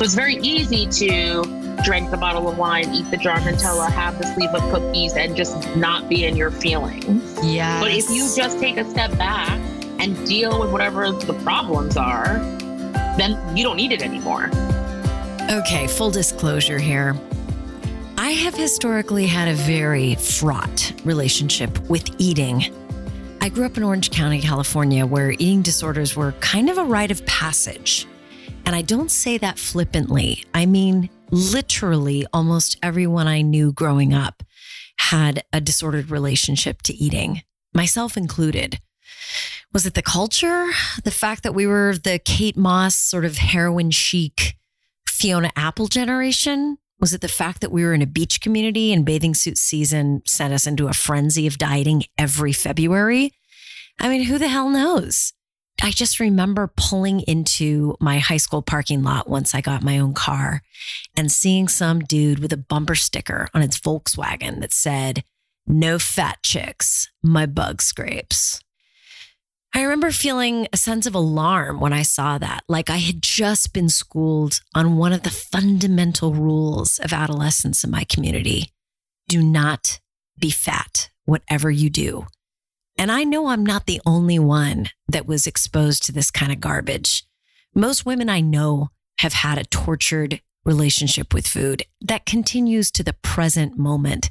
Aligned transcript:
So 0.00 0.04
it's 0.04 0.14
very 0.14 0.36
easy 0.36 0.86
to 0.86 1.42
drink 1.84 2.10
the 2.10 2.16
bottle 2.16 2.48
of 2.48 2.56
wine, 2.56 2.90
eat 2.94 3.10
the 3.10 3.18
jar 3.18 3.36
of 3.36 3.42
Nutella, 3.42 3.92
have 3.92 4.18
the 4.18 4.32
sleeve 4.32 4.48
of 4.48 4.62
cookies, 4.72 5.14
and 5.14 5.36
just 5.36 5.76
not 5.76 6.08
be 6.08 6.24
in 6.24 6.36
your 6.36 6.50
feelings. 6.50 7.38
Yeah. 7.42 7.78
But 7.82 7.90
if 7.90 8.08
you 8.08 8.26
just 8.34 8.58
take 8.58 8.78
a 8.78 8.88
step 8.88 9.10
back 9.18 9.60
and 9.98 10.16
deal 10.26 10.58
with 10.58 10.72
whatever 10.72 11.12
the 11.12 11.34
problems 11.44 11.98
are, 11.98 12.38
then 13.18 13.54
you 13.54 13.62
don't 13.62 13.76
need 13.76 13.92
it 13.92 14.00
anymore. 14.00 14.48
Okay, 15.50 15.86
full 15.86 16.10
disclosure 16.10 16.78
here. 16.78 17.14
I 18.16 18.30
have 18.30 18.54
historically 18.54 19.26
had 19.26 19.48
a 19.48 19.54
very 19.54 20.14
fraught 20.14 20.94
relationship 21.04 21.78
with 21.90 22.08
eating. 22.16 22.74
I 23.42 23.50
grew 23.50 23.66
up 23.66 23.76
in 23.76 23.82
Orange 23.82 24.10
County, 24.10 24.40
California, 24.40 25.04
where 25.04 25.32
eating 25.32 25.60
disorders 25.60 26.16
were 26.16 26.32
kind 26.40 26.70
of 26.70 26.78
a 26.78 26.84
rite 26.84 27.10
of 27.10 27.26
passage. 27.26 28.06
And 28.70 28.76
I 28.76 28.82
don't 28.82 29.10
say 29.10 29.36
that 29.36 29.58
flippantly. 29.58 30.44
I 30.54 30.64
mean, 30.64 31.10
literally, 31.32 32.24
almost 32.32 32.78
everyone 32.84 33.26
I 33.26 33.42
knew 33.42 33.72
growing 33.72 34.14
up 34.14 34.44
had 34.96 35.42
a 35.52 35.60
disordered 35.60 36.08
relationship 36.08 36.80
to 36.82 36.94
eating, 36.94 37.42
myself 37.74 38.16
included. 38.16 38.78
Was 39.72 39.86
it 39.86 39.94
the 39.94 40.02
culture? 40.02 40.68
The 41.02 41.10
fact 41.10 41.42
that 41.42 41.52
we 41.52 41.66
were 41.66 41.96
the 41.96 42.20
Kate 42.20 42.56
Moss 42.56 42.94
sort 42.94 43.24
of 43.24 43.38
heroin 43.38 43.90
chic 43.90 44.56
Fiona 45.04 45.50
Apple 45.56 45.88
generation? 45.88 46.78
Was 47.00 47.12
it 47.12 47.22
the 47.22 47.26
fact 47.26 47.62
that 47.62 47.72
we 47.72 47.82
were 47.82 47.92
in 47.92 48.02
a 48.02 48.06
beach 48.06 48.40
community 48.40 48.92
and 48.92 49.04
bathing 49.04 49.34
suit 49.34 49.58
season 49.58 50.22
sent 50.26 50.54
us 50.54 50.68
into 50.68 50.86
a 50.86 50.92
frenzy 50.92 51.48
of 51.48 51.58
dieting 51.58 52.04
every 52.16 52.52
February? 52.52 53.32
I 53.98 54.08
mean, 54.08 54.22
who 54.22 54.38
the 54.38 54.46
hell 54.46 54.68
knows? 54.68 55.32
I 55.82 55.90
just 55.90 56.20
remember 56.20 56.70
pulling 56.76 57.20
into 57.20 57.96
my 58.00 58.18
high 58.18 58.36
school 58.36 58.60
parking 58.60 59.02
lot 59.02 59.30
once 59.30 59.54
I 59.54 59.60
got 59.60 59.82
my 59.82 59.98
own 59.98 60.12
car 60.12 60.62
and 61.16 61.32
seeing 61.32 61.68
some 61.68 62.00
dude 62.00 62.38
with 62.38 62.52
a 62.52 62.58
bumper 62.58 62.94
sticker 62.94 63.48
on 63.54 63.62
its 63.62 63.80
Volkswagen 63.80 64.60
that 64.60 64.72
said, 64.74 65.24
No 65.66 65.98
fat 65.98 66.42
chicks, 66.42 67.08
my 67.22 67.46
bug 67.46 67.80
scrapes. 67.80 68.60
I 69.72 69.82
remember 69.82 70.10
feeling 70.10 70.66
a 70.72 70.76
sense 70.76 71.06
of 71.06 71.14
alarm 71.14 71.80
when 71.80 71.92
I 71.92 72.02
saw 72.02 72.38
that, 72.38 72.64
like 72.68 72.90
I 72.90 72.96
had 72.96 73.22
just 73.22 73.72
been 73.72 73.88
schooled 73.88 74.60
on 74.74 74.96
one 74.96 75.12
of 75.12 75.22
the 75.22 75.30
fundamental 75.30 76.34
rules 76.34 76.98
of 76.98 77.12
adolescence 77.12 77.84
in 77.84 77.90
my 77.90 78.04
community 78.04 78.72
do 79.28 79.40
not 79.42 80.00
be 80.38 80.50
fat, 80.50 81.10
whatever 81.24 81.70
you 81.70 81.88
do. 81.88 82.26
And 83.00 83.10
I 83.10 83.24
know 83.24 83.46
I'm 83.46 83.64
not 83.64 83.86
the 83.86 84.02
only 84.04 84.38
one 84.38 84.90
that 85.08 85.26
was 85.26 85.46
exposed 85.46 86.02
to 86.02 86.12
this 86.12 86.30
kind 86.30 86.52
of 86.52 86.60
garbage. 86.60 87.24
Most 87.74 88.04
women 88.04 88.28
I 88.28 88.42
know 88.42 88.88
have 89.20 89.32
had 89.32 89.56
a 89.56 89.64
tortured 89.64 90.42
relationship 90.66 91.32
with 91.32 91.48
food 91.48 91.84
that 92.02 92.26
continues 92.26 92.90
to 92.90 93.02
the 93.02 93.14
present 93.14 93.78
moment. 93.78 94.30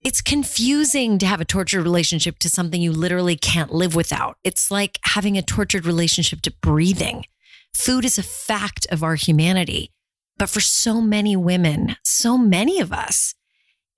It's 0.00 0.22
confusing 0.22 1.18
to 1.18 1.26
have 1.26 1.42
a 1.42 1.44
tortured 1.44 1.82
relationship 1.82 2.38
to 2.38 2.48
something 2.48 2.80
you 2.80 2.92
literally 2.92 3.36
can't 3.36 3.74
live 3.74 3.94
without. 3.94 4.38
It's 4.42 4.70
like 4.70 4.98
having 5.02 5.36
a 5.36 5.42
tortured 5.42 5.84
relationship 5.84 6.40
to 6.42 6.54
breathing. 6.62 7.26
Food 7.74 8.06
is 8.06 8.16
a 8.16 8.22
fact 8.22 8.86
of 8.90 9.02
our 9.04 9.16
humanity. 9.16 9.92
But 10.38 10.48
for 10.48 10.60
so 10.60 11.02
many 11.02 11.36
women, 11.36 11.96
so 12.02 12.38
many 12.38 12.80
of 12.80 12.90
us, 12.90 13.34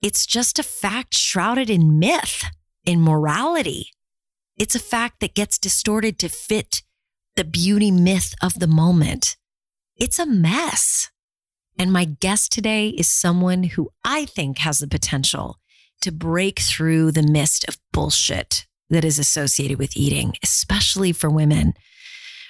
it's 0.02 0.26
just 0.26 0.58
a 0.58 0.64
fact 0.64 1.14
shrouded 1.14 1.70
in 1.70 2.00
myth, 2.00 2.42
in 2.84 3.00
morality. 3.00 3.90
It's 4.56 4.74
a 4.74 4.80
fact 4.80 5.20
that 5.20 5.34
gets 5.34 5.58
distorted 5.58 6.18
to 6.20 6.28
fit 6.28 6.82
the 7.36 7.44
beauty 7.44 7.90
myth 7.90 8.34
of 8.42 8.58
the 8.58 8.66
moment. 8.66 9.36
It's 9.96 10.18
a 10.18 10.27
mess. 10.27 11.10
And 11.78 11.92
my 11.92 12.05
guest 12.05 12.52
today 12.52 12.88
is 12.88 13.08
someone 13.08 13.64
who 13.64 13.90
I 14.05 14.27
think 14.27 14.58
has 14.58 14.78
the 14.78 14.86
potential 14.86 15.58
to 16.02 16.12
break 16.12 16.61
through 16.61 17.11
the 17.11 17.22
mist 17.22 17.64
of 17.67 17.78
bullshit 17.92 18.67
that 18.90 19.05
is 19.05 19.18
associated 19.18 19.78
with 19.78 19.96
eating, 19.96 20.34
especially 20.42 21.12
for 21.12 21.30
women. 21.30 21.72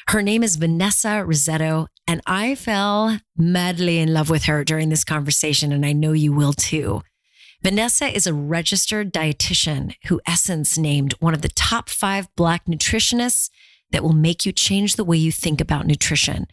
Her 0.08 0.20
name 0.20 0.42
is 0.42 0.56
Vanessa 0.56 1.24
Rissetto, 1.26 1.86
and 2.06 2.20
I 2.26 2.54
fell 2.56 3.18
madly 3.36 3.98
in 3.98 4.12
love 4.12 4.28
with 4.28 4.44
her 4.44 4.62
during 4.62 4.90
this 4.90 5.04
conversation, 5.04 5.72
and 5.72 5.86
I 5.86 5.92
know 5.92 6.12
you 6.12 6.32
will 6.32 6.52
too. 6.52 7.00
Vanessa 7.64 8.14
is 8.14 8.26
a 8.26 8.34
registered 8.34 9.10
dietitian 9.10 9.94
who 10.08 10.20
Essence 10.26 10.76
named 10.76 11.14
one 11.14 11.32
of 11.32 11.40
the 11.40 11.48
top 11.48 11.88
five 11.88 12.28
Black 12.36 12.66
nutritionists 12.66 13.48
that 13.90 14.02
will 14.02 14.12
make 14.12 14.44
you 14.44 14.52
change 14.52 14.96
the 14.96 15.04
way 15.04 15.16
you 15.16 15.32
think 15.32 15.62
about 15.62 15.86
nutrition. 15.86 16.46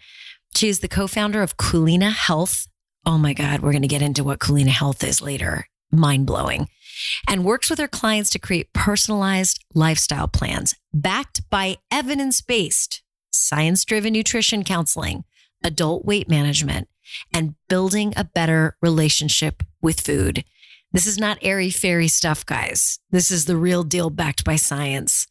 She 0.56 0.70
is 0.70 0.80
the 0.80 0.88
co 0.88 1.08
founder 1.08 1.42
of 1.42 1.58
Culina 1.58 2.14
Health. 2.14 2.66
Oh 3.06 3.18
my 3.18 3.34
God, 3.34 3.60
we're 3.60 3.74
going 3.74 3.82
to 3.82 3.90
get 3.90 4.02
into 4.02 4.24
what 4.24 4.40
Culina 4.40 4.70
Health 4.70 5.04
is 5.04 5.22
later. 5.22 5.68
Mind 5.92 6.26
blowing 6.26 6.70
and 7.28 7.44
works 7.44 7.70
with 7.70 7.80
her 7.80 7.90
clients 7.90 8.30
to 8.30 8.40
create 8.40 8.72
personalized 8.72 9.62
lifestyle 9.74 10.30
plans 10.30 10.76
backed 10.94 11.42
by 11.50 11.76
evidence 11.92 12.40
based, 12.40 13.04
science 13.32 13.84
driven 13.84 14.14
nutrition 14.14 14.64
counseling, 14.64 15.26
adult 15.62 16.06
weight 16.06 16.30
management, 16.30 16.88
and 17.34 17.56
building 17.68 18.14
a 18.16 18.24
better 18.24 18.78
relationship 18.82 19.62
with 19.82 20.00
food. 20.00 20.46
This 20.94 21.08
is 21.08 21.18
not 21.18 21.38
airy 21.42 21.70
fairy 21.70 22.08
stuff, 22.08 22.46
guys. 22.46 23.00
This 23.12 23.32
is 23.32 23.46
the 23.46 23.56
real 23.56 23.84
deal 23.84 24.10
backed 24.10 24.44
by 24.44 24.58
science. 24.58 25.28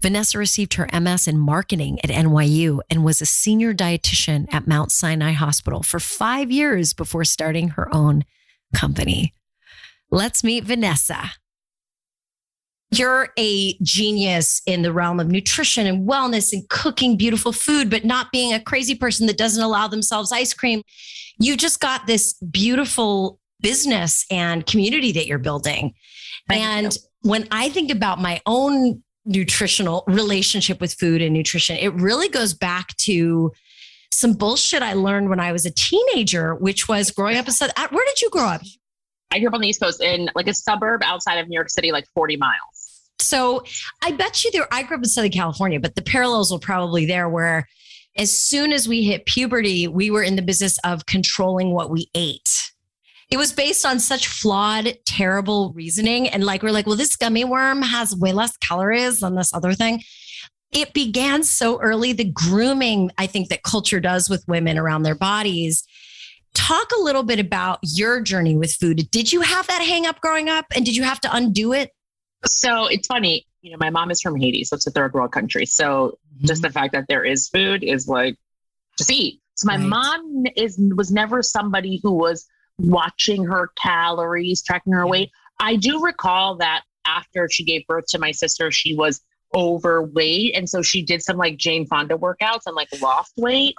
Vanessa 0.00 0.38
received 0.38 0.74
her 0.74 0.88
MS 0.92 1.26
in 1.26 1.36
marketing 1.36 1.98
at 2.04 2.10
NYU 2.10 2.80
and 2.88 3.04
was 3.04 3.20
a 3.20 3.26
senior 3.26 3.74
dietitian 3.74 4.46
at 4.52 4.68
Mount 4.68 4.92
Sinai 4.92 5.32
Hospital 5.32 5.82
for 5.82 5.98
five 5.98 6.52
years 6.52 6.92
before 6.92 7.24
starting 7.24 7.70
her 7.70 7.92
own 7.92 8.24
company. 8.72 9.34
Let's 10.12 10.44
meet 10.44 10.64
Vanessa. 10.64 11.32
You're 12.92 13.30
a 13.36 13.74
genius 13.82 14.62
in 14.66 14.82
the 14.82 14.92
realm 14.92 15.18
of 15.18 15.28
nutrition 15.28 15.86
and 15.86 16.08
wellness 16.08 16.52
and 16.52 16.68
cooking 16.68 17.16
beautiful 17.16 17.52
food, 17.52 17.90
but 17.90 18.04
not 18.04 18.32
being 18.32 18.52
a 18.52 18.60
crazy 18.60 18.94
person 18.94 19.26
that 19.26 19.38
doesn't 19.38 19.62
allow 19.62 19.88
themselves 19.88 20.32
ice 20.32 20.52
cream. 20.52 20.82
You 21.38 21.56
just 21.56 21.80
got 21.80 22.06
this 22.06 22.34
beautiful 22.34 23.39
business 23.60 24.24
and 24.30 24.66
community 24.66 25.12
that 25.12 25.26
you're 25.26 25.38
building. 25.38 25.94
Thank 26.48 26.62
and 26.62 26.94
you. 26.94 27.30
when 27.30 27.48
I 27.50 27.68
think 27.68 27.90
about 27.90 28.20
my 28.20 28.40
own 28.46 29.02
nutritional 29.24 30.04
relationship 30.06 30.80
with 30.80 30.94
food 30.94 31.22
and 31.22 31.34
nutrition, 31.34 31.76
it 31.76 31.92
really 31.94 32.28
goes 32.28 32.54
back 32.54 32.96
to 32.98 33.52
some 34.12 34.34
bullshit 34.34 34.82
I 34.82 34.94
learned 34.94 35.28
when 35.30 35.40
I 35.40 35.52
was 35.52 35.64
a 35.66 35.70
teenager, 35.70 36.54
which 36.56 36.88
was 36.88 37.10
growing 37.10 37.36
up 37.36 37.46
in 37.46 37.52
South. 37.52 37.70
Where 37.76 38.04
did 38.04 38.20
you 38.20 38.30
grow 38.30 38.44
up? 38.44 38.62
I 39.30 39.38
grew 39.38 39.48
up 39.48 39.54
on 39.54 39.60
the 39.60 39.68
East 39.68 39.80
Coast 39.80 40.02
in 40.02 40.28
like 40.34 40.48
a 40.48 40.54
suburb 40.54 41.02
outside 41.04 41.36
of 41.36 41.48
New 41.48 41.54
York 41.54 41.70
City, 41.70 41.92
like 41.92 42.06
40 42.14 42.36
miles. 42.36 43.02
So 43.20 43.62
I 44.02 44.12
bet 44.12 44.44
you 44.44 44.50
there, 44.50 44.66
I 44.72 44.82
grew 44.82 44.96
up 44.96 45.02
in 45.02 45.08
Southern 45.08 45.30
California, 45.30 45.78
but 45.78 45.94
the 45.94 46.02
parallels 46.02 46.52
were 46.52 46.58
probably 46.58 47.06
there 47.06 47.28
where 47.28 47.68
as 48.16 48.36
soon 48.36 48.72
as 48.72 48.88
we 48.88 49.04
hit 49.04 49.26
puberty, 49.26 49.86
we 49.86 50.10
were 50.10 50.22
in 50.22 50.36
the 50.36 50.42
business 50.42 50.78
of 50.84 51.06
controlling 51.06 51.72
what 51.72 51.90
we 51.90 52.08
ate. 52.14 52.69
It 53.30 53.36
was 53.36 53.52
based 53.52 53.86
on 53.86 54.00
such 54.00 54.26
flawed, 54.26 54.96
terrible 55.06 55.72
reasoning. 55.72 56.28
And 56.28 56.44
like, 56.44 56.62
we're 56.62 56.72
like, 56.72 56.86
well, 56.86 56.96
this 56.96 57.16
gummy 57.16 57.44
worm 57.44 57.82
has 57.82 58.16
way 58.16 58.32
less 58.32 58.56
calories 58.56 59.20
than 59.20 59.36
this 59.36 59.54
other 59.54 59.72
thing. 59.72 60.02
It 60.72 60.92
began 60.92 61.42
so 61.42 61.80
early, 61.80 62.12
the 62.12 62.24
grooming, 62.24 63.10
I 63.18 63.26
think, 63.26 63.48
that 63.48 63.62
culture 63.62 64.00
does 64.00 64.28
with 64.28 64.44
women 64.48 64.78
around 64.78 65.02
their 65.02 65.14
bodies. 65.14 65.84
Talk 66.54 66.90
a 66.96 67.00
little 67.00 67.22
bit 67.22 67.38
about 67.38 67.78
your 67.82 68.20
journey 68.20 68.56
with 68.56 68.72
food. 68.72 69.08
Did 69.10 69.32
you 69.32 69.40
have 69.40 69.66
that 69.68 69.82
hang 69.82 70.06
up 70.06 70.20
growing 70.20 70.48
up 70.48 70.66
and 70.74 70.84
did 70.84 70.96
you 70.96 71.04
have 71.04 71.20
to 71.20 71.34
undo 71.34 71.72
it? 71.72 71.90
So 72.46 72.86
it's 72.86 73.06
funny, 73.06 73.46
you 73.62 73.70
know, 73.70 73.76
my 73.78 73.90
mom 73.90 74.10
is 74.10 74.20
from 74.20 74.36
Haiti, 74.36 74.64
so 74.64 74.74
it's 74.74 74.86
a 74.86 74.90
third 74.90 75.12
world 75.12 75.30
country. 75.30 75.66
So 75.66 76.18
mm-hmm. 76.34 76.46
just 76.46 76.62
the 76.62 76.70
fact 76.70 76.92
that 76.94 77.06
there 77.08 77.24
is 77.24 77.48
food 77.48 77.84
is 77.84 78.08
like 78.08 78.36
just 78.98 79.12
eat. 79.12 79.40
So 79.54 79.66
my 79.66 79.76
Right. 79.76 79.86
mom 79.86 80.44
is 80.56 80.80
was 80.96 81.10
never 81.12 81.42
somebody 81.42 82.00
who 82.02 82.12
was 82.12 82.46
watching 82.80 83.44
her 83.44 83.70
calories, 83.80 84.62
tracking 84.62 84.92
her 84.92 85.06
weight. 85.06 85.30
I 85.58 85.76
do 85.76 86.02
recall 86.02 86.56
that 86.56 86.82
after 87.06 87.48
she 87.50 87.64
gave 87.64 87.86
birth 87.86 88.06
to 88.08 88.18
my 88.18 88.30
sister, 88.30 88.70
she 88.70 88.94
was 88.94 89.20
overweight. 89.54 90.54
And 90.56 90.68
so 90.68 90.82
she 90.82 91.02
did 91.02 91.22
some 91.22 91.36
like 91.36 91.56
Jane 91.56 91.86
Fonda 91.86 92.16
workouts 92.16 92.62
and 92.66 92.76
like 92.76 92.88
lost 93.00 93.32
weight. 93.36 93.74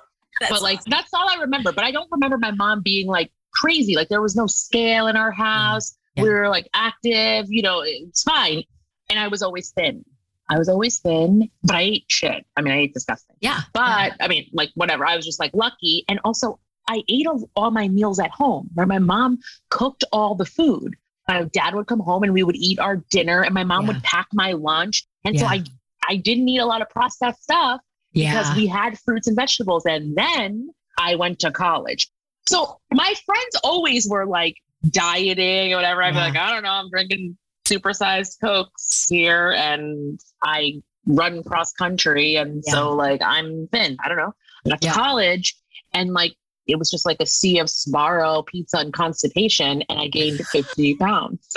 but 0.50 0.62
like 0.62 0.84
that's 0.86 1.14
all 1.14 1.30
I 1.30 1.42
remember. 1.42 1.72
But 1.72 1.84
I 1.84 1.92
don't 1.92 2.10
remember 2.12 2.38
my 2.38 2.52
mom 2.52 2.82
being 2.82 3.08
like 3.08 3.32
crazy. 3.54 3.96
Like 3.96 4.10
there 4.10 4.22
was 4.22 4.36
no 4.36 4.48
scale 4.48 5.08
in 5.08 5.16
our 5.16 5.32
house. 5.32 5.98
Yeah. 6.16 6.24
We 6.24 6.30
were 6.30 6.50
like 6.50 6.68
active, 6.74 7.46
you 7.50 7.62
know, 7.62 7.82
it's 7.86 8.24
fine. 8.24 8.64
And 9.10 9.20
I 9.20 9.28
was 9.28 9.42
always 9.42 9.72
thin. 9.72 10.06
I 10.50 10.58
was 10.58 10.68
always 10.68 11.00
thin, 11.00 11.50
but 11.64 11.78
I 11.78 11.82
ate 11.82 12.06
shit. 12.10 12.46
I 12.58 12.62
mean, 12.62 12.74
I 12.74 12.80
ate 12.80 12.94
disgusting. 12.94 13.38
Yeah. 13.40 13.62
But 13.74 14.14
I 14.20 14.28
mean, 14.28 14.48
like 14.52 14.70
whatever. 14.76 15.06
I 15.06 15.16
was 15.16 15.26
just 15.26 15.40
like 15.40 15.52
lucky. 15.54 16.04
And 16.10 16.20
also 16.26 16.60
I 16.88 17.04
ate 17.08 17.26
all, 17.56 17.72
my 17.72 17.88
meals 17.88 18.20
at 18.20 18.32
home 18.32 18.70
where 18.74 18.86
my 18.86 19.00
mom 19.00 19.40
cooked 19.70 20.04
all 20.12 20.36
the 20.36 20.46
food. 20.46 20.96
My 21.28 21.44
dad 21.54 21.76
would 21.76 21.88
come 21.88 22.00
home 22.00 22.24
and 22.24 22.34
we 22.34 22.44
would 22.44 22.56
eat 22.56 22.80
our 22.80 22.98
dinner 23.12 23.44
and 23.44 23.54
my 23.54 23.64
mom 23.64 23.84
Yeah. 23.84 23.94
would 23.94 24.04
pack 24.04 24.28
my 24.34 24.52
lunch. 24.54 25.06
And 25.24 25.38
so 25.40 25.46
I 25.46 25.64
I 26.10 26.16
didn't 26.18 26.50
eat 26.50 26.58
a 26.58 26.66
lot 26.66 26.82
of 26.82 26.90
processed 26.90 27.44
stuff 27.44 27.80
yeah. 28.14 28.32
because 28.34 28.56
we 28.58 28.66
had 28.66 28.98
fruits 29.00 29.28
and 29.28 29.36
vegetables. 29.36 29.86
And 29.86 30.16
then 30.18 30.70
I 30.98 31.16
went 31.16 31.40
to 31.40 31.52
college. 31.52 32.10
So 32.48 32.80
my 32.92 33.14
friends 33.26 33.56
always 33.64 34.08
were 34.10 34.26
like 34.26 34.56
dieting 34.90 35.74
or 35.74 35.78
whatever. 35.78 36.02
I'd 36.04 36.16
Yeah. 36.16 36.32
be 36.32 36.34
like, 36.34 36.36
I 36.38 36.52
don't 36.54 36.64
know, 36.64 36.72
I'm 36.72 36.90
drinking 36.90 37.38
supersized 37.66 38.42
cokes 38.42 39.08
here 39.10 39.52
and 39.52 40.20
I 40.44 40.82
run 41.06 41.44
cross 41.44 41.72
country. 41.72 42.36
And 42.36 42.64
so 42.66 42.94
like 42.96 43.22
I'm 43.24 43.68
thin. 43.72 43.98
I 44.04 44.08
don't 44.10 44.18
know. 44.18 44.34
I 44.66 44.70
got 44.70 44.82
to 44.82 44.88
Yeah. 44.88 44.94
college 44.94 45.56
and 45.94 46.14
like 46.14 46.34
it 46.72 46.80
was 46.80 46.90
just 46.90 47.06
like 47.06 47.18
a 47.20 47.26
sea 47.26 47.60
of 47.60 47.68
Sbarro, 47.68 48.46
pizza, 48.46 48.78
and 48.78 48.94
constipation, 48.94 49.84
and 49.90 50.00
I 50.00 50.08
gained 50.08 50.40
50 50.48 50.96
pounds. 51.00 51.48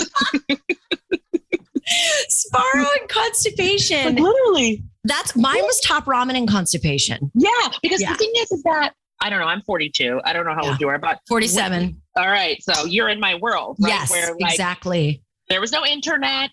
Sbarro 2.31 2.75
and 2.75 2.83
Like 2.85 3.09
constipation. 3.09 4.17
literally. 4.17 4.83
That's 5.05 5.37
mine 5.37 5.63
was 5.63 5.81
top 5.81 6.07
ramen 6.07 6.35
and 6.37 6.49
constipation. 6.49 7.31
Yeah. 7.35 7.51
Because 7.83 8.01
Yeah. 8.01 8.13
the 8.13 8.19
thing 8.19 8.33
is, 8.39 8.51
is 8.53 8.63
that 8.63 8.95
I 9.21 9.31
don't 9.31 9.39
know, 9.39 9.47
I'm 9.47 9.63
42. 9.63 10.21
I 10.25 10.33
don't 10.33 10.45
know 10.45 10.55
how 10.55 10.65
Yeah. 10.65 10.71
old 10.71 10.81
you 10.81 10.89
are, 10.89 10.99
but 10.99 11.19
47. 11.29 11.97
all 12.17 12.29
right. 12.29 12.63
So 12.63 12.85
you're 12.85 13.09
in 13.09 13.21
my 13.21 13.37
world, 13.37 13.77
right? 13.81 13.91
Yes, 13.91 14.11
Where 14.11 14.35
like 14.41 14.53
exactly. 14.53 15.23
there 15.49 15.61
was 15.61 15.73
no 15.73 15.85
internet 15.87 16.51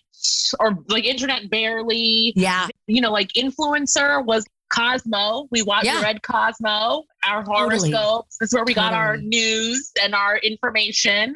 or 0.60 0.78
like 0.88 1.04
internet 1.04 1.50
barely. 1.50 2.32
Yeah. 2.36 2.68
You 2.86 3.00
know, 3.00 3.10
like 3.10 3.28
influencer 3.32 4.24
was 4.24 4.46
Cosmo. 4.72 5.48
We 5.50 5.62
watched 5.62 5.86
Yeah. 5.86 6.02
read 6.02 6.22
Cosmo, 6.22 7.04
our 7.24 7.44
Totally. 7.44 7.90
horoscopes. 7.92 8.36
This 8.40 8.48
is 8.48 8.54
where 8.54 8.64
we 8.64 8.74
got 8.74 8.92
our 8.94 9.16
news 9.18 9.92
and 10.02 10.14
our 10.14 10.38
information. 10.38 11.34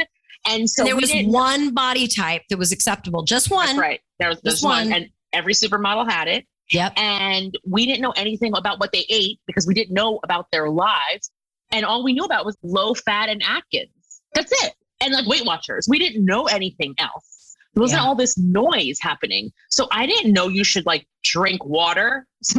And 0.49 0.69
so 0.71 0.83
And 0.83 0.89
there 0.89 0.97
was 0.97 1.13
one 1.27 1.75
body 1.75 2.07
type 2.09 2.43
that 2.51 2.59
was 2.59 2.73
acceptable. 2.73 3.23
Just 3.25 3.51
one. 3.51 3.67
That's 3.67 3.79
right. 3.79 4.01
There 4.19 4.29
was 4.29 4.41
Just 4.45 4.63
one, 4.65 4.91
one. 4.91 4.93
and 4.93 5.11
every 5.33 5.55
supermodel 5.55 6.09
had 6.11 6.29
it. 6.29 6.47
Yep. 6.73 6.95
And 6.97 7.57
we 7.69 7.85
didn't 7.87 8.01
know 8.01 8.13
anything 8.13 8.53
about 8.57 8.81
what 8.81 8.93
they 8.93 9.05
ate 9.09 9.39
because 9.47 9.67
we 9.67 9.75
didn't 9.75 9.95
know 9.95 10.19
about 10.25 10.47
their 10.53 10.69
lives. 10.71 11.31
And 11.73 11.85
all 11.85 12.03
we 12.05 12.13
knew 12.13 12.25
about 12.25 12.45
was 12.47 12.57
low 12.63 12.95
fat 12.95 13.29
and 13.29 13.43
Atkins. 13.43 13.91
That's 14.35 14.53
it. 14.65 14.75
And 15.01 15.13
like 15.13 15.27
Weight 15.27 15.45
Watchers. 15.45 15.87
We 15.89 15.99
didn't 15.99 16.25
know 16.25 16.47
anything 16.47 16.95
else. 16.99 17.57
There 17.75 17.83
wasn't 17.83 18.03
Yeah. 18.03 18.09
all 18.09 18.15
this 18.15 18.39
noise 18.39 18.99
happening. 19.01 19.53
So 19.71 19.87
I 19.91 20.07
didn't 20.07 20.33
know 20.33 20.49
you 20.49 20.65
should 20.65 20.87
like 20.87 21.07
drink 21.25 21.65
water. 21.65 22.27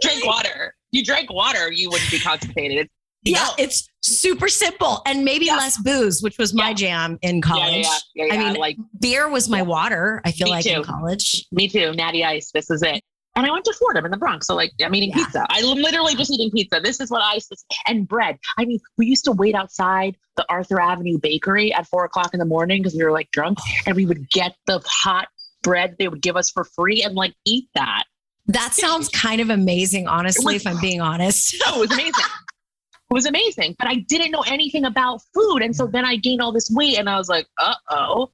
drink 0.00 0.20
water. 0.26 0.74
You 0.92 1.04
drank 1.04 1.32
water, 1.32 1.70
you 1.72 1.90
wouldn't 1.90 2.10
be 2.10 2.18
constipated. 2.18 2.88
Yeah, 3.24 3.42
No. 3.44 3.50
it's 3.58 3.88
super 4.02 4.48
simple 4.48 5.02
and 5.04 5.24
maybe 5.24 5.46
Yeah. 5.46 5.56
less 5.56 5.78
booze, 5.78 6.22
which 6.22 6.38
was 6.38 6.54
my 6.54 6.68
Yeah. 6.68 6.74
jam 6.74 7.18
in 7.22 7.42
college. 7.42 7.86
yeah, 8.14 8.32
I 8.32 8.36
mean, 8.38 8.54
like 8.54 8.76
Beer 9.00 9.28
was 9.28 9.48
my 9.48 9.62
water, 9.62 10.22
I 10.24 10.32
feel 10.32 10.48
like 10.48 10.64
too. 10.64 10.70
in 10.74 10.82
college. 10.84 11.44
Me 11.50 11.68
too. 11.68 11.92
Natty 11.92 12.24
Ice. 12.24 12.50
This 12.52 12.70
is 12.70 12.82
it. 12.82 13.02
And 13.34 13.44
I 13.44 13.50
went 13.50 13.66
to 13.66 13.74
Fordham 13.74 14.06
in 14.06 14.10
the 14.10 14.16
Bronx. 14.16 14.46
So 14.46 14.54
like 14.54 14.72
I'm 14.82 14.94
eating 14.94 15.12
pizza. 15.12 15.44
I'm 15.50 15.64
literally 15.76 16.14
just 16.14 16.30
eating 16.30 16.50
pizza. 16.52 16.80
This 16.80 17.00
is 17.00 17.10
what 17.10 17.20
I 17.22 17.38
and 17.86 18.08
bread. 18.08 18.38
I 18.58 18.64
mean, 18.64 18.78
we 18.96 19.06
used 19.06 19.24
to 19.26 19.32
wait 19.32 19.54
outside 19.54 20.16
the 20.36 20.46
Arthur 20.48 20.80
Avenue 20.80 21.18
bakery 21.18 21.74
at 21.74 21.86
four 21.86 22.04
o'clock 22.04 22.30
in 22.32 22.38
the 22.38 22.46
morning 22.46 22.82
because 22.82 22.94
we 22.96 23.04
were 23.04 23.12
like 23.12 23.30
drunk 23.32 23.58
and 23.86 23.94
we 23.94 24.06
would 24.06 24.30
get 24.30 24.56
the 24.66 24.80
hot 24.86 25.28
bread 25.66 25.96
they 25.98 26.06
would 26.08 26.22
give 26.22 26.36
us 26.36 26.48
for 26.50 26.64
free 26.64 27.02
and 27.02 27.14
like 27.14 27.34
eat 27.44 27.68
that. 27.74 28.04
That 28.46 28.72
sounds 28.74 29.08
kind 29.08 29.40
of 29.40 29.50
amazing, 29.50 30.06
honestly, 30.06 30.54
was- 30.54 30.64
if 30.64 30.66
I'm 30.72 30.80
being 30.80 31.00
honest. 31.00 31.56
Oh, 31.66 31.82
it 31.82 31.88
was 31.88 31.98
amazing. 31.98 32.12
it 33.10 33.14
was 33.14 33.26
amazing. 33.26 33.74
But 33.78 33.88
I 33.88 33.96
didn't 34.08 34.30
know 34.30 34.44
anything 34.46 34.84
about 34.84 35.20
food. 35.34 35.62
And 35.62 35.74
so 35.74 35.86
then 35.86 36.04
I 36.04 36.16
gained 36.16 36.40
all 36.40 36.52
this 36.52 36.70
weight 36.72 36.98
and 36.98 37.08
I 37.10 37.18
was 37.18 37.28
like, 37.28 37.46
uh 37.58 37.74
oh. 37.90 38.30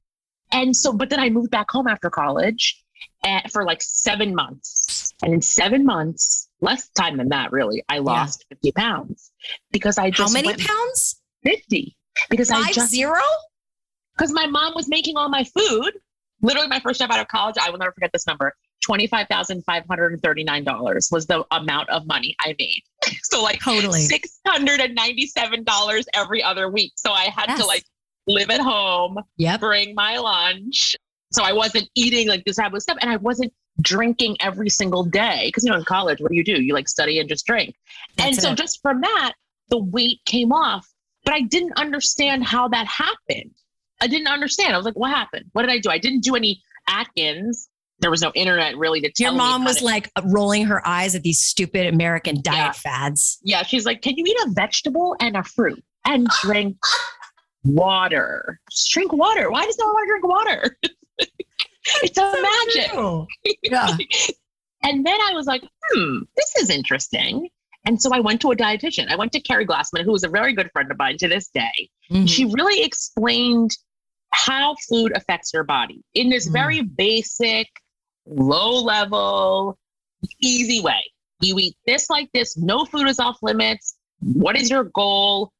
And 0.51 0.75
so, 0.75 0.93
but 0.93 1.09
then 1.09 1.19
I 1.19 1.29
moved 1.31 1.49
back 1.49 1.71
home 1.71 1.87
after 1.87 2.11
college 2.11 2.79
at, 3.25 3.51
for 3.51 3.65
like 3.65 3.81
seven 3.81 4.35
months. 4.35 5.11
And 5.23 5.33
in 5.33 5.41
seven 5.41 5.83
months, 5.85 6.47
less 6.61 6.89
time 6.89 7.17
than 7.17 7.29
that, 7.29 7.51
really, 7.51 7.83
I 7.89 7.97
lost 7.99 8.45
50 8.49 8.71
pounds 8.73 9.31
because 9.71 9.97
I 9.97 10.11
How 10.13 10.29
many 10.29 10.53
pounds? 10.55 11.19
50 11.43 11.95
because 12.29 12.51
I 12.51 12.61
Five 12.65 12.73
just, 12.73 12.91
zero? 12.91 13.19
because 14.15 14.31
my 14.31 14.45
mom 14.45 14.73
was 14.75 14.87
making 14.87 15.17
all 15.17 15.29
my 15.29 15.43
food. 15.43 15.91
Literally, 16.43 16.67
my 16.67 16.79
first 16.81 16.99
job 16.99 17.09
out 17.11 17.19
of 17.19 17.27
college, 17.29 17.55
I 17.59 17.71
will 17.71 17.79
never 17.79 17.91
forget 17.93 18.11
this 18.13 18.27
number. 18.27 18.53
$25,539 18.87 21.11
was 21.11 21.25
the 21.25 21.43
amount 21.51 21.89
of 21.89 22.05
money 22.05 22.35
I 22.41 22.53
made. 22.59 22.83
So, 23.23 23.41
like, 23.41 23.59
Totally. 23.63 24.07
$697 24.45 26.03
every 26.13 26.43
other 26.43 26.69
week. 26.69 26.93
So 26.97 27.11
I 27.11 27.23
had 27.25 27.45
Yes. 27.47 27.59
to 27.61 27.65
like 27.65 27.83
live 28.27 28.49
at 28.49 28.61
home, 28.61 29.17
Yep. 29.37 29.59
bring 29.61 29.95
my 29.95 30.17
lunch. 30.17 30.95
So 31.31 31.43
I 31.43 31.53
wasn't 31.53 31.89
eating 31.95 32.27
like 32.27 32.43
this 32.45 32.57
type 32.57 32.73
of 32.73 32.81
stuff 32.81 32.97
and 33.01 33.09
I 33.09 33.15
wasn't 33.17 33.51
drinking 33.81 34.37
every 34.39 34.69
single 34.69 35.03
day. 35.03 35.49
Cause 35.51 35.63
you 35.63 35.71
know, 35.71 35.77
in 35.77 35.85
college, 35.85 36.21
what 36.21 36.29
do 36.29 36.35
you 36.37 36.43
do? 36.43 36.61
You 36.61 36.73
like 36.73 36.87
study 36.87 37.19
and 37.19 37.27
just 37.27 37.45
drink. 37.47 37.75
and 38.19 38.33
That's 38.35 38.43
so 38.45 38.53
just 38.53 38.81
from 38.81 39.01
that, 39.01 39.33
the 39.69 39.79
weight 39.79 40.19
came 40.25 40.51
off, 40.51 40.87
but 41.25 41.33
I 41.33 41.41
didn't 41.41 41.73
understand 41.77 42.43
how 42.43 42.67
that 42.69 42.85
happened. 42.85 43.51
I 44.01 44.07
didn't 44.07 44.27
understand. 44.27 44.73
I 44.73 44.77
was 44.77 44.85
like, 44.85 44.95
what 44.95 45.11
happened? 45.11 45.45
What 45.53 45.61
did 45.63 45.71
I 45.71 45.79
do? 45.79 45.89
I 45.89 45.97
didn't 45.97 46.21
do 46.23 46.35
any 46.35 46.61
Atkins. 46.87 47.69
There 47.99 48.11
was 48.11 48.21
no 48.21 48.31
internet 48.35 48.75
really 48.77 48.99
to 49.01 49.11
tell 49.11 49.31
Your 49.31 49.37
mom 49.37 49.63
was 49.63 49.77
to- 49.77 49.85
like 49.85 50.11
rolling 50.25 50.65
her 50.65 50.85
eyes 50.85 51.15
at 51.15 51.21
these 51.23 51.39
stupid 51.39 51.87
American 51.87 52.41
diet 52.41 52.57
Yeah. 52.57 52.71
fads. 52.73 53.39
Yeah, 53.43 53.63
she's 53.63 53.85
like, 53.85 54.01
can 54.01 54.17
you 54.17 54.25
eat 54.27 54.37
a 54.47 54.51
vegetable 54.51 55.15
and 55.21 55.37
a 55.37 55.43
fruit 55.43 55.81
and 56.05 56.27
drink 56.41 56.75
water? 57.63 58.59
Just 58.71 58.91
drink 58.91 59.13
water. 59.13 59.49
Why 59.51 59.65
does 59.65 59.77
no 59.79 59.85
one 59.85 59.93
want 59.93 60.07
to 60.07 60.11
drink 60.11 60.27
water? 60.27 60.77
it's 62.03 62.17
a 62.17 62.41
magic. 62.75 62.91
True. 62.91 63.27
Yeah. 63.63 63.95
And 64.85 65.05
then 65.05 65.17
I 65.21 65.31
was 65.33 65.45
like, 65.45 65.63
hmm, 65.93 66.19
this 66.35 66.55
is 66.57 66.69
interesting. 66.69 67.47
And 67.85 68.01
so 68.01 68.09
I 68.13 68.19
went 68.19 68.41
to 68.41 68.51
a 68.51 68.55
dietitian. 68.55 69.07
I 69.09 69.15
went 69.15 69.31
to 69.33 69.39
Keri 69.39 69.65
Glassman, 69.65 70.03
who 70.03 70.13
is 70.13 70.23
a 70.23 70.27
very 70.29 70.53
good 70.53 70.69
friend 70.73 70.91
of 70.91 70.97
mine 70.97 71.17
to 71.19 71.27
this 71.29 71.47
day. 71.53 71.89
Mhm. 72.11 72.29
She 72.29 72.45
really 72.45 72.83
explained 72.83 73.71
how 74.31 74.75
food 74.89 75.15
affects 75.15 75.53
your 75.53 75.63
body 75.63 76.03
in 76.13 76.29
this 76.29 76.47
Mm. 76.49 76.53
very 76.53 76.81
basic, 76.81 77.67
low 78.25 78.81
level, 78.81 79.77
easy 80.41 80.81
way. 80.81 81.03
You 81.39 81.57
eat 81.59 81.75
this 81.85 82.09
like 82.09 82.29
this, 82.33 82.57
no 82.57 82.85
food 82.85 83.07
is 83.07 83.19
off 83.19 83.37
limits. 83.41 83.95
What 84.19 84.55
is 84.55 84.69
your 84.69 84.85
goal? 84.85 85.51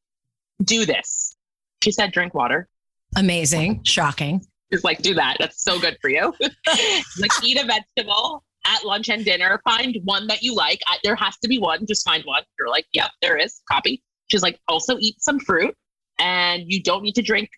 Do 0.63 0.85
this. 0.85 1.35
She 1.83 1.91
said, 1.91 2.11
drink 2.13 2.33
water. 2.33 2.69
Amazing. 3.17 3.83
Shocking. 3.83 4.45
Just 4.71 4.83
like, 4.83 5.01
do 5.01 5.13
that. 5.15 5.37
That's 5.39 5.61
so 5.61 5.79
good 5.79 5.97
for 6.01 6.09
you. 6.09 6.33
like, 7.19 7.31
eat 7.43 7.61
a 7.61 7.65
vegetable 7.65 8.43
at 8.65 8.85
lunch 8.85 9.09
and 9.09 9.25
dinner. 9.25 9.61
Find 9.65 9.97
one 10.05 10.27
that 10.27 10.41
you 10.41 10.55
like. 10.55 10.79
I, 10.87 10.97
there 11.03 11.15
has 11.15 11.37
to 11.39 11.47
be 11.49 11.59
one. 11.59 11.85
Just 11.85 12.07
find 12.07 12.23
one. 12.23 12.43
You're 12.57 12.69
like, 12.69 12.85
yep, 12.93 13.11
there 13.21 13.37
is. 13.37 13.61
Copy. 13.69 14.01
She's 14.31 14.41
like, 14.41 14.59
also 14.67 14.97
eat 14.99 15.21
some 15.21 15.39
fruit 15.39 15.75
and 16.19 16.63
you 16.67 16.81
don't 16.81 17.03
need 17.03 17.15
to 17.15 17.21
drink 17.21 17.49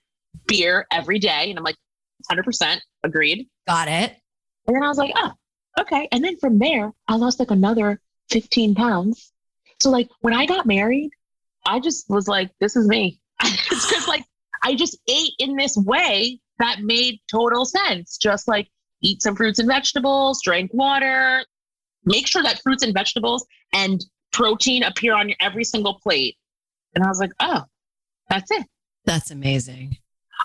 beer 0.47 0.85
every 0.91 1.19
day. 1.19 1.49
And 1.49 1.57
I'm 1.57 1.63
like, 1.63 1.77
100% 2.31 2.79
agreed. 3.03 3.47
Got 3.67 3.87
it. 3.87 4.15
And 4.67 4.75
then 4.75 4.83
I 4.83 4.87
was 4.87 4.97
like, 4.97 5.13
oh, 5.15 5.31
okay. 5.79 6.07
And 6.11 6.23
then 6.23 6.37
from 6.37 6.59
there, 6.59 6.91
I 7.07 7.15
lost 7.15 7.39
like 7.39 7.51
another 7.51 7.99
15 8.29 8.75
pounds. 8.75 9.31
So, 9.79 9.89
like, 9.89 10.09
when 10.21 10.33
I 10.33 10.45
got 10.45 10.65
married, 10.65 11.11
I 11.65 11.79
just 11.79 12.09
was 12.09 12.27
like, 12.27 12.51
this 12.59 12.75
is 12.75 12.87
me. 12.87 13.19
it's 13.43 13.89
because, 13.89 14.07
like, 14.07 14.25
I 14.63 14.75
just 14.75 14.97
ate 15.07 15.33
in 15.37 15.55
this 15.55 15.77
way 15.77 16.39
that 16.59 16.81
made 16.81 17.19
total 17.29 17.65
sense. 17.65 18.17
Just 18.17 18.47
like 18.47 18.69
eat 19.01 19.21
some 19.21 19.35
fruits 19.35 19.59
and 19.59 19.67
vegetables, 19.67 20.41
drink 20.41 20.71
water, 20.73 21.45
make 22.05 22.27
sure 22.27 22.43
that 22.43 22.61
fruits 22.61 22.83
and 22.83 22.93
vegetables 22.93 23.45
and 23.73 24.03
protein 24.31 24.83
appear 24.83 25.15
on 25.15 25.29
your 25.29 25.37
every 25.39 25.63
single 25.63 25.99
plate. 26.01 26.37
And 26.93 27.03
I 27.03 27.07
was 27.07 27.19
like, 27.19 27.31
oh, 27.39 27.63
that's 28.29 28.51
it. 28.51 28.65
That's 29.05 29.31
amazing. 29.31 29.97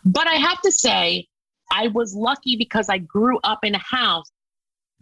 But 0.05 0.27
I 0.27 0.35
have 0.35 0.61
to 0.63 0.73
say, 0.73 1.27
I 1.73 1.89
was 1.89 2.15
lucky 2.15 2.57
because 2.57 2.89
I 2.89 2.99
grew 2.99 3.39
up 3.45 3.61
in 3.65 3.75
a 3.75 3.79
house 3.79 4.31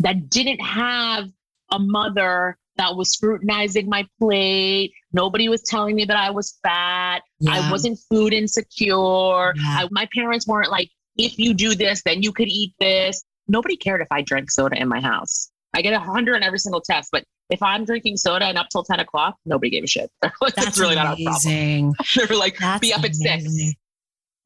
that 0.01 0.31
didn't 0.31 0.61
have 0.61 1.29
a 1.71 1.79
mother 1.79 2.57
that 2.77 2.95
was 2.95 3.13
scrutinizing 3.13 3.89
my 3.89 4.07
plate. 4.19 4.93
Nobody 5.13 5.49
was 5.49 5.63
telling 5.63 5.97
me 5.97 6.05
that 6.05 6.17
I 6.17 6.31
was 6.31 6.59
fat. 6.63 7.23
I 7.49 7.71
wasn't 7.71 7.99
food 8.09 8.33
insecure. 8.33 9.55
Yeah. 9.57 9.63
I, 9.65 9.89
my 9.91 10.09
parents 10.15 10.47
weren't 10.47 10.71
like, 10.71 10.91
if 11.17 11.39
you 11.39 11.55
do 11.55 11.75
this, 11.75 12.03
then 12.05 12.23
you 12.23 12.33
could 12.33 12.49
eat 12.49 12.75
this. 12.79 13.25
Nobody 13.49 13.77
cared 13.77 14.01
if 14.01 14.09
I 14.13 14.23
drank 14.23 14.51
soda 14.51 14.81
in 14.81 14.89
my 14.89 15.01
house. 15.01 15.51
I 15.75 15.83
get 15.83 15.93
a 15.93 16.01
hundred 16.01 16.37
on 16.37 16.43
every 16.43 16.59
single 16.59 16.81
test, 16.81 17.11
but 17.13 17.25
if 17.51 17.63
I'm 17.63 17.85
drinking 17.85 18.17
soda 18.17 18.45
and 18.47 18.59
up 18.59 18.69
till 18.71 18.83
10 18.85 19.01
o'clock, 19.01 19.37
nobody 19.47 19.71
gave 19.71 19.85
a 19.85 19.87
shit. 19.87 20.11
That's 20.57 20.79
really 20.79 20.95
not 20.95 21.19
a 21.19 21.25
problem. 21.25 21.93
They 22.17 22.25
were 22.29 22.37
like, 22.37 22.59
That's 22.59 22.81
be 22.81 22.93
up 22.93 23.05
at 23.05 23.15
six. 23.15 23.45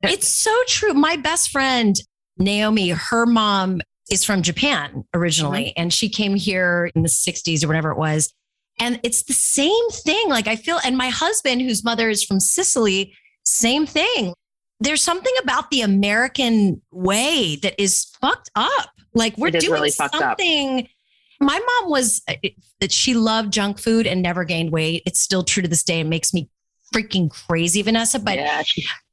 It's 0.05 0.27
so 0.29 0.53
true. 0.67 0.95
My 0.95 1.15
best 1.17 1.51
friend, 1.51 1.95
Naomi, 2.37 2.89
her 2.91 3.25
mom 3.25 3.81
is 4.11 4.25
from 4.25 4.43
Japan 4.43 5.05
originally, 5.15 5.67
Mm-hmm. 5.67 5.81
and 5.81 5.93
she 5.93 6.09
came 6.09 6.35
here 6.35 6.91
in 6.97 7.03
the 7.03 7.09
60s 7.09 7.63
or 7.63 7.69
whatever 7.69 7.93
it 7.93 7.99
was. 7.99 8.33
And 8.81 8.99
it's 9.05 9.23
the 9.25 9.33
same 9.33 9.91
thing. 9.91 10.29
Like 10.29 10.49
I 10.49 10.57
feel, 10.57 10.81
and 10.85 10.97
my 10.97 11.09
husband, 11.09 11.63
whose 11.63 11.85
mother 11.85 12.11
is 12.11 12.25
from 12.25 12.41
Sicily, 12.41 13.15
same 13.45 13.87
thing. 13.87 14.35
There's 14.81 15.03
something 15.03 15.33
about 15.41 15.71
the 15.71 15.83
American 15.83 16.83
way 16.91 17.57
that 17.63 17.81
is 17.81 18.07
fucked 18.21 18.51
up. 18.57 18.91
Like 19.15 19.39
we're 19.39 19.51
doing 19.53 19.71
really 19.73 19.91
something. 19.91 20.89
My 21.43 21.59
mom 21.59 21.91
was 21.91 22.23
uh, 22.29 22.35
that 22.81 22.93
she 22.93 23.15
loved 23.15 23.53
junk 23.53 23.79
food 23.79 24.07
and 24.07 24.23
never 24.23 24.45
gained 24.45 24.71
weight. 24.71 25.03
It's 25.05 25.21
still 25.21 25.43
true 25.43 25.63
to 25.63 25.69
this 25.69 25.83
day. 25.83 26.01
It 26.01 26.05
makes 26.05 26.33
me 26.33 26.49
freaking 26.95 27.31
crazy, 27.31 27.83
Vanessa. 27.83 28.19
But 28.19 28.39
yeah. 28.39 28.63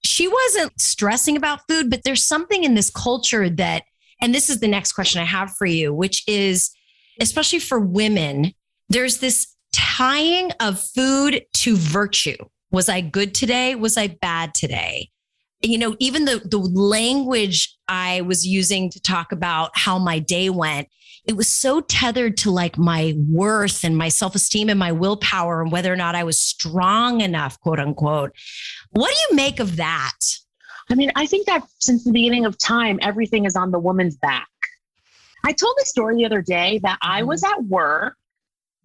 she 0.04 0.28
wasn't 0.28 0.80
stressing 0.80 1.36
about 1.36 1.62
food. 1.68 1.90
But 1.90 2.04
there's 2.04 2.24
something 2.24 2.64
in 2.64 2.76
this 2.76 2.90
culture 2.90 3.50
that, 3.50 3.84
and 4.22 4.34
this 4.34 4.50
is 4.50 4.60
the 4.60 4.68
next 4.68 4.94
question 4.94 5.22
I 5.22 5.26
have 5.26 5.52
for 5.56 5.66
you, 5.66 5.94
which 5.94 6.24
is 6.28 6.72
especially 7.20 7.60
for 7.60 7.80
women, 7.80 8.54
there's 8.90 9.20
this 9.20 9.56
tying 9.72 10.52
of 10.60 10.80
food 10.80 11.44
to 11.54 11.76
virtue. 11.76 12.38
Was 12.72 12.90
I 12.90 13.02
good 13.02 13.34
today? 13.34 13.76
Was 13.76 13.98
I 13.98 14.08
bad 14.08 14.54
today? 14.54 15.10
You 15.62 15.78
know, 15.78 15.96
even 16.00 16.25
the 16.25 16.42
the 16.46 16.58
language 16.58 17.75
I 17.88 18.22
was 18.22 18.48
using 18.48 18.89
to 18.92 19.01
talk 19.01 19.32
about 19.32 19.72
how 19.74 20.00
my 20.00 20.20
day 20.20 20.50
went, 20.50 20.88
it 21.25 21.36
was 21.36 21.48
so 21.48 21.82
tethered 21.82 22.38
to 22.38 22.51
like 22.51 22.78
my 22.78 23.13
worth 23.30 23.84
and 23.84 23.98
my 23.98 24.10
self-esteem 24.10 24.70
and 24.70 24.80
my 24.80 24.92
willpower 24.92 25.62
and 25.62 25.72
whether 25.72 25.92
or 25.92 25.98
not 25.98 26.16
I 26.16 26.24
was 26.24 26.39
strong 26.39 27.22
enough, 27.22 27.60
quote 27.60 27.80
unquote. 27.80 28.32
What 28.92 29.13
do 29.13 29.20
you 29.30 29.36
make 29.36 29.60
of 29.60 29.75
that? 29.75 30.18
I 30.89 30.96
mean, 30.96 31.12
I 31.16 31.25
think 31.25 31.46
that 31.46 31.63
since 31.80 32.04
the 32.04 32.12
beginning 32.12 32.46
of 32.46 32.58
time, 32.58 32.98
everything 33.01 33.46
is 33.46 33.56
on 33.56 33.72
the 33.72 33.80
woman's 33.80 34.18
back. 34.18 34.48
I 35.46 35.51
told 35.51 35.75
the 35.78 35.86
story 35.86 36.16
the 36.16 36.25
other 36.25 36.42
day 36.42 36.80
that 36.84 36.98
I 37.01 37.24
was 37.24 37.44
mm-hmm. 37.44 37.62
at 37.62 37.66
work 37.66 38.16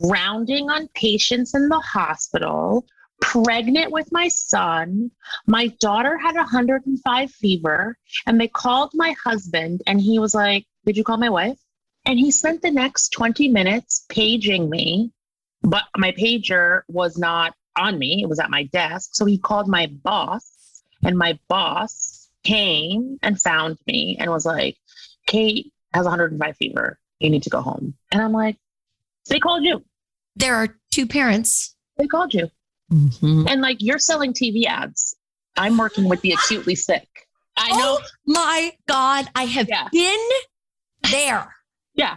rounding 0.00 0.70
on 0.70 0.88
patients 0.94 1.54
in 1.54 1.68
the 1.68 1.80
hospital, 1.80 2.84
pregnant 3.24 3.90
with 3.90 4.12
my 4.12 4.28
son. 4.28 5.10
My 5.46 5.68
daughter 5.80 6.18
had 6.18 6.36
105 6.36 7.30
fever, 7.30 7.96
and 8.26 8.40
they 8.40 8.48
called 8.48 8.92
my 8.94 9.14
husband, 9.24 9.82
and 9.86 10.00
he 10.00 10.18
was 10.18 10.34
like, 10.34 10.66
Did 10.84 10.96
you 10.96 11.04
call 11.04 11.16
my 11.16 11.30
wife? 11.30 11.58
And 12.04 12.18
he 12.18 12.30
spent 12.30 12.60
the 12.60 12.70
next 12.70 13.10
20 13.10 13.48
minutes 13.48 14.04
paging 14.10 14.68
me, 14.68 15.10
but 15.62 15.84
my 15.96 16.12
pager 16.12 16.82
was 16.88 17.16
not 17.16 17.54
on 17.76 17.98
me, 17.98 18.22
it 18.22 18.28
was 18.28 18.38
at 18.38 18.50
my 18.50 18.64
desk. 18.64 19.10
So 19.14 19.24
he 19.24 19.38
called 19.38 19.68
my 19.68 19.86
boss, 19.86 20.82
and 21.02 21.16
my 21.16 21.38
boss 21.48 22.28
came 22.44 23.18
and 23.22 23.40
found 23.40 23.78
me 23.86 24.18
and 24.20 24.30
was 24.30 24.44
like, 24.44 24.76
Kate 25.26 25.72
has 25.94 26.04
105 26.04 26.56
fever. 26.56 26.98
You 27.20 27.30
need 27.30 27.44
to 27.44 27.50
go 27.50 27.62
home. 27.62 27.94
And 28.12 28.20
I'm 28.20 28.32
like, 28.32 28.58
they 29.30 29.40
called 29.40 29.64
you. 29.64 29.82
There 30.36 30.54
are 30.54 30.76
two 30.90 31.06
parents. 31.06 31.74
They 31.96 32.06
called 32.06 32.34
you. 32.34 32.50
Mm-hmm. 32.92 33.48
And 33.48 33.60
like 33.60 33.78
you're 33.80 33.98
selling 33.98 34.32
TV 34.32 34.66
ads. 34.66 35.16
I'm 35.56 35.76
working 35.76 36.08
with 36.08 36.20
the 36.20 36.32
acutely 36.32 36.74
sick. 36.74 37.06
I 37.56 37.70
know. 37.70 37.98
Oh 38.00 38.06
my 38.26 38.72
God. 38.86 39.28
I 39.34 39.44
have 39.44 39.68
yeah. 39.68 39.88
been 39.92 40.28
there. 41.10 41.54
Yeah. 41.94 42.16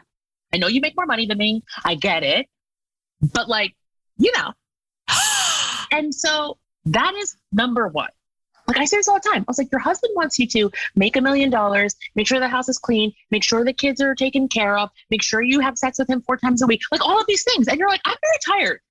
I 0.53 0.57
know 0.57 0.67
you 0.67 0.81
make 0.81 0.95
more 0.95 1.05
money 1.05 1.25
than 1.25 1.37
me. 1.37 1.63
I 1.85 1.95
get 1.95 2.23
it. 2.23 2.47
But 3.21 3.47
like, 3.47 3.75
you 4.17 4.31
know. 4.35 4.53
and 5.91 6.13
so 6.13 6.57
that 6.85 7.13
is 7.15 7.35
number 7.51 7.87
one. 7.87 8.09
Like 8.67 8.79
I 8.79 8.85
say 8.85 8.97
this 8.97 9.07
all 9.07 9.15
the 9.15 9.29
time. 9.29 9.41
I 9.41 9.45
was 9.47 9.57
like, 9.57 9.71
your 9.71 9.79
husband 9.79 10.11
wants 10.15 10.37
you 10.39 10.47
to 10.47 10.71
make 10.95 11.15
a 11.15 11.21
million 11.21 11.49
dollars, 11.49 11.95
make 12.15 12.27
sure 12.27 12.39
the 12.39 12.49
house 12.49 12.67
is 12.67 12.77
clean, 12.77 13.13
make 13.31 13.43
sure 13.43 13.63
the 13.63 13.71
kids 13.71 14.01
are 14.01 14.13
taken 14.13 14.49
care 14.49 14.77
of, 14.77 14.89
make 15.09 15.23
sure 15.23 15.41
you 15.41 15.61
have 15.61 15.77
sex 15.77 15.97
with 15.97 16.09
him 16.09 16.21
four 16.21 16.35
times 16.35 16.61
a 16.61 16.67
week, 16.67 16.81
like 16.91 17.01
all 17.01 17.19
of 17.19 17.25
these 17.27 17.43
things. 17.43 17.69
And 17.69 17.79
you're 17.79 17.87
like, 17.87 18.01
I'm 18.03 18.17
very 18.21 18.59
tired. 18.59 18.81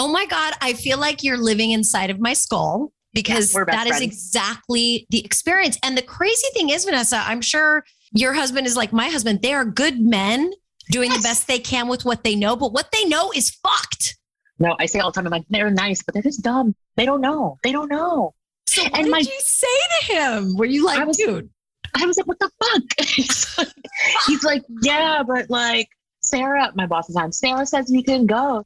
Oh 0.00 0.08
my 0.08 0.24
God. 0.24 0.54
I 0.62 0.72
feel 0.72 0.96
like 0.96 1.22
you're 1.22 1.36
living 1.36 1.72
inside 1.72 2.08
of 2.08 2.18
my 2.18 2.32
skull 2.32 2.90
because 3.12 3.54
yeah, 3.54 3.64
that 3.64 3.86
friends. 3.86 3.96
is 3.96 4.00
exactly 4.00 5.06
the 5.10 5.22
experience. 5.22 5.78
And 5.82 5.94
the 5.94 6.00
crazy 6.00 6.48
thing 6.54 6.70
is, 6.70 6.86
Vanessa, 6.86 7.18
I'm 7.18 7.42
sure 7.42 7.84
your 8.12 8.32
husband 8.32 8.66
is 8.66 8.76
like 8.76 8.94
my 8.94 9.10
husband. 9.10 9.42
They 9.42 9.52
are 9.52 9.66
good 9.66 10.00
men 10.00 10.52
doing 10.90 11.10
yes. 11.10 11.18
the 11.18 11.22
best 11.22 11.46
they 11.48 11.58
can 11.58 11.86
with 11.86 12.06
what 12.06 12.24
they 12.24 12.34
know, 12.34 12.56
but 12.56 12.72
what 12.72 12.90
they 12.92 13.04
know 13.04 13.30
is 13.36 13.50
fucked. 13.50 14.16
No, 14.58 14.74
I 14.80 14.86
say 14.86 15.00
all 15.00 15.10
the 15.10 15.16
time, 15.16 15.26
I'm 15.26 15.32
like, 15.32 15.44
they're 15.50 15.70
nice, 15.70 16.02
but 16.02 16.14
they're 16.14 16.22
just 16.22 16.42
dumb. 16.42 16.74
They 16.96 17.04
don't 17.04 17.20
know. 17.20 17.58
They 17.62 17.70
don't 17.70 17.90
know. 17.90 18.32
So 18.68 18.82
what 18.82 18.94
and 18.94 19.04
did 19.04 19.10
my, 19.10 19.18
you 19.18 19.40
say 19.40 19.66
to 19.98 20.12
him? 20.14 20.56
Were 20.56 20.64
you 20.64 20.86
like, 20.86 20.98
I 20.98 21.04
was, 21.04 21.18
dude? 21.18 21.50
I 21.94 22.06
was 22.06 22.16
like, 22.16 22.26
what 22.26 22.38
the 22.38 22.50
fuck? 22.58 23.06
he's, 24.26 24.44
like, 24.44 24.62
yeah, 24.80 25.22
but 25.26 25.50
like 25.50 25.90
Sarah, 26.22 26.72
my 26.74 26.86
boss 26.86 27.10
is 27.10 27.16
on. 27.16 27.32
Sarah 27.32 27.66
says 27.66 27.90
you 27.90 28.02
can 28.02 28.24
go. 28.24 28.64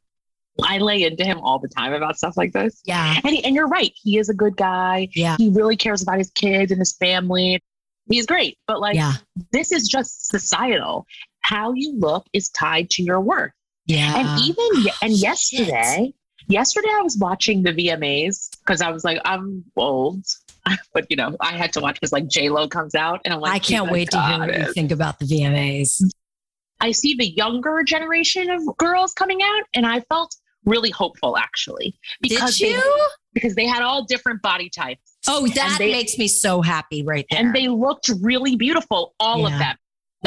I 0.61 0.77
lay 0.77 1.03
into 1.03 1.25
him 1.25 1.39
all 1.39 1.59
the 1.59 1.67
time 1.67 1.93
about 1.93 2.17
stuff 2.17 2.37
like 2.37 2.53
this. 2.53 2.81
Yeah. 2.85 3.19
And, 3.23 3.35
he, 3.35 3.43
and 3.43 3.55
you're 3.55 3.67
right. 3.67 3.91
He 3.95 4.17
is 4.17 4.29
a 4.29 4.33
good 4.33 4.55
guy. 4.55 5.09
Yeah. 5.13 5.35
He 5.37 5.49
really 5.49 5.75
cares 5.75 6.01
about 6.01 6.17
his 6.17 6.31
kids 6.31 6.71
and 6.71 6.79
his 6.79 6.93
family. 6.93 7.61
He's 8.09 8.25
great. 8.25 8.57
But 8.67 8.79
like, 8.79 8.95
yeah. 8.95 9.13
this 9.51 9.71
is 9.71 9.87
just 9.87 10.27
societal. 10.27 11.05
How 11.41 11.73
you 11.73 11.97
look 11.99 12.25
is 12.33 12.49
tied 12.49 12.89
to 12.91 13.03
your 13.03 13.19
work. 13.19 13.51
Yeah. 13.85 14.17
And 14.17 14.41
even, 14.41 14.93
and 15.01 15.13
yesterday, 15.13 16.13
Yesterday, 16.47 16.89
I 16.91 17.01
was 17.01 17.17
watching 17.17 17.63
the 17.63 17.71
VMAs 17.71 18.49
because 18.59 18.81
I 18.81 18.91
was 18.91 19.03
like, 19.03 19.19
I'm 19.25 19.63
old, 19.75 20.23
but 20.93 21.07
you 21.09 21.15
know, 21.15 21.35
I 21.39 21.57
had 21.57 21.73
to 21.73 21.79
watch 21.79 21.95
because 21.95 22.11
like 22.11 22.27
J 22.27 22.49
Lo 22.49 22.67
comes 22.67 22.93
out, 22.93 23.21
and 23.25 23.33
I'm 23.33 23.39
like, 23.39 23.53
I 23.53 23.59
can't 23.59 23.89
wait 23.89 24.11
to 24.11 24.21
hear 24.21 24.39
what 24.39 24.57
you 24.57 24.73
think 24.73 24.91
about 24.91 25.19
the 25.19 25.25
VMAs. 25.25 26.03
I 26.81 26.91
see 26.91 27.15
the 27.15 27.27
younger 27.27 27.83
generation 27.83 28.49
of 28.51 28.61
girls 28.77 29.13
coming 29.13 29.41
out, 29.41 29.63
and 29.73 29.85
I 29.85 30.01
felt 30.01 30.35
really 30.65 30.89
hopeful 30.89 31.37
actually 31.37 31.95
because 32.21 32.57
Did 32.57 32.69
you? 32.69 32.81
They, 32.81 33.05
because 33.33 33.55
they 33.55 33.65
had 33.65 33.83
all 33.83 34.05
different 34.05 34.41
body 34.41 34.69
types. 34.69 35.17
Oh, 35.27 35.47
that 35.47 35.75
they, 35.77 35.91
makes 35.91 36.17
me 36.17 36.27
so 36.27 36.61
happy 36.61 37.03
right 37.03 37.25
there. 37.29 37.39
And 37.39 37.53
they 37.53 37.67
looked 37.67 38.09
really 38.21 38.55
beautiful, 38.55 39.13
all 39.19 39.39
yeah. 39.39 39.53
of 39.53 39.59
them. 39.59 39.75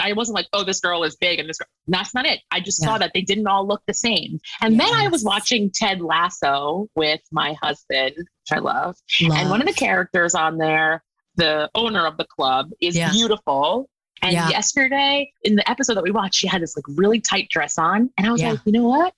I 0.00 0.12
wasn't 0.12 0.36
like, 0.36 0.46
oh, 0.52 0.64
this 0.64 0.80
girl 0.80 1.02
is 1.04 1.16
big 1.16 1.38
and 1.38 1.48
this 1.48 1.58
girl. 1.58 1.66
That's 1.88 2.14
not 2.14 2.26
it. 2.26 2.40
I 2.50 2.60
just 2.60 2.80
yeah. 2.80 2.88
saw 2.88 2.98
that 2.98 3.12
they 3.14 3.22
didn't 3.22 3.46
all 3.46 3.66
look 3.66 3.82
the 3.86 3.94
same. 3.94 4.38
And 4.60 4.76
yes. 4.76 4.90
then 4.90 4.94
I 4.94 5.08
was 5.08 5.24
watching 5.24 5.70
Ted 5.74 6.00
Lasso 6.00 6.88
with 6.94 7.20
my 7.32 7.54
husband, 7.60 8.14
which 8.16 8.52
I 8.52 8.58
love. 8.58 8.96
love. 9.22 9.38
And 9.38 9.50
one 9.50 9.60
of 9.60 9.66
the 9.66 9.72
characters 9.72 10.34
on 10.34 10.58
there, 10.58 11.02
the 11.36 11.70
owner 11.74 12.06
of 12.06 12.16
the 12.16 12.26
club, 12.26 12.70
is 12.80 12.96
yeah. 12.96 13.10
beautiful. 13.10 13.88
And 14.22 14.32
yeah. 14.32 14.48
yesterday 14.48 15.32
in 15.42 15.56
the 15.56 15.68
episode 15.68 15.94
that 15.94 16.04
we 16.04 16.10
watched, 16.10 16.34
she 16.34 16.46
had 16.46 16.62
this 16.62 16.76
like 16.76 16.84
really 16.88 17.20
tight 17.20 17.48
dress 17.50 17.78
on. 17.78 18.10
And 18.18 18.26
I 18.26 18.32
was 18.32 18.42
like, 18.42 18.60
you 18.64 18.72
know 18.72 18.86
what? 18.88 19.14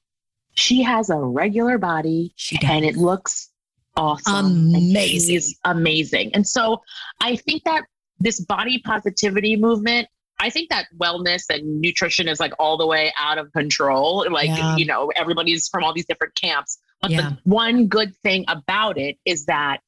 She 0.60 0.82
has 0.82 1.10
a 1.10 1.16
regular 1.16 1.78
body 1.78 2.34
and 2.62 2.84
it 2.84 2.96
looks 2.96 3.50
awesome. 3.96 4.74
Amazing. 4.74 5.54
amazing. 5.64 6.34
And 6.34 6.46
so 6.46 6.82
I 7.20 7.36
think 7.36 7.64
that 7.64 7.84
this 8.18 8.40
body 8.40 8.80
positivity 8.84 9.56
movement 9.56 10.08
I 10.40 10.48
think 10.48 10.70
that 10.70 10.86
wellness 10.98 11.44
and 11.50 11.80
nutrition 11.80 12.26
is 12.26 12.40
like 12.40 12.54
all 12.58 12.78
the 12.78 12.86
way 12.86 13.12
out 13.18 13.36
of 13.36 13.52
control. 13.52 14.26
Like, 14.30 14.48
yeah. 14.48 14.74
you 14.76 14.86
know, 14.86 15.12
everybody's 15.14 15.68
from 15.68 15.84
all 15.84 15.92
these 15.92 16.06
different 16.06 16.34
camps. 16.34 16.78
But 17.02 17.10
yeah. 17.10 17.20
the 17.20 17.38
one 17.44 17.88
good 17.88 18.16
thing 18.22 18.46
about 18.48 18.96
it 18.96 19.18
is 19.26 19.44
that 19.46 19.80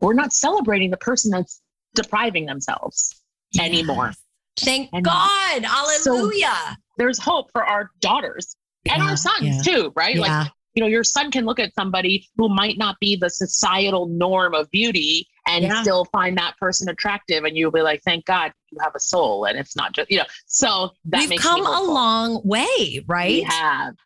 we're 0.00 0.14
not 0.14 0.32
celebrating 0.32 0.90
the 0.90 0.96
person 0.96 1.32
that's 1.32 1.60
depriving 1.94 2.46
themselves 2.46 3.20
yes. 3.50 3.66
anymore. 3.66 4.12
Thank 4.60 4.90
and 4.92 5.04
God. 5.04 5.64
Hallelujah. 5.64 6.46
So 6.46 6.74
there's 6.96 7.18
hope 7.18 7.50
for 7.52 7.64
our 7.64 7.90
daughters 8.00 8.56
yeah. 8.84 8.94
and 8.94 9.02
our 9.02 9.16
sons 9.16 9.64
too, 9.64 9.92
right? 9.96 10.16
Like 10.16 10.50
you 10.74 10.82
know, 10.82 10.88
your 10.88 11.04
son 11.04 11.30
can 11.30 11.44
look 11.44 11.58
at 11.58 11.74
somebody 11.74 12.28
who 12.36 12.48
might 12.48 12.78
not 12.78 12.96
be 13.00 13.16
the 13.16 13.28
societal 13.28 14.06
norm 14.06 14.54
of 14.54 14.70
beauty 14.70 15.26
and 15.46 15.64
yeah. 15.64 15.82
still 15.82 16.04
find 16.06 16.38
that 16.38 16.56
person 16.58 16.88
attractive. 16.88 17.44
And 17.44 17.56
you'll 17.56 17.72
be 17.72 17.82
like, 17.82 18.02
thank 18.04 18.24
God 18.24 18.52
you 18.70 18.78
have 18.82 18.94
a 18.94 19.00
soul 19.00 19.44
and 19.44 19.58
it's 19.58 19.74
not 19.74 19.92
just, 19.92 20.10
you 20.10 20.18
know, 20.18 20.24
so 20.46 20.90
that 21.06 21.28
We've 21.28 21.40
come 21.40 21.66
a 21.66 21.82
long 21.82 22.40
way, 22.44 23.04
right? 23.06 23.30
We 23.30 23.42
have. 23.42 23.96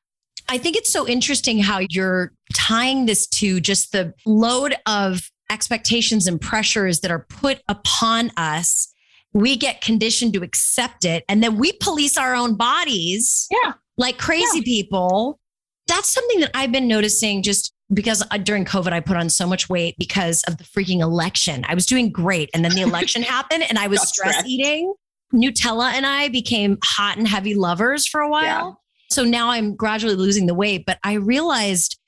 I 0.49 0.59
think 0.59 0.77
it's 0.77 0.91
so 0.91 1.07
interesting 1.07 1.59
how 1.59 1.81
you're 1.91 2.33
tying 2.55 3.07
this 3.07 3.27
to 3.27 3.61
just 3.61 3.93
the 3.93 4.15
load 4.27 4.75
of 4.87 5.31
expectations 5.51 6.27
and 6.27 6.41
pressures 6.41 7.01
that 7.01 7.11
are 7.11 7.27
put 7.29 7.63
upon 7.69 8.31
us. 8.37 8.93
We 9.33 9.57
get 9.57 9.81
conditioned 9.81 10.33
to 10.35 10.43
accept 10.43 11.05
it 11.05 11.25
and 11.29 11.43
then 11.43 11.59
we 11.59 11.73
police 11.73 12.17
our 12.17 12.35
own 12.35 12.55
bodies. 12.57 13.49
Yeah. 13.51 13.75
Like 13.97 14.19
crazy 14.19 14.59
yeah. 14.59 14.65
people 14.65 15.39
that's 15.87 16.09
something 16.09 16.41
that 16.41 16.51
I've 16.55 16.73
been 16.73 16.89
noticing 16.89 17.43
just 17.43 17.73
because 17.93 18.25
uh, 18.31 18.39
during 18.39 18.65
COVID, 18.65 18.93
I 18.93 19.01
put 19.01 19.17
on 19.17 19.29
so 19.29 19.47
much 19.47 19.69
weight 19.69 19.97
because 19.99 20.43
of 20.45 20.57
the 20.57 20.65
freaking 20.65 21.01
election. 21.01 21.65
I 21.69 21.75
was 21.75 21.87
doing 21.87 22.11
great. 22.11 22.51
And 22.55 22.65
then 22.65 22.75
the 22.75 22.81
election 22.81 23.23
happened 23.23 23.65
and 23.69 23.79
I 23.79 23.87
was 23.89 24.07
stress 24.09 24.45
eating. 24.47 24.95
Nutella 25.33 25.93
and 25.93 26.07
I 26.07 26.29
became 26.29 26.79
hot 26.83 27.19
and 27.19 27.27
heavy 27.27 27.55
lovers 27.55 28.07
for 28.07 28.21
a 28.21 28.29
while. 28.29 28.45
Yeah. 28.69 28.73
So 29.11 29.25
now 29.25 29.51
I'm 29.51 29.75
gradually 29.75 30.15
losing 30.15 30.47
the 30.47 30.55
weight, 30.55 30.87
but 30.87 30.99
I 31.03 31.15
realized 31.15 31.99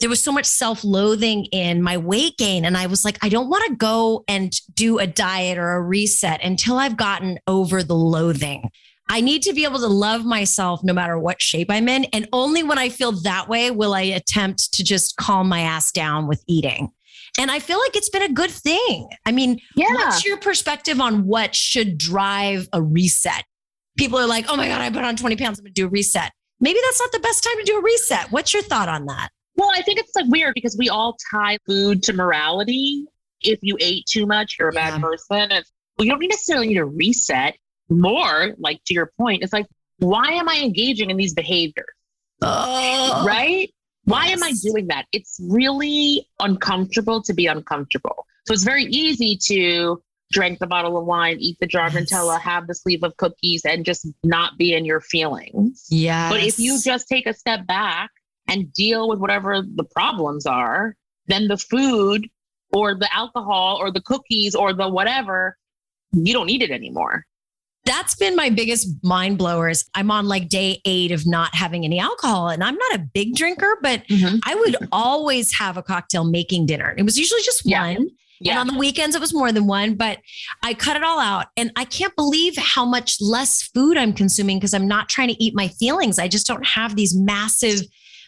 there 0.00 0.08
was 0.08 0.22
so 0.22 0.32
much 0.32 0.46
self 0.46 0.82
loathing 0.82 1.44
in 1.46 1.82
my 1.82 1.96
weight 1.96 2.36
gain. 2.38 2.64
And 2.64 2.76
I 2.76 2.86
was 2.86 3.04
like, 3.04 3.18
I 3.22 3.28
don't 3.28 3.48
want 3.48 3.64
to 3.68 3.76
go 3.76 4.24
and 4.26 4.52
do 4.74 4.98
a 4.98 5.06
diet 5.06 5.58
or 5.58 5.72
a 5.72 5.82
reset 5.82 6.42
until 6.42 6.78
I've 6.78 6.96
gotten 6.96 7.38
over 7.46 7.82
the 7.82 7.94
loathing. 7.94 8.70
I 9.12 9.20
need 9.20 9.42
to 9.42 9.52
be 9.52 9.64
able 9.64 9.78
to 9.80 9.88
love 9.88 10.24
myself 10.24 10.82
no 10.82 10.94
matter 10.94 11.18
what 11.18 11.42
shape 11.42 11.70
I'm 11.70 11.86
in. 11.86 12.04
And 12.06 12.26
only 12.32 12.62
when 12.62 12.78
I 12.78 12.88
feel 12.88 13.12
that 13.22 13.46
way 13.46 13.70
will 13.70 13.92
I 13.92 14.00
attempt 14.00 14.72
to 14.72 14.82
just 14.82 15.16
calm 15.16 15.48
my 15.48 15.60
ass 15.60 15.92
down 15.92 16.26
with 16.26 16.42
eating. 16.48 16.88
And 17.38 17.50
I 17.50 17.58
feel 17.58 17.78
like 17.78 17.94
it's 17.94 18.08
been 18.08 18.22
a 18.22 18.32
good 18.32 18.50
thing. 18.50 19.08
I 19.26 19.32
mean, 19.32 19.60
yeah. 19.76 19.92
what's 19.92 20.24
your 20.24 20.38
perspective 20.38 20.98
on 20.98 21.26
what 21.26 21.54
should 21.54 21.98
drive 21.98 22.68
a 22.72 22.82
reset? 22.82 23.44
people 23.98 24.18
are 24.18 24.26
like, 24.26 24.46
oh 24.48 24.56
my 24.56 24.68
God, 24.68 24.80
I 24.80 24.90
put 24.90 25.04
on 25.04 25.16
20 25.16 25.36
pounds. 25.36 25.58
I'm 25.58 25.64
going 25.64 25.74
to 25.74 25.80
do 25.82 25.86
a 25.86 25.90
reset. 25.90 26.32
Maybe 26.60 26.78
that's 26.82 27.00
not 27.00 27.12
the 27.12 27.18
best 27.18 27.44
time 27.44 27.58
to 27.58 27.64
do 27.64 27.76
a 27.78 27.82
reset. 27.82 28.30
What's 28.30 28.54
your 28.54 28.62
thought 28.62 28.88
on 28.88 29.06
that? 29.06 29.28
Well, 29.56 29.70
I 29.72 29.82
think 29.82 29.98
it's 29.98 30.12
like 30.16 30.24
weird 30.28 30.54
because 30.54 30.76
we 30.78 30.88
all 30.88 31.16
tie 31.30 31.58
food 31.66 32.02
to 32.04 32.12
morality. 32.12 33.04
If 33.42 33.58
you 33.62 33.76
ate 33.80 34.06
too 34.06 34.26
much, 34.26 34.56
you're 34.58 34.70
a 34.70 34.74
Yeah. 34.74 34.92
bad 34.92 35.02
person. 35.02 35.52
It's, 35.52 35.70
well, 35.98 36.06
you 36.06 36.10
don't 36.12 36.26
necessarily 36.26 36.68
need 36.68 36.76
to 36.76 36.86
reset. 36.86 37.56
More, 37.88 38.54
like 38.58 38.80
to 38.86 38.94
your 38.94 39.12
point, 39.18 39.42
it's 39.42 39.52
like, 39.52 39.66
why 39.98 40.32
am 40.32 40.48
I 40.48 40.60
engaging 40.62 41.10
in 41.10 41.16
these 41.16 41.34
behaviors? 41.34 41.86
Oh, 42.42 43.24
right? 43.26 43.72
Why 44.04 44.26
am 44.26 44.42
I 44.42 44.52
doing 44.62 44.88
that? 44.88 45.06
It's 45.12 45.38
really 45.42 46.26
uncomfortable 46.40 47.22
to 47.22 47.32
be 47.32 47.46
uncomfortable. 47.46 48.26
So 48.46 48.54
it's 48.54 48.64
very 48.64 48.84
easy 48.84 49.38
to 49.46 50.02
drink 50.32 50.58
the 50.58 50.66
bottle 50.66 50.96
of 50.96 51.04
wine, 51.04 51.36
eat 51.38 51.58
the 51.60 51.66
jar 51.66 51.86
of 51.86 51.94
Yes. 51.94 52.10
Nutella, 52.10 52.40
have 52.40 52.66
the 52.66 52.74
sleeve 52.74 53.04
of 53.04 53.16
cookies, 53.16 53.64
and 53.64 53.84
just 53.84 54.06
not 54.24 54.58
be 54.58 54.74
in 54.74 54.84
your 54.84 55.00
feelings. 55.00 55.86
Yeah. 55.90 56.30
But 56.30 56.42
if 56.42 56.58
you 56.58 56.80
just 56.80 57.06
take 57.06 57.26
a 57.26 57.34
step 57.34 57.66
back 57.66 58.10
and 58.48 58.72
deal 58.72 59.08
with 59.08 59.20
whatever 59.20 59.62
the 59.62 59.84
problems 59.84 60.46
are, 60.46 60.96
then 61.26 61.46
the 61.46 61.58
food 61.58 62.28
or 62.72 62.94
the 62.94 63.14
alcohol 63.14 63.76
or 63.80 63.92
the 63.92 64.00
cookies 64.00 64.54
or 64.54 64.72
the 64.72 64.88
whatever, 64.88 65.56
you 66.12 66.32
don't 66.32 66.46
need 66.46 66.62
it 66.62 66.70
anymore. 66.70 67.24
That's 67.84 68.14
been 68.14 68.36
my 68.36 68.48
biggest 68.50 68.88
mind 69.02 69.38
blowers. 69.38 69.84
I'm 69.94 70.10
on 70.10 70.26
like 70.26 70.48
day 70.48 70.80
eight 70.84 71.10
of 71.10 71.26
not 71.26 71.54
having 71.54 71.84
any 71.84 71.98
alcohol, 71.98 72.48
and 72.48 72.62
I'm 72.62 72.76
not 72.76 72.94
a 72.94 72.98
big 72.98 73.34
drinker, 73.34 73.78
but 73.82 74.06
mm-hmm. 74.06 74.36
I 74.46 74.54
would 74.54 74.76
always 74.92 75.52
have 75.58 75.76
a 75.76 75.82
cocktail 75.82 76.24
making 76.24 76.66
dinner. 76.66 76.94
It 76.96 77.02
was 77.02 77.18
usually 77.18 77.42
just 77.42 77.62
Yeah. 77.64 77.82
one. 77.82 78.08
And 78.44 78.58
on 78.58 78.66
the 78.66 78.76
weekends, 78.76 79.14
it 79.14 79.20
was 79.20 79.32
more 79.32 79.52
than 79.52 79.68
one, 79.68 79.94
but 79.94 80.18
I 80.64 80.74
cut 80.74 80.96
it 80.96 81.04
all 81.04 81.20
out. 81.20 81.46
And 81.56 81.70
I 81.76 81.84
can't 81.84 82.14
believe 82.16 82.56
how 82.56 82.84
much 82.84 83.18
less 83.20 83.62
food 83.62 83.96
I'm 83.96 84.12
consuming 84.12 84.58
because 84.58 84.74
I'm 84.74 84.88
not 84.88 85.08
trying 85.08 85.28
to 85.28 85.40
eat 85.40 85.54
my 85.54 85.68
feelings. 85.68 86.18
I 86.18 86.26
just 86.26 86.46
don't 86.46 86.66
have 86.66 86.96
these 86.96 87.16
massive 87.16 87.82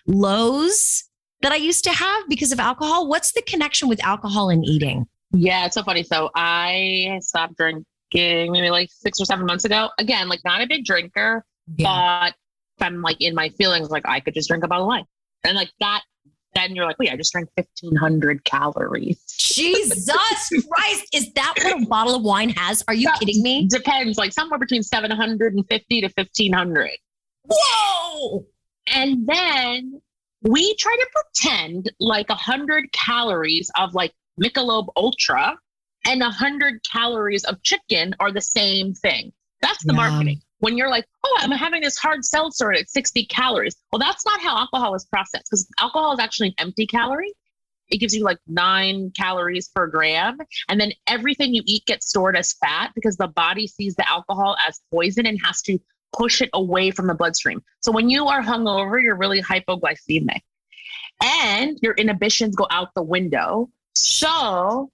lows 0.06 1.02
that 1.40 1.50
I 1.50 1.56
used 1.56 1.82
to 1.84 1.90
have 1.90 2.22
because 2.28 2.52
of 2.52 2.60
alcohol. 2.60 3.08
What's 3.08 3.32
the 3.32 3.42
connection 3.42 3.88
with 3.88 4.02
alcohol 4.04 4.50
and 4.50 4.64
eating? 4.64 5.06
Yeah, 5.32 5.66
it's 5.66 5.74
so 5.74 5.82
funny. 5.82 6.04
So 6.04 6.30
I 6.36 7.18
stopped 7.20 7.56
drinking 7.56 7.84
maybe 8.14 8.70
like 8.70 8.88
six 8.92 9.20
or 9.20 9.24
seven 9.24 9.46
months 9.46 9.64
ago. 9.64 9.90
Again, 9.98 10.28
like 10.28 10.40
not 10.44 10.60
a 10.62 10.66
big 10.66 10.84
drinker, 10.84 11.44
but 11.68 12.34
if 12.78 12.82
I'm 12.86 13.02
like 13.02 13.20
in 13.20 13.34
my 13.34 13.48
feelings, 13.50 13.90
like 13.90 14.06
I 14.06 14.20
could 14.20 14.34
just 14.34 14.48
drink 14.48 14.64
a 14.64 14.68
bottle 14.68 14.84
of 14.84 14.88
wine. 14.88 15.04
And 15.44 15.56
like 15.56 15.70
that, 15.80 16.02
then 16.54 16.74
you're 16.76 16.86
like, 16.86 16.98
wait, 17.00 17.10
I 17.10 17.16
just 17.16 17.32
drank 17.32 17.48
1500 17.56 18.44
calories. 18.44 19.22
Jesus 19.26 20.06
Christ. 20.70 21.04
Is 21.12 21.32
that 21.34 21.54
what 21.62 21.82
a 21.82 21.86
bottle 21.86 22.14
of 22.14 22.22
wine 22.22 22.50
has? 22.50 22.82
Are 22.88 22.94
you 22.94 23.08
Yeah. 23.08 23.16
kidding 23.18 23.42
me? 23.42 23.66
Depends, 23.68 24.16
like 24.16 24.32
somewhere 24.32 24.58
between 24.58 24.82
750 24.82 26.00
to 26.00 26.06
1500. 26.14 26.90
Whoa. 27.48 28.46
And 28.94 29.26
then 29.26 30.00
we 30.42 30.74
try 30.76 30.94
to 30.96 31.06
pretend 31.14 31.90
like 32.00 32.28
100 32.28 32.92
calories 32.92 33.70
of 33.78 33.94
like 33.94 34.12
Michelob 34.40 34.88
Ultra 34.96 35.56
and 36.06 36.20
100 36.20 36.82
calories 36.84 37.44
of 37.44 37.62
chicken 37.62 38.14
are 38.20 38.32
the 38.32 38.40
same 38.40 38.94
thing. 38.94 39.32
That's 39.60 39.84
the 39.84 39.92
Yeah. 39.92 39.96
marketing. 40.08 40.42
When 40.58 40.76
you're 40.76 40.88
like, 40.90 41.04
oh, 41.24 41.38
I'm 41.40 41.50
having 41.50 41.82
this 41.82 41.98
hard 41.98 42.24
seltzer 42.24 42.72
at 42.72 42.88
60 42.88 43.26
calories. 43.26 43.76
Well, 43.92 43.98
that's 43.98 44.24
not 44.24 44.40
how 44.40 44.56
alcohol 44.56 44.94
is 44.94 45.04
processed 45.04 45.44
because 45.50 45.68
alcohol 45.78 46.12
is 46.12 46.20
actually 46.20 46.48
an 46.48 46.54
empty 46.58 46.86
calorie. 46.86 47.32
It 47.88 47.98
gives 47.98 48.14
you 48.14 48.24
like 48.24 48.38
nine 48.46 49.10
calories 49.10 49.68
per 49.68 49.86
gram. 49.86 50.38
And 50.68 50.80
then 50.80 50.92
everything 51.06 51.54
you 51.54 51.62
eat 51.66 51.84
gets 51.84 52.08
stored 52.08 52.36
as 52.36 52.54
fat 52.54 52.92
because 52.94 53.16
the 53.16 53.28
body 53.28 53.66
sees 53.66 53.94
the 53.94 54.08
alcohol 54.08 54.56
as 54.66 54.80
poison 54.90 55.26
and 55.26 55.38
has 55.44 55.60
to 55.62 55.78
push 56.16 56.40
it 56.40 56.48
away 56.54 56.90
from 56.90 57.08
the 57.08 57.14
bloodstream. 57.14 57.62
So 57.80 57.92
when 57.92 58.08
you 58.08 58.26
are 58.28 58.40
hungover, 58.40 59.02
you're 59.02 59.16
really 59.16 59.42
hypoglycemic 59.42 60.40
and 61.22 61.78
your 61.82 61.94
inhibitions 61.94 62.56
go 62.56 62.66
out 62.70 62.88
the 62.94 63.02
window. 63.02 63.68
So 63.94 64.90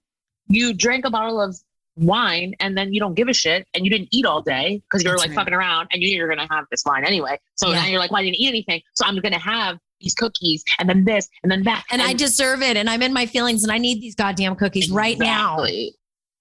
you 0.53 0.73
drank 0.73 1.05
a 1.05 1.09
bottle 1.09 1.41
of 1.41 1.55
wine 1.97 2.53
and 2.59 2.77
then 2.77 2.93
you 2.93 2.99
don't 2.99 3.15
give 3.15 3.27
a 3.27 3.33
shit 3.33 3.67
and 3.73 3.83
you 3.85 3.91
didn't 3.91 4.07
eat 4.11 4.25
all 4.25 4.41
day 4.41 4.81
because 4.89 5.03
you're 5.03 5.13
That's 5.13 5.23
like 5.23 5.29
right. 5.31 5.35
fucking 5.43 5.53
around 5.53 5.89
and 5.91 6.01
you 6.01 6.09
knew 6.09 6.17
you're 6.17 6.27
to 6.39 6.47
have 6.53 6.65
this 6.71 6.83
wine 6.85 7.03
anyway. 7.05 7.37
So 7.55 7.69
Yeah. 7.69 7.75
now 7.81 7.87
you're 7.87 7.99
like, 7.99 8.11
well, 8.11 8.21
I 8.21 8.23
didn't 8.23 8.37
eat 8.37 8.47
anything. 8.47 8.81
So 8.93 9.05
I'm 9.05 9.15
to 9.33 9.39
have 9.39 9.77
these 9.99 10.13
cookies 10.15 10.63
and 10.79 10.89
then 10.89 11.03
this 11.05 11.27
and 11.43 11.51
then 11.51 11.63
that. 11.63 11.83
And 11.91 12.01
I 12.01 12.13
deserve 12.13 12.61
it. 12.61 12.77
And 12.77 12.89
I'm 12.89 13.01
in 13.01 13.13
my 13.13 13.25
feelings 13.25 13.63
and 13.63 13.71
I 13.71 13.77
need 13.77 14.01
these 14.01 14.15
goddamn 14.15 14.55
cookies 14.55 14.89
right 14.89 15.17
now. 15.19 15.65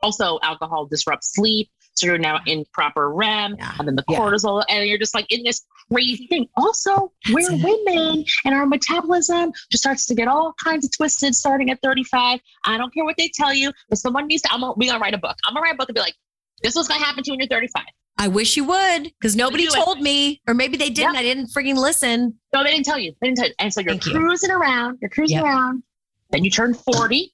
Also, 0.03 0.39
alcohol 0.43 0.87
disrupts 0.87 1.35
sleep. 1.35 1.69
So 1.95 2.07
you're 2.07 2.19
now 2.19 2.41
in 2.47 2.65
proper 2.73 3.11
REM 3.13 3.57
Yeah. 3.59 3.75
and 3.79 3.87
then 3.89 3.97
the 3.97 4.05
Yeah. 4.09 4.19
cortisol, 4.19 4.65
and 4.69 4.89
you're 4.89 4.99
just 4.99 5.15
like 5.15 5.27
in 5.31 5.43
this 5.43 5.63
crazy 5.93 6.27
thing. 6.29 6.49
Also, 6.57 7.13
we're 7.33 7.53
it. 7.53 7.63
women 7.63 8.25
and 8.45 8.55
our 8.55 8.65
metabolism 8.67 9.53
just 9.71 9.83
starts 9.83 10.07
to 10.07 10.15
get 10.15 10.29
all 10.29 10.55
kinds 10.63 10.85
of 10.85 10.93
twisted 10.97 11.35
starting 11.35 11.71
at 11.71 11.81
35. 11.83 12.41
I 12.65 12.79
don't 12.79 12.93
care 12.95 13.05
what 13.05 13.17
they 13.19 13.29
tell 13.35 13.53
you, 13.53 13.73
but 13.89 13.99
someone 13.99 14.27
needs 14.29 14.43
to, 14.43 14.53
I'm 14.53 14.61
gonna, 14.61 14.75
we 14.77 14.87
gonna 14.87 15.01
write 15.01 15.15
a 15.15 15.19
book. 15.19 15.37
I'm 15.45 15.53
gonna 15.55 15.63
write 15.65 15.75
a 15.75 15.77
book 15.77 15.89
and 15.89 15.95
be 15.95 16.01
like, 16.01 16.15
this 16.63 16.75
was 16.75 16.89
gonna 16.89 17.05
happen 17.05 17.23
to 17.25 17.31
you 17.31 17.33
when 17.33 17.41
you're 17.41 17.49
35. 17.49 17.83
I 18.19 18.29
wish 18.29 18.57
you 18.57 18.65
would 18.65 19.05
because 19.21 19.35
nobody 19.35 19.65
Do 19.67 19.71
it. 19.75 19.85
told 19.85 20.01
me, 20.01 20.41
or 20.47 20.55
maybe 20.55 20.77
they 20.77 20.91
didn't. 20.91 21.17
I 21.17 21.23
didn't 21.23 21.47
freaking 21.49 21.77
listen. 21.77 22.39
No, 22.53 22.63
they 22.63 22.71
didn't 22.71 22.85
tell 22.85 22.99
you. 22.99 23.13
They 23.21 23.29
didn't 23.29 23.39
tell 23.39 23.49
you. 23.49 23.55
And 23.59 23.73
so 23.73 23.81
you're 23.81 23.93
Thank 23.93 24.07
you. 24.07 24.13
cruising 24.13 24.51
around, 24.51 24.99
you're 25.01 25.11
cruising 25.11 25.39
Yep. 25.39 25.45
around. 25.47 25.83
Then 26.31 26.45
you 26.45 26.51
turn 26.51 26.75
40 26.75 27.33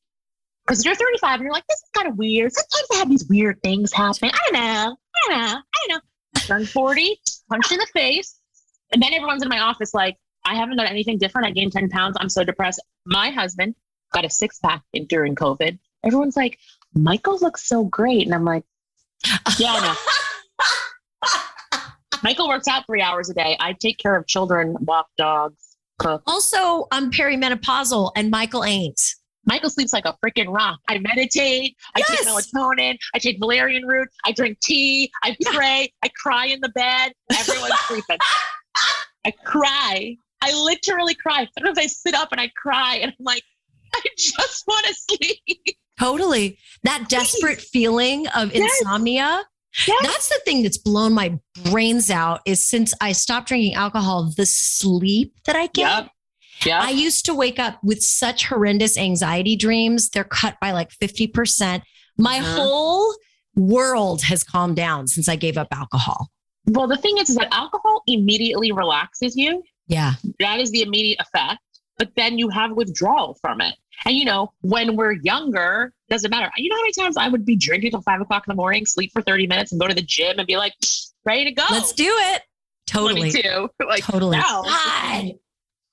because 0.67 0.85
you're 0.85 0.95
35 0.95 1.35
and 1.35 1.43
you're 1.45 1.53
like, 1.53 1.67
this 1.69 1.79
is 1.79 1.91
kind 1.95 2.09
of 2.09 2.17
weird. 2.17 2.53
Sometimes 2.53 2.89
I 2.93 2.97
have 2.97 3.11
these 3.11 3.27
weird 3.29 3.63
things 3.63 3.93
happening. 3.93 4.33
I 4.35 4.39
don't 4.51 4.55
know. 4.55 4.97
I 5.15 5.29
don't 5.29 5.39
know. 5.39 5.59
I 5.59 5.87
don't 5.89 5.97
know. 5.97 6.01
Turn 6.41 6.67
40, 6.67 7.21
punched 7.49 7.73
in 7.73 7.79
the 7.79 7.87
face. 7.93 8.39
And 8.93 9.03
then 9.03 9.15
everyone's 9.15 9.43
in 9.43 9.49
my 9.49 9.61
office 9.61 9.95
like, 9.95 10.17
I 10.45 10.55
haven't 10.55 10.77
done 10.77 10.87
anything 10.87 11.19
different. 11.19 11.47
I 11.47 11.51
gained 11.51 11.73
10 11.73 11.89
pounds. 11.89 12.17
I'm 12.21 12.29
so 12.29 12.45
depressed. 12.45 12.83
My 13.05 13.31
husband 13.31 13.75
got 14.13 14.25
a 14.25 14.31
six 14.31 14.59
pack 14.59 14.83
in- 14.93 15.07
during 15.07 15.35
COVID. 15.35 15.79
Everyone's 16.05 16.37
like, 16.37 16.59
Michael 16.95 17.39
looks 17.39 17.67
so 17.67 17.85
great. 17.85 18.27
And 18.27 18.35
I'm 18.35 18.45
like, 18.45 18.65
yeah, 19.59 19.73
I 19.73 19.81
know. 19.81 19.95
Michael 22.23 22.49
works 22.49 22.69
out 22.69 22.87
three 22.87 23.03
hours 23.03 23.31
a 23.31 23.35
day. 23.35 23.57
I 23.61 23.73
take 23.73 23.99
care 23.99 24.17
of 24.17 24.27
children, 24.27 24.77
walk 24.81 25.09
dogs, 25.19 25.77
cook. 25.99 26.23
Also, 26.27 26.87
I'm 26.91 27.11
perimenopausal 27.11 28.13
and 28.17 28.31
Michael 28.31 28.65
ain't. 28.65 29.01
Michael 29.47 29.71
sleeps 29.71 29.93
like 29.93 30.05
a 30.05 30.17
freaking 30.25 30.53
rock. 30.53 30.79
I 30.89 30.99
meditate. 30.99 31.77
I 31.95 32.01
Yes. 32.01 32.09
take 32.11 32.27
melatonin. 32.27 32.97
I 33.15 33.19
take 33.19 33.39
valerian 33.39 33.87
root. 33.87 34.09
I 34.25 34.33
drink 34.33 34.59
tea. 34.61 35.11
I 35.23 35.37
Yeah. 35.39 35.53
pray. 35.53 35.93
I 36.05 36.09
cry 36.21 36.47
in 36.47 36.61
the 36.61 36.69
bed. 36.71 37.13
Everyone's 37.39 37.75
sleeping. 37.87 38.19
I 39.25 39.31
cry. 39.45 40.17
I 40.43 40.53
literally 40.53 41.15
cry. 41.15 41.47
Sometimes 41.57 41.79
I 41.79 41.87
sit 41.87 42.15
up 42.15 42.29
and 42.33 42.41
I 42.41 42.49
cry 42.57 42.97
and 42.97 43.11
I'm 43.19 43.25
like, 43.25 43.43
I 43.95 44.01
just 44.19 44.65
want 44.67 44.87
to 44.87 44.95
sleep. 44.95 45.79
Totally. 45.99 46.59
That 46.83 47.09
desperate 47.09 47.61
feeling 47.61 48.27
of 48.29 48.55
Yes. 48.55 48.81
insomnia. 48.81 49.45
Yes. 49.87 49.99
That's 50.03 50.29
the 50.29 50.41
thing 50.45 50.63
that's 50.63 50.79
blown 50.79 51.13
my 51.13 51.39
brains 51.65 52.11
out 52.11 52.41
is 52.47 52.67
since 52.67 52.93
I 53.01 53.13
stopped 53.13 53.49
drinking 53.49 53.75
alcohol, 53.75 54.33
the 54.37 54.47
sleep 54.47 55.35
that 55.45 55.57
I 55.57 55.67
get. 55.69 56.05
Yep. 56.05 56.09
Yeah. 56.65 56.81
I 56.83 56.91
used 56.91 57.25
to 57.27 57.35
wake 57.35 57.59
up 57.59 57.79
with 57.83 58.03
such 58.03 58.47
horrendous 58.47 58.97
anxiety 58.97 59.57
dreams. 59.57 60.09
They're 60.11 60.25
cut 60.25 60.57
by 60.61 60.73
like 60.73 60.91
50%. 60.91 61.83
My 62.17 62.39
Mhm. 62.39 62.55
whole 62.57 63.15
world 63.55 64.23
has 64.23 64.43
calmed 64.45 64.77
down 64.77 65.07
since 65.09 65.29
I 65.29 65.37
gave 65.37 65.57
up 65.59 65.69
alcohol. 65.73 66.31
well, 66.69 66.89
the 66.89 66.97
thing 66.97 67.17
is, 67.19 67.31
is 67.31 67.37
that 67.37 67.49
alcohol 67.55 68.03
immediately 68.07 68.73
relaxes 68.73 69.37
you. 69.37 69.63
Yeah. 69.89 70.15
that 70.41 70.59
is 70.59 70.71
the 70.73 70.83
immediate 70.83 71.21
effect 71.21 71.61
but 71.97 72.11
then 72.17 72.39
you 72.39 72.49
have 72.49 72.73
withdrawal 72.73 73.39
from 73.41 73.61
it 73.61 73.73
and 74.05 74.17
you 74.17 74.25
know 74.25 74.53
when 74.63 74.97
we're 74.97 75.13
younger 75.13 75.93
doesn't 76.11 76.29
matter 76.29 76.51
you 76.57 76.69
know 76.69 76.75
how 76.75 76.83
many 76.83 76.93
times 76.93 77.17
i 77.17 77.29
would 77.29 77.47
be 77.47 77.55
drinking 77.55 77.93
till 77.93 78.03
five 78.03 78.21
o'clock 78.21 78.43
in 78.49 78.51
the 78.51 78.57
morning 78.57 78.85
sleep 78.85 79.13
for 79.13 79.23
30 79.23 79.47
minutes 79.47 79.71
and 79.71 79.81
go 79.81 79.87
to 79.87 79.95
the 79.95 80.03
gym 80.03 80.39
and 80.41 80.47
be 80.49 80.57
like 80.57 80.73
ready 81.25 81.45
to 81.45 81.53
go 81.53 81.63
Let's 81.71 81.93
do 81.93 82.05
it. 82.35 82.43
Totally. 82.89 83.31
22 83.31 83.69
like 83.89 84.03
Totally. 84.03 84.39
now, 84.39 84.63
God. 84.65 85.33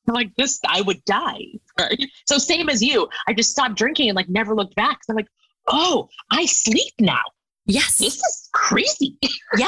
I'm 0.08 0.14
like 0.16 0.32
this 0.38 0.60
i 0.68 0.82
would 0.82 1.04
die 1.06 1.42
right? 1.80 2.10
so 2.26 2.38
same 2.38 2.70
as 2.70 2.82
you 2.84 3.08
i 3.28 3.34
just 3.34 3.52
stopped 3.52 3.76
drinking 3.76 4.10
and 4.10 4.16
like 4.16 4.30
never 4.30 4.56
looked 4.56 4.76
back 4.76 5.00
so 5.04 5.12
i'm 5.14 5.16
like 5.16 5.28
oh 5.68 6.10
i 6.32 6.46
sleep 6.46 6.94
now 7.00 7.22
Yes. 7.66 7.98
this 8.00 8.16
is 8.16 8.50
crazy 8.54 9.18
Yeah. 9.58 9.68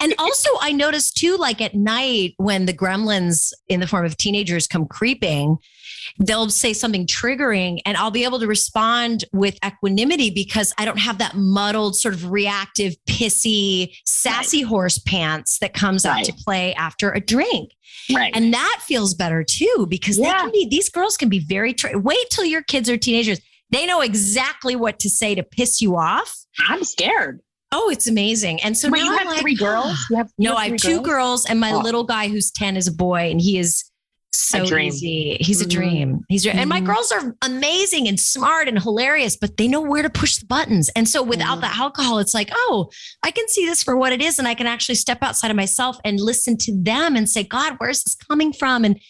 And 0.00 0.14
also, 0.18 0.48
I 0.60 0.72
noticed 0.72 1.18
too, 1.18 1.36
like 1.36 1.60
at 1.60 1.74
night 1.74 2.34
when 2.38 2.66
the 2.66 2.72
gremlins 2.72 3.52
in 3.68 3.80
the 3.80 3.86
form 3.86 4.06
of 4.06 4.16
teenagers 4.16 4.66
come 4.66 4.86
creeping, 4.86 5.58
they'll 6.18 6.50
say 6.50 6.72
something 6.72 7.06
triggering 7.06 7.78
and 7.86 7.96
I'll 7.96 8.10
be 8.10 8.24
able 8.24 8.38
to 8.40 8.46
respond 8.46 9.24
with 9.32 9.58
equanimity 9.64 10.30
because 10.30 10.72
I 10.78 10.84
don't 10.84 10.98
have 10.98 11.18
that 11.18 11.34
muddled, 11.36 11.96
sort 11.96 12.14
of 12.14 12.30
reactive, 12.30 12.94
pissy, 13.08 13.94
sassy 14.06 14.62
horse 14.62 14.98
pants 14.98 15.58
that 15.60 15.74
comes 15.74 16.04
out 16.06 16.24
to 16.24 16.32
play 16.32 16.74
after 16.74 17.10
a 17.12 17.20
drink. 17.20 17.70
right 18.14 18.32
And 18.34 18.52
that 18.54 18.80
feels 18.86 19.14
better 19.14 19.44
too 19.44 19.86
because 19.88 20.16
they 20.16 20.22
Yeah. 20.22 20.40
can 20.40 20.50
be, 20.52 20.66
these 20.70 20.88
girls 20.88 21.16
can 21.16 21.28
be 21.28 21.38
very, 21.40 21.74
wait 21.94 22.30
till 22.30 22.44
your 22.44 22.62
kids 22.62 22.88
are 22.88 22.96
teenagers. 22.96 23.40
They 23.70 23.84
know 23.86 24.00
exactly 24.00 24.76
what 24.76 24.98
to 25.00 25.10
say 25.10 25.34
to 25.34 25.42
piss 25.42 25.80
you 25.82 25.96
off. 25.96 26.34
i'm 26.68 26.84
scared 26.84 27.40
Oh, 27.70 27.90
it's 27.90 28.06
amazing. 28.06 28.62
And 28.62 28.74
so 28.78 28.88
Wait, 28.88 29.00
now 29.00 29.04
you 29.12 29.18
have 29.18 29.26
like, 29.26 29.40
three 29.42 29.54
girls? 29.54 29.98
You 30.10 30.16
have 30.16 30.30
you 30.38 30.44
No, 30.48 30.56
have 30.56 30.58
I 30.58 30.68
have 30.70 30.76
two 30.80 31.02
girls, 31.02 31.44
and 31.44 31.60
my 31.60 31.72
Oh. 31.72 31.80
little 31.80 32.02
guy 32.02 32.28
who's 32.28 32.50
10 32.50 32.78
is 32.78 32.86
a 32.86 32.92
boy, 32.94 33.30
and 33.30 33.38
he 33.42 33.58
is 33.58 33.84
so 34.40 34.78
easy. 34.78 35.36
He's 35.40 35.60
a 35.60 35.66
Mhm. 35.66 35.70
dream. 35.70 36.20
He's 36.28 36.46
and 36.46 36.68
my 36.68 36.80
Mhm. 36.80 36.86
girls 36.86 37.12
are 37.12 37.36
amazing 37.42 38.08
and 38.08 38.18
smart 38.18 38.68
and 38.68 38.80
hilarious, 38.80 39.36
but 39.36 39.56
they 39.56 39.68
know 39.68 39.80
where 39.80 40.02
to 40.02 40.10
push 40.10 40.36
the 40.36 40.46
buttons. 40.46 40.88
And 40.96 41.08
so 41.08 41.22
without 41.22 41.58
Mhm. 41.58 41.62
the 41.62 41.76
alcohol, 41.76 42.18
it's 42.18 42.34
like, 42.34 42.50
oh, 42.52 42.90
I 43.22 43.30
can 43.30 43.48
see 43.48 43.66
this 43.66 43.82
for 43.82 43.96
what 43.96 44.12
it 44.12 44.22
is, 44.22 44.38
and 44.38 44.46
I 44.46 44.54
can 44.54 44.66
actually 44.66 44.94
step 44.94 45.18
outside 45.22 45.50
of 45.50 45.56
myself 45.56 45.98
and 46.04 46.20
listen 46.20 46.56
to 46.58 46.72
them 46.82 47.16
and 47.16 47.28
say, 47.28 47.42
God, 47.42 47.74
where's 47.78 48.02
this 48.02 48.14
coming 48.14 48.52
from? 48.52 48.84
And 48.84 49.00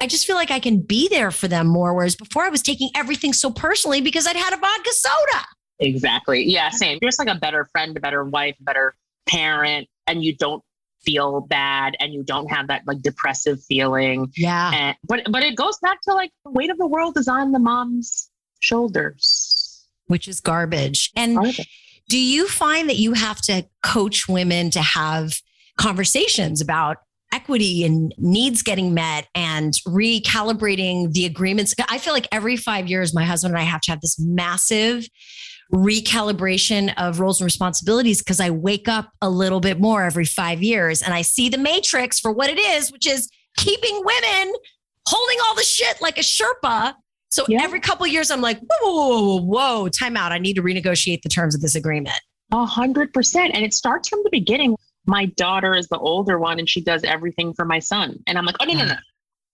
I 0.00 0.06
just 0.06 0.26
feel 0.26 0.36
like 0.36 0.50
I 0.50 0.60
can 0.60 0.80
be 0.82 1.08
there 1.08 1.30
for 1.30 1.48
them 1.48 1.66
more. 1.66 1.94
Whereas 1.94 2.16
before 2.16 2.44
I 2.44 2.50
was 2.50 2.62
taking 2.62 2.90
everything 2.94 3.32
so 3.32 3.50
personally 3.50 4.00
because 4.00 4.26
I'd 4.26 4.36
had 4.36 4.52
a 4.52 4.56
vodka 4.58 4.92
soda. 4.92 5.44
Exactly. 5.80 6.44
Yeah, 6.44 6.70
same. 6.70 6.98
You're 7.00 7.10
just 7.10 7.18
like 7.18 7.28
a 7.28 7.34
better 7.38 7.66
friend, 7.72 7.96
a 7.96 8.00
better 8.00 8.24
wife, 8.24 8.56
a 8.60 8.62
better 8.64 8.94
parent, 9.26 9.88
and 10.06 10.22
you 10.24 10.34
don't 10.36 10.62
feel 11.06 11.40
bad 11.42 11.96
and 12.00 12.12
you 12.12 12.22
don't 12.22 12.48
have 12.48 12.68
that 12.68 12.82
like 12.86 13.00
depressive 13.00 13.62
feeling. 13.64 14.30
Yeah. 14.36 14.70
And 14.74 14.96
but 15.04 15.22
but 15.30 15.42
it 15.42 15.56
goes 15.56 15.78
back 15.78 16.02
to 16.02 16.12
like 16.12 16.32
the 16.44 16.50
weight 16.50 16.70
of 16.70 16.76
the 16.76 16.86
world 16.86 17.16
is 17.16 17.28
on 17.28 17.52
the 17.52 17.58
mom's 17.58 18.28
shoulders. 18.60 19.86
Which 20.08 20.28
is 20.28 20.40
garbage. 20.40 21.10
And 21.16 21.38
Do 22.08 22.18
you 22.18 22.46
find 22.46 22.88
that 22.88 22.96
you 22.96 23.14
have 23.14 23.40
to 23.42 23.66
coach 23.82 24.28
women 24.28 24.70
to 24.70 24.80
have 24.80 25.32
conversations 25.76 26.60
about 26.60 26.98
equity 27.32 27.84
and 27.84 28.14
needs 28.16 28.62
getting 28.62 28.94
met 28.94 29.26
and 29.34 29.72
recalibrating 29.88 31.12
the 31.12 31.26
agreements? 31.26 31.74
I 31.88 31.98
feel 31.98 32.12
like 32.12 32.28
every 32.30 32.56
five 32.56 32.86
years, 32.86 33.12
my 33.12 33.24
husband 33.24 33.54
and 33.54 33.60
I 33.60 33.64
have 33.64 33.80
to 33.82 33.90
have 33.90 34.00
this 34.00 34.20
massive 34.20 35.08
recalibration 35.72 36.92
of 36.96 37.20
roles 37.20 37.40
and 37.40 37.44
responsibilities 37.44 38.20
because 38.20 38.40
I 38.40 38.50
wake 38.50 38.88
up 38.88 39.10
a 39.20 39.28
little 39.28 39.60
bit 39.60 39.80
more 39.80 40.04
every 40.04 40.24
five 40.24 40.62
years 40.62 41.02
and 41.02 41.12
I 41.12 41.22
see 41.22 41.48
the 41.48 41.58
matrix 41.58 42.20
for 42.20 42.32
what 42.32 42.50
it 42.50 42.58
is, 42.58 42.92
which 42.92 43.06
is 43.06 43.28
keeping 43.56 43.94
women 44.04 44.54
holding 45.08 45.38
all 45.46 45.54
the 45.54 45.62
shit 45.62 46.00
like 46.00 46.18
a 46.18 46.22
Sherpa. 46.22 46.94
So 47.30 47.44
Yeah. 47.48 47.62
every 47.62 47.80
couple 47.80 48.06
years, 48.06 48.30
I'm 48.30 48.40
like, 48.40 48.60
whoa, 48.60 48.92
whoa, 48.92 49.08
whoa, 49.08 49.40
whoa, 49.40 49.80
whoa, 49.80 49.88
time 49.88 50.16
out. 50.16 50.32
I 50.32 50.38
need 50.38 50.54
to 50.54 50.62
renegotiate 50.62 51.22
the 51.22 51.28
terms 51.28 51.54
of 51.54 51.60
this 51.60 51.74
agreement. 51.74 52.20
A 52.52 52.64
hundred 52.64 53.12
percent. 53.12 53.52
And 53.54 53.64
it 53.64 53.74
starts 53.74 54.08
from 54.08 54.20
the 54.22 54.30
beginning. 54.30 54.76
My 55.06 55.26
daughter 55.26 55.74
is 55.74 55.88
the 55.88 55.98
older 55.98 56.38
one 56.38 56.58
and 56.58 56.68
she 56.68 56.80
does 56.80 57.02
everything 57.04 57.54
for 57.54 57.64
my 57.64 57.80
son. 57.80 58.18
And 58.26 58.38
I'm 58.38 58.44
like, 58.44 58.56
oh 58.60 58.64
no, 58.64 58.74
no, 58.74 58.84
uh-huh. 58.84 58.94
no. 58.94 58.98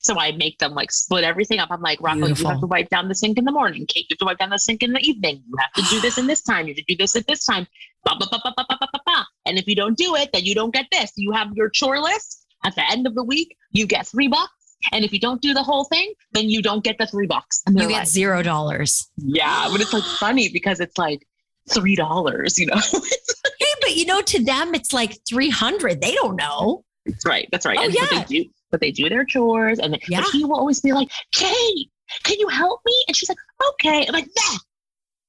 So 0.03 0.19
I 0.19 0.33
make 0.33 0.59
them 0.59 0.75
like 0.75 0.91
split 0.91 1.23
everything 1.23 1.61
up. 1.61 1.69
I'm 1.71 1.81
like, 1.81 2.01
Rocco, 2.01 2.21
Beautiful. 2.21 2.43
you 2.43 2.51
have 2.51 2.61
to 2.61 2.67
wipe 2.67 2.89
down 2.91 3.09
the 3.09 3.15
sink 3.15 3.39
in 3.39 3.45
the 3.45 3.53
morning. 3.53 3.87
Kate, 3.87 4.07
you 4.11 4.15
have 4.15 4.19
to 4.19 4.25
wipe 4.25 4.39
down 4.39 4.51
the 4.51 4.59
sink 4.59 4.83
in 4.83 4.93
the 4.93 5.01
evening. 5.01 5.43
You 5.49 5.57
have 5.59 5.73
to 5.75 5.95
do 5.95 6.01
this 6.01 6.19
in 6.19 6.27
this 6.27 6.43
time. 6.43 6.67
You 6.67 6.75
have 6.75 6.85
to 6.85 6.95
do 6.95 6.97
this 6.97 7.15
at 7.15 7.27
this 7.29 7.45
time. 7.45 7.67
Bah, 8.05 8.17
bah, 8.19 8.27
bah, 8.31 8.41
bah, 8.45 8.53
bah, 8.57 8.65
bah, 8.69 8.77
bah, 8.81 8.99
bah. 9.07 9.25
And 9.47 9.59
if 9.59 9.67
you 9.69 9.77
don't 9.77 9.97
do 9.97 10.17
it, 10.17 10.31
then 10.33 10.45
you 10.45 10.55
don't 10.55 10.75
get 10.75 10.87
this. 10.91 11.13
You 11.17 11.33
have 11.33 11.53
your 11.55 11.71
chore 11.71 12.01
list. 12.01 12.45
At 12.65 12.75
the 12.75 12.89
end 12.91 13.07
of 13.07 13.15
the 13.15 13.25
week, 13.25 13.57
you 13.71 13.87
get 13.87 14.07
three 14.07 14.29
bucks. 14.29 14.53
And 14.91 15.05
if 15.05 15.13
you 15.13 15.21
don't 15.21 15.41
do 15.41 15.55
the 15.55 15.63
whole 15.63 15.85
thing, 15.85 16.13
then 16.33 16.49
you 16.49 16.63
don't 16.63 16.83
get 16.83 16.99
the 16.99 17.07
three 17.07 17.27
bucks. 17.27 17.63
And 17.67 17.79
you 17.79 17.89
get 17.89 17.99
like, 17.99 18.07
zero 18.09 18.43
dollars. 18.43 19.09
Yeah, 19.17 19.69
but 19.71 19.81
it's 19.81 19.93
like 19.93 20.03
funny 20.03 20.49
because 20.49 20.81
it's 20.81 20.99
like 20.99 21.25
three 21.71 21.95
dollars, 21.95 22.59
you 22.59 22.67
know. 22.67 22.81
hey, 22.93 23.67
but 23.81 23.95
you 23.95 24.07
know, 24.07 24.21
to 24.23 24.45
them 24.45 24.75
it's 24.75 24.93
like 24.93 25.19
three 25.29 25.51
hundred. 25.51 26.01
They 26.01 26.15
don't 26.15 26.35
know. 26.37 26.85
That's 27.07 27.27
right. 27.27 27.49
That's 27.53 27.67
right. 27.67 27.79
Oh, 27.79 27.85
and, 27.85 27.93
But 27.93 28.13
yeah. 28.13 28.19
they 28.19 28.25
do, 28.43 28.51
but 28.71 28.81
they 28.81 28.91
do 28.93 29.09
their 29.09 29.25
chores, 29.25 29.79
and 29.79 29.99
Yeah. 30.09 30.21
but 30.21 30.31
he 30.31 30.45
will 30.45 30.57
always 30.57 30.81
be 30.81 30.93
like, 30.93 31.11
"Kate, 31.33 31.91
can 32.23 32.39
you 32.39 32.49
help 32.49 32.81
me?" 32.87 32.95
And 33.09 33.17
she's 33.17 33.29
like, 33.29 33.39
"Okay." 33.71 34.07
I'm 34.07 34.13
like, 34.13 34.27
"Nah, 34.37 34.59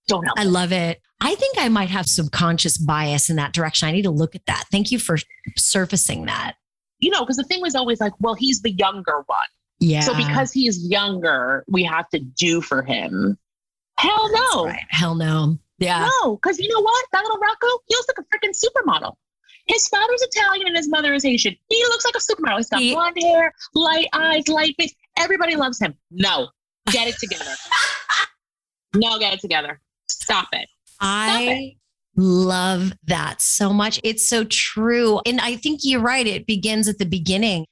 don't 0.07 0.23
help." 0.25 0.39
I 0.39 0.43
love 0.43 0.71
it. 0.71 1.01
I 1.21 1.35
think 1.35 1.57
I 1.57 1.69
might 1.69 1.89
have 1.89 2.05
subconscious 2.05 2.77
bias 2.77 3.29
in 3.29 3.37
that 3.37 3.53
direction. 3.53 3.87
I 3.87 3.91
need 3.91 4.01
to 4.03 4.11
look 4.11 4.35
at 4.35 4.45
that. 4.45 4.65
Thank 4.71 4.91
you 4.91 4.99
for 4.99 5.17
surfacing 5.57 6.25
that. 6.25 6.55
you 6.99 7.09
know, 7.09 7.19
because 7.21 7.35
the 7.35 7.43
thing 7.43 7.59
was 7.61 7.75
always 7.75 7.99
like, 7.99 8.13
"Well, 8.21 8.33
he's 8.33 8.61
the 8.61 8.71
younger 8.71 9.23
one, 9.25 9.39
Yeah. 9.79 9.99
so 10.01 10.15
because 10.15 10.53
he's 10.53 10.87
younger, 10.87 11.65
we 11.67 11.83
have 11.83 12.07
to 12.11 12.19
do 12.19 12.61
for 12.61 12.81
him." 12.81 13.37
Hell 13.97 14.31
no, 14.31 14.65
right. 14.67 14.79
Hell 14.89 15.15
no. 15.15 15.57
Yeah. 15.79 16.07
no, 16.21 16.37
because 16.37 16.59
you 16.59 16.69
know 16.69 16.79
what? 16.79 17.05
That 17.11 17.23
little 17.23 17.39
Rocco, 17.39 17.67
he 17.87 17.95
looks 17.95 18.07
like 18.07 18.19
a 18.19 18.47
freaking 18.47 18.53
supermodel. 18.55 19.15
His 19.65 19.87
father's 19.87 20.21
Italian 20.21 20.67
and 20.67 20.75
his 20.75 20.89
mother 20.89 21.13
is 21.13 21.23
Haitian. 21.23 21.55
He 21.69 21.83
looks 21.85 22.05
like 22.05 22.15
a 22.15 22.19
supermodel. 22.19 22.57
He's 22.57 22.69
got 22.69 22.79
He- 22.79 22.93
blonde 22.93 23.17
hair, 23.21 23.53
light 23.73 24.07
eyes, 24.13 24.47
light 24.47 24.75
face. 24.79 24.93
Everybody 25.17 25.55
loves 25.55 25.79
him. 25.79 25.93
No, 26.11 26.49
get 26.91 27.07
it 27.07 27.15
together. 27.19 27.51
no, 28.95 29.19
get 29.19 29.33
it 29.33 29.39
together. 29.39 29.79
Stop 30.07 30.47
it. 30.53 30.67
I 30.99 31.75
love 32.15 32.93
that 33.05 33.41
so 33.41 33.71
much. 33.73 33.99
It's 34.03 34.27
so 34.27 34.43
true. 34.43 35.21
And 35.25 35.39
I 35.41 35.55
think 35.55 35.81
you're 35.83 36.01
right. 36.01 36.25
It 36.25 36.45
begins 36.45 36.87
at 36.87 36.97
the 36.97 37.05
beginning. 37.05 37.65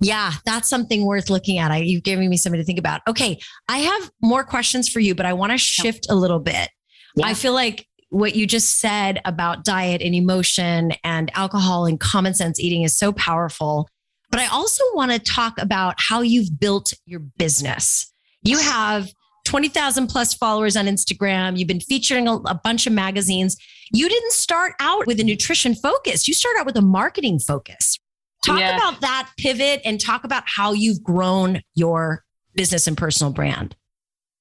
Yeah, 0.00 0.32
that's 0.44 0.68
something 0.68 1.06
worth 1.06 1.30
looking 1.30 1.58
at. 1.58 1.70
I, 1.70 1.78
you've 1.78 2.02
given 2.02 2.28
me 2.28 2.36
something 2.36 2.60
to 2.60 2.64
think 2.64 2.78
about. 2.78 3.00
Okay, 3.08 3.38
I 3.68 3.78
have 3.78 4.10
more 4.20 4.44
questions 4.44 4.88
for 4.88 5.00
you, 5.00 5.14
but 5.14 5.26
I 5.26 5.32
want 5.32 5.52
to 5.52 5.58
shift 5.58 6.06
a 6.10 6.14
little 6.14 6.40
bit. 6.40 6.68
Yeah. 7.16 7.26
I 7.26 7.34
feel 7.34 7.52
like 7.52 7.86
what 8.14 8.36
you 8.36 8.46
just 8.46 8.78
said 8.78 9.20
about 9.24 9.64
diet 9.64 10.00
and 10.00 10.14
emotion 10.14 10.92
and 11.02 11.32
alcohol 11.34 11.84
and 11.84 11.98
common 11.98 12.32
sense 12.32 12.60
eating 12.60 12.82
is 12.82 12.96
so 12.96 13.12
powerful. 13.12 13.88
But 14.30 14.38
I 14.40 14.46
also 14.46 14.84
want 14.94 15.10
to 15.10 15.18
talk 15.18 15.58
about 15.60 15.96
how 15.98 16.20
you've 16.20 16.60
built 16.60 16.92
your 17.06 17.18
business. 17.18 18.12
You 18.42 18.58
have 18.58 19.08
20,000 19.46 20.06
plus 20.06 20.32
followers 20.32 20.76
on 20.76 20.86
Instagram. 20.86 21.58
You've 21.58 21.66
been 21.66 21.80
featuring 21.80 22.28
a, 22.28 22.34
a 22.36 22.54
bunch 22.54 22.86
of 22.86 22.92
magazines. 22.92 23.56
You 23.92 24.08
didn't 24.08 24.32
start 24.32 24.74
out 24.78 25.06
with 25.08 25.18
a 25.18 25.24
nutrition 25.24 25.74
focus, 25.74 26.28
you 26.28 26.34
start 26.34 26.56
out 26.56 26.66
with 26.66 26.76
a 26.76 26.82
marketing 26.82 27.40
focus. 27.40 27.98
Talk 28.46 28.60
Yeah. 28.60 28.76
about 28.76 29.00
that 29.00 29.30
pivot 29.38 29.80
and 29.84 30.00
talk 30.00 30.22
about 30.22 30.44
how 30.46 30.72
you've 30.72 31.02
grown 31.02 31.62
your 31.74 32.24
business 32.54 32.86
and 32.86 32.96
personal 32.96 33.32
brand. 33.32 33.74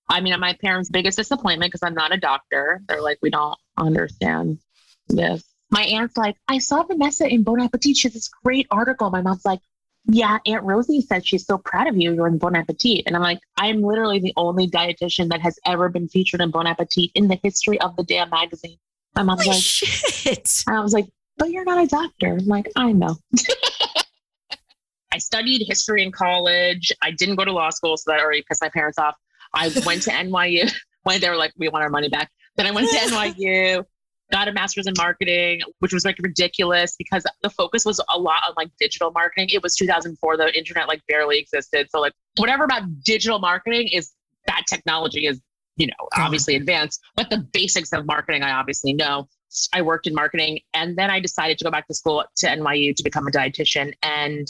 I 0.09 0.21
mean, 0.21 0.37
my 0.39 0.53
parents' 0.53 0.89
biggest 0.89 1.17
disappointment 1.17 1.71
because 1.71 1.83
I'm 1.83 1.93
not 1.93 2.13
a 2.13 2.17
doctor. 2.17 2.81
They're 2.87 3.01
like, 3.01 3.19
we 3.21 3.29
don't 3.29 3.57
understand 3.77 4.59
this. 5.07 5.43
My 5.71 5.83
aunt's 5.83 6.17
like, 6.17 6.35
I 6.47 6.59
saw 6.59 6.83
Vanessa 6.83 7.27
in 7.27 7.43
Bon 7.43 7.59
Appetit. 7.59 7.97
She 7.97 8.07
has 8.07 8.13
this 8.13 8.29
great 8.43 8.67
article. 8.69 9.09
My 9.09 9.21
mom's 9.21 9.45
like, 9.45 9.59
yeah, 10.05 10.37
Aunt 10.45 10.63
Rosie 10.63 11.01
said 11.01 11.25
she's 11.25 11.45
so 11.45 11.57
proud 11.57 11.87
of 11.87 11.97
you. 11.97 12.13
You're 12.13 12.27
in 12.27 12.37
Bon 12.37 12.55
Appetit. 12.55 13.03
And 13.07 13.15
I'm 13.15 13.21
like, 13.21 13.39
I'm 13.57 13.81
literally 13.81 14.19
the 14.19 14.33
only 14.35 14.69
dietitian 14.69 15.29
that 15.29 15.41
has 15.41 15.57
ever 15.65 15.89
been 15.89 16.07
featured 16.07 16.41
in 16.41 16.51
Bon 16.51 16.67
Appetit 16.67 17.11
in 17.15 17.27
the 17.27 17.39
history 17.41 17.79
of 17.79 17.95
the 17.95 18.03
damn 18.03 18.29
magazine. 18.29 18.77
My 19.15 19.23
mom's 19.23 19.43
Holy 19.43 19.55
like, 19.55 19.63
shit. 19.63 20.63
I 20.67 20.79
was 20.81 20.93
like, 20.93 21.07
but 21.37 21.49
you're 21.49 21.63
not 21.63 21.83
a 21.83 21.87
doctor. 21.87 22.37
I'm 22.39 22.45
like, 22.45 22.67
I 22.75 22.91
know. 22.91 23.15
I 25.11 25.19
studied 25.19 25.65
history 25.67 26.03
in 26.03 26.11
college. 26.11 26.91
I 27.01 27.11
didn't 27.11 27.35
go 27.35 27.45
to 27.45 27.51
law 27.51 27.69
school, 27.69 27.97
so 27.97 28.11
that 28.11 28.19
already 28.19 28.43
pissed 28.47 28.61
my 28.61 28.69
parents 28.69 28.97
off. 28.97 29.15
I 29.53 29.71
went 29.85 30.03
to 30.03 30.11
NYU 30.11 30.71
when 31.03 31.21
they 31.21 31.29
were 31.29 31.37
like, 31.37 31.53
we 31.57 31.69
want 31.69 31.83
our 31.83 31.89
money 31.89 32.09
back. 32.09 32.31
Then 32.55 32.65
I 32.65 32.71
went 32.71 32.89
to 32.89 32.97
NYU, 32.97 33.83
got 34.31 34.47
a 34.47 34.53
master's 34.53 34.87
in 34.87 34.93
marketing, 34.97 35.61
which 35.79 35.93
was 35.93 36.05
like 36.05 36.17
ridiculous 36.21 36.95
because 36.97 37.23
the 37.41 37.49
focus 37.49 37.85
was 37.85 37.99
a 38.13 38.19
lot 38.19 38.41
on 38.47 38.53
like 38.57 38.69
digital 38.79 39.11
marketing. 39.11 39.49
It 39.51 39.61
was 39.61 39.75
2004, 39.75 40.37
the 40.37 40.57
internet 40.57 40.87
like 40.87 41.01
barely 41.07 41.39
existed. 41.39 41.87
So 41.91 41.99
like 41.99 42.13
whatever 42.37 42.63
about 42.63 42.83
digital 43.03 43.39
marketing 43.39 43.89
is 43.91 44.11
that 44.47 44.63
technology 44.67 45.27
is, 45.27 45.41
you 45.77 45.87
know, 45.87 46.07
obviously 46.17 46.55
advanced, 46.55 46.99
but 47.15 47.29
the 47.29 47.39
basics 47.53 47.93
of 47.93 48.05
marketing, 48.05 48.43
I 48.43 48.51
obviously 48.51 48.93
know. 48.93 49.27
I 49.71 49.83
worked 49.83 50.07
in 50.07 50.15
marketing 50.15 50.61
and 50.73 50.97
then 50.97 51.11
I 51.11 51.19
decided 51.19 51.59
to 51.59 51.63
go 51.63 51.69
back 51.69 51.87
to 51.87 51.93
school 51.93 52.23
to 52.37 52.47
NYU 52.47 52.95
to 52.95 53.03
become 53.03 53.27
a 53.27 53.31
dietitian 53.31 53.93
and 54.01 54.47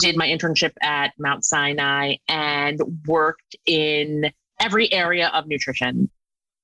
did 0.00 0.16
my 0.16 0.26
internship 0.26 0.72
at 0.82 1.12
Mount 1.18 1.44
Sinai 1.44 2.16
and 2.26 2.80
worked 3.06 3.54
in 3.64 4.32
every 4.60 4.92
area 4.92 5.28
of 5.28 5.46
nutrition. 5.46 6.10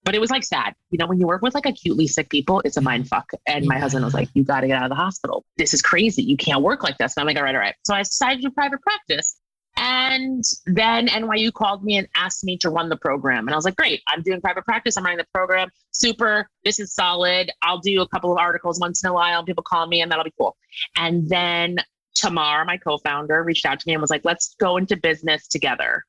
But 0.04 0.14
it 0.14 0.20
was 0.20 0.30
like 0.30 0.44
sad. 0.44 0.74
You 0.90 0.98
know, 0.98 1.08
when 1.08 1.18
you 1.18 1.26
work 1.26 1.42
with 1.42 1.54
like 1.54 1.66
acutely 1.66 2.06
sick 2.06 2.30
people, 2.30 2.62
it's 2.64 2.76
a 2.76 2.80
mind 2.80 3.08
fuck. 3.08 3.28
And 3.48 3.66
my 3.66 3.78
husband 3.78 4.04
was 4.04 4.14
like, 4.14 4.28
You 4.34 4.44
got 4.44 4.60
to 4.60 4.68
get 4.68 4.76
out 4.76 4.84
of 4.84 4.90
the 4.90 4.94
hospital. 4.94 5.44
This 5.56 5.74
is 5.74 5.82
crazy. 5.82 6.22
You 6.22 6.36
can't 6.36 6.62
work 6.62 6.84
like 6.84 6.96
this. 6.98 7.16
And 7.16 7.22
I'm 7.22 7.26
like, 7.26 7.36
All 7.36 7.42
right, 7.42 7.54
all 7.56 7.60
right. 7.60 7.74
So 7.84 7.92
I 7.92 8.02
decided 8.04 8.42
to 8.42 8.50
private 8.52 8.80
practice. 8.82 9.36
And 9.78 10.44
then 10.64 11.08
NYU 11.08 11.52
called 11.52 11.84
me 11.84 11.96
and 11.96 12.06
asked 12.14 12.44
me 12.44 12.56
to 12.58 12.70
run 12.70 12.88
the 12.88 12.96
program. 12.96 13.48
And 13.48 13.50
I 13.50 13.56
was 13.56 13.64
like, 13.64 13.74
Great, 13.74 14.00
I'm 14.06 14.22
doing 14.22 14.40
private 14.40 14.64
practice. 14.64 14.96
I'm 14.96 15.02
running 15.02 15.18
the 15.18 15.26
program. 15.34 15.70
Super. 15.90 16.48
This 16.64 16.78
is 16.78 16.94
solid. 16.94 17.50
I'll 17.62 17.80
do 17.80 18.00
a 18.00 18.08
couple 18.08 18.30
of 18.30 18.38
articles 18.38 18.78
once 18.78 19.02
in 19.02 19.10
a 19.10 19.12
while. 19.12 19.44
People 19.44 19.64
call 19.64 19.88
me 19.88 20.02
and 20.02 20.10
that'll 20.12 20.24
be 20.24 20.32
cool. 20.38 20.56
And 20.96 21.28
then 21.28 21.78
Tamar, 22.14 22.64
my 22.64 22.76
co-founder, 22.76 23.42
reached 23.42 23.66
out 23.66 23.80
to 23.80 23.88
me 23.88 23.94
and 23.94 24.00
was 24.00 24.10
like, 24.10 24.24
"Let's 24.24 24.54
go 24.60 24.76
into 24.76 24.96
business 24.96 25.48
together." 25.48 26.04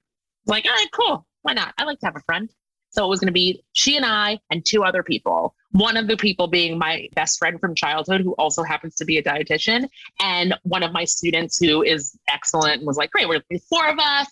Like, 0.45 0.65
all 0.65 0.71
right, 0.71 0.87
cool. 0.93 1.25
Why 1.47 1.53
not? 1.53 1.73
I 1.77 1.85
like 1.85 1.99
to 1.99 2.05
have 2.07 2.17
a 2.17 2.21
friend. 2.25 2.49
So 2.89 3.05
it 3.05 3.07
was 3.07 3.21
going 3.21 3.27
to 3.27 3.33
be 3.33 3.63
she 3.71 3.95
and 3.95 4.05
I 4.05 4.39
and 4.51 4.65
two 4.65 4.83
other 4.83 5.01
people. 5.01 5.55
One 5.71 5.95
of 5.95 6.07
the 6.07 6.17
people 6.17 6.47
being 6.47 6.77
my 6.77 7.07
best 7.15 7.39
friend 7.39 7.57
from 7.57 7.73
childhood, 7.73 8.19
who 8.19 8.33
also 8.33 8.63
happens 8.63 8.95
to 8.95 9.05
be 9.05 9.17
a 9.17 9.23
dietitian, 9.23 9.87
and 10.19 10.55
one 10.63 10.83
of 10.83 10.91
my 10.91 11.05
students 11.05 11.57
who 11.57 11.83
is 11.83 12.17
excellent 12.27 12.79
and 12.79 12.85
was 12.85 12.97
like, 12.97 13.11
"Great, 13.11 13.29
we're 13.29 13.35
going 13.35 13.41
to 13.43 13.47
be 13.49 13.61
four 13.69 13.87
of 13.87 13.97
us. 13.97 14.27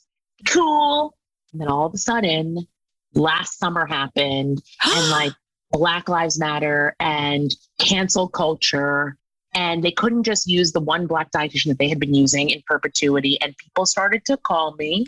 Cool." 0.49 1.15
And 1.53 1.61
then 1.61 1.69
all 1.69 1.85
of 1.85 1.93
a 1.93 1.97
sudden, 1.97 2.67
last 3.13 3.59
summer 3.59 3.85
happened, 3.85 4.61
and 4.83 5.09
like 5.09 5.31
Black 5.71 6.09
Lives 6.09 6.37
Matter 6.37 6.97
and 6.99 7.49
cancel 7.79 8.27
culture. 8.27 9.15
And 9.53 9.81
they 9.81 9.91
couldn't 9.91 10.23
just 10.23 10.47
use 10.47 10.73
the 10.73 10.81
one 10.81 11.07
black 11.07 11.31
dietitian 11.31 11.67
that 11.67 11.79
they 11.79 11.87
had 11.87 11.99
been 11.99 12.13
using 12.13 12.49
in 12.49 12.61
perpetuity. 12.67 13.39
And 13.41 13.55
people 13.55 13.85
started 13.85 14.25
to 14.25 14.35
call 14.35 14.75
me. 14.75 15.05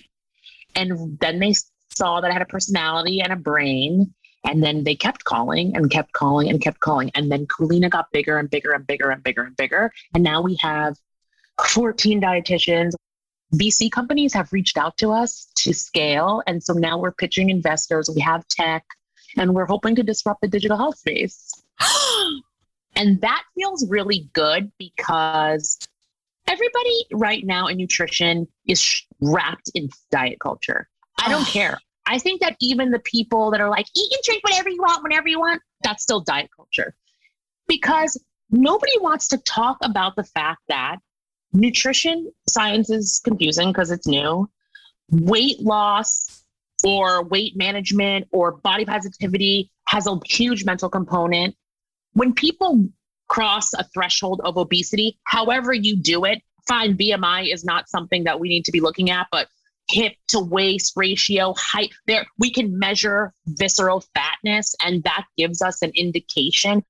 And 0.73 1.19
then 1.19 1.39
they 1.39 1.53
saw 1.89 2.21
that 2.21 2.29
I 2.29 2.33
had 2.33 2.41
a 2.41 2.45
personality 2.45 3.21
and 3.21 3.33
a 3.33 3.37
brain. 3.37 4.13
And 4.43 4.63
then 4.63 4.83
they 4.83 4.95
kept 4.95 5.23
calling 5.23 5.75
and 5.75 5.89
kept 5.89 6.13
calling 6.13 6.49
and 6.49 6.61
kept 6.61 6.79
calling. 6.79 7.11
And 7.15 7.31
then 7.31 7.47
Culina 7.47 7.89
got 7.89 8.11
bigger 8.11 8.37
and 8.37 8.49
bigger 8.49 8.71
and 8.71 8.85
bigger 8.87 9.09
and 9.09 9.21
bigger 9.23 9.43
and 9.43 9.55
bigger. 9.57 9.91
And 10.13 10.23
now 10.23 10.41
we 10.41 10.57
have 10.61 10.95
14 11.61 12.21
dietitians. 12.21 12.93
VC 13.53 13.91
companies 13.91 14.33
have 14.33 14.53
reached 14.53 14.77
out 14.77 14.97
to 14.97 15.11
us 15.11 15.51
to 15.55 15.73
scale. 15.73 16.43
And 16.47 16.63
so 16.63 16.73
now 16.73 16.97
we're 16.97 17.11
pitching 17.11 17.49
investors. 17.49 18.09
We 18.13 18.21
have 18.21 18.47
tech 18.47 18.85
and 19.37 19.53
we're 19.53 19.65
hoping 19.65 19.95
to 19.95 20.03
disrupt 20.03 20.41
the 20.41 20.47
digital 20.47 20.77
health 20.77 20.97
space. 20.97 21.51
and 22.95 23.21
that 23.21 23.43
feels 23.55 23.87
really 23.89 24.29
good 24.33 24.71
because 24.77 25.77
everybody 26.47 27.05
right 27.13 27.45
now 27.45 27.67
in 27.67 27.77
nutrition 27.77 28.47
is 28.65 29.03
wrapped 29.19 29.71
in 29.75 29.89
diet 30.11 30.39
culture. 30.39 30.87
I 31.17 31.29
don't 31.29 31.45
care. 31.45 31.79
I 32.05 32.19
think 32.19 32.41
that 32.41 32.55
even 32.61 32.91
the 32.91 32.99
people 32.99 33.51
that 33.51 33.59
are 33.59 33.69
like, 33.69 33.87
eat 33.95 34.11
and 34.11 34.21
drink 34.23 34.43
whatever 34.43 34.69
you 34.69 34.81
want, 34.81 35.03
whenever 35.03 35.27
you 35.27 35.39
want, 35.39 35.61
that's 35.83 36.03
still 36.03 36.21
diet 36.21 36.49
culture. 36.55 36.95
Because 37.67 38.21
nobody 38.49 38.93
wants 39.01 39.27
to 39.29 39.37
talk 39.39 39.77
about 39.81 40.15
the 40.15 40.23
fact 40.23 40.61
that 40.69 40.97
nutrition 41.51 42.31
science 42.47 42.89
is 42.89 43.19
confusing 43.23 43.69
because 43.69 43.91
it's 43.91 44.07
new. 44.07 44.49
Weight 45.09 45.59
loss 45.61 46.43
or 46.83 47.23
weight 47.23 47.57
management 47.57 48.27
or 48.31 48.53
body 48.53 48.85
positivity 48.85 49.71
has 49.87 50.07
a 50.07 50.17
huge 50.25 50.63
mental 50.63 50.89
component. 50.89 51.55
When 52.13 52.33
people 52.33 52.87
cross 53.27 53.73
a 53.73 53.83
threshold 53.93 54.41
of 54.43 54.57
obesity, 54.57 55.19
however 55.23 55.73
you 55.73 55.97
do 55.97 56.23
it, 56.25 56.41
fine, 56.67 56.97
BMI 56.97 57.53
is 57.53 57.65
not 57.65 57.89
something 57.89 58.25
that 58.25 58.39
we 58.39 58.49
need 58.49 58.65
to 58.65 58.71
be 58.71 58.79
looking 58.79 59.09
at, 59.09 59.27
but 59.31 59.47
hip 59.89 60.13
to 60.29 60.39
waist 60.39 60.93
ratio, 60.95 61.53
height. 61.57 61.91
There, 62.07 62.25
we 62.37 62.51
can 62.51 62.77
measure 62.77 63.33
visceral 63.45 64.03
fatness, 64.13 64.75
and 64.83 65.03
that 65.03 65.25
gives 65.37 65.61
us 65.61 65.81
an 65.81 65.91
indication 65.95 66.83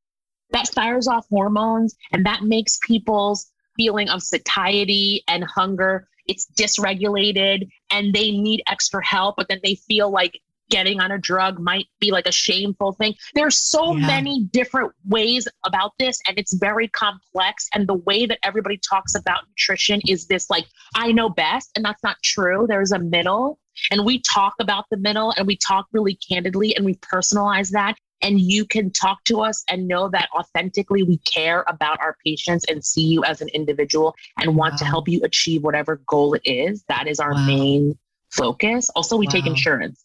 that 0.52 0.70
fires 0.70 1.08
off 1.08 1.28
hormones, 1.30 1.96
and 2.12 2.26
that 2.26 2.44
makes 2.44 2.80
people's 2.86 3.52
feeling 3.76 4.10
of 4.10 4.24
satiety 4.24 5.24
and 5.28 5.44
hunger. 5.44 6.08
It's 6.26 6.48
dysregulated, 6.58 7.68
and 7.90 8.14
they 8.14 8.32
need 8.32 8.64
extra 8.68 9.06
help, 9.06 9.36
but 9.38 9.48
then 9.48 9.60
they 9.64 9.76
feel 9.76 10.10
like 10.10 10.40
getting 10.70 11.00
on 11.00 11.12
a 11.12 11.18
drug 11.18 11.60
might 11.60 11.88
be 12.00 12.12
like 12.12 12.28
a 12.28 12.32
shameful 12.32 12.94
thing. 12.94 13.16
There's 13.34 13.58
so 13.58 13.96
yeah. 13.96 14.08
many 14.08 14.46
different 14.52 14.94
ways 15.06 15.48
about 15.66 15.92
this 16.00 16.20
and 16.28 16.38
it's 16.38 16.54
very 16.54 16.88
complex 16.88 17.68
and 17.74 17.88
the 17.88 17.96
way 17.96 18.26
that 18.26 18.40
everybody 18.44 18.80
talks 18.90 19.16
about 19.16 19.48
nutrition 19.48 20.02
is 20.08 20.28
this 20.28 20.50
like 20.50 20.66
I 20.96 21.12
know 21.12 21.30
best 21.30 21.72
and 21.76 21.86
that's 21.86 22.04
not 22.04 22.18
true. 22.24 22.66
There's 22.68 22.92
a 22.92 23.00
middle 23.00 23.60
and 23.92 24.06
we 24.06 24.22
talk 24.22 24.54
about 24.60 24.86
the 24.90 24.98
middle 24.98 25.34
and 25.38 25.48
we 25.48 25.58
talk 25.58 25.88
really 25.92 26.16
candidly 26.16 26.76
and 26.76 26.86
we 26.86 26.96
personalize 26.96 27.72
that 27.72 27.96
and 28.22 28.40
you 28.40 28.66
can 28.66 28.92
talk 28.92 29.24
to 29.26 29.42
us 29.42 29.64
and 29.70 29.88
know 29.88 30.10
that 30.10 30.30
authentically 30.38 31.04
we 31.04 31.18
care 31.20 31.64
about 31.68 32.00
our 32.00 32.18
patients 32.26 32.66
and 32.68 32.84
see 32.84 33.04
you 33.04 33.24
as 33.24 33.42
an 33.42 33.50
individual 33.50 34.16
and 34.40 34.56
want 34.56 34.74
wow. 34.74 34.78
to 34.78 34.86
help 34.86 35.08
you 35.08 35.22
achieve 35.24 35.64
whatever 35.64 36.02
goal 36.08 36.34
it 36.34 36.42
is. 36.44 36.84
That 36.88 37.08
is 37.08 37.20
our 37.20 37.34
wow. 37.34 37.46
main 37.46 37.98
focus. 38.32 38.90
Also, 38.96 39.18
we 39.18 39.28
wow. 39.28 39.32
take 39.32 39.46
insurance. 39.46 40.04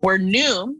Where 0.00 0.18
Noom, 0.18 0.76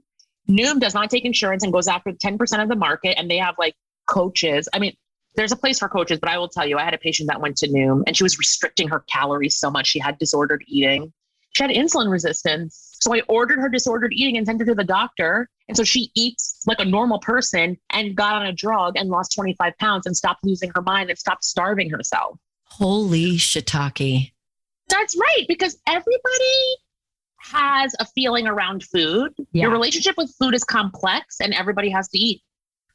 Noom 0.48 0.81
does 0.81 0.94
not 0.94 1.11
take 1.11 1.24
insurance 1.24 1.62
and 1.62 1.72
goes 1.72 1.88
after 1.88 2.12
10% 2.12 2.62
of 2.62 2.68
the 2.68 2.76
market 2.76 3.18
and 3.18 3.31
they 3.31 3.38
have 3.38 3.57
like 3.59 3.74
coaches. 4.07 4.68
I 4.72 4.78
mean, 4.78 4.94
there's 5.35 5.52
a 5.52 5.57
place 5.57 5.78
for 5.78 5.88
coaches, 5.88 6.18
but 6.18 6.31
I 6.31 6.38
will 6.38 6.48
tell 6.48 6.66
you, 6.66 6.78
I 6.78 6.85
had 6.85 6.94
a 6.94 6.98
patient 6.98 7.28
that 7.28 7.40
went 7.40 7.57
to 7.59 7.68
Noom 7.68 8.02
and 8.07 8.16
she 8.16 8.22
was 8.22 8.38
restricting 8.38 8.88
her 8.88 9.04
calories 9.11 9.59
so 9.59 9.70
much. 9.70 9.87
She 9.87 9.98
had 9.98 10.18
disordered 10.18 10.64
eating. 10.66 11.12
She 11.54 11.62
had 11.62 11.70
insulin 11.70 12.11
resistance. 12.11 12.96
So 13.00 13.14
I 13.14 13.20
ordered 13.28 13.61
her 13.61 13.68
disordered 13.68 14.12
eating 14.12 14.37
and 14.37 14.46
sent 14.46 14.61
her 14.61 14.66
to 14.66 14.74
the 14.74 14.85
doctor. 14.85 15.48
And 15.68 15.76
so 15.76 15.85
she 15.85 16.11
eats 16.14 16.62
like 16.66 16.81
a 16.81 16.85
normal 16.85 17.18
person 17.18 17.76
and 17.90 18.16
got 18.16 18.35
on 18.35 18.46
a 18.46 18.52
drug 18.52 18.96
and 18.96 19.11
lost 19.11 19.35
25 19.35 19.76
pounds 19.78 20.07
and 20.07 20.16
stopped 20.16 20.44
losing 20.44 20.70
her 20.74 20.83
mind 20.83 21.11
and 21.11 21.18
stopped 21.18 21.44
starving 21.44 21.90
herself. 21.90 22.38
Holy 22.64 23.37
shiitake. 23.37 24.33
That's 24.88 25.16
right. 25.16 25.44
Because 25.46 25.76
everybody 25.87 26.76
has 27.51 27.95
a 28.01 28.05
feeling 28.05 28.47
around 28.47 28.83
food. 28.85 29.33
Yeah. 29.53 29.65
Your 29.65 29.71
relationship 29.71 30.17
with 30.17 30.35
food 30.39 30.55
is 30.55 30.65
complex 30.65 31.41
and 31.41 31.55
everybody 31.55 31.91
has 31.91 32.09
to 32.09 32.19
eat. 32.19 32.43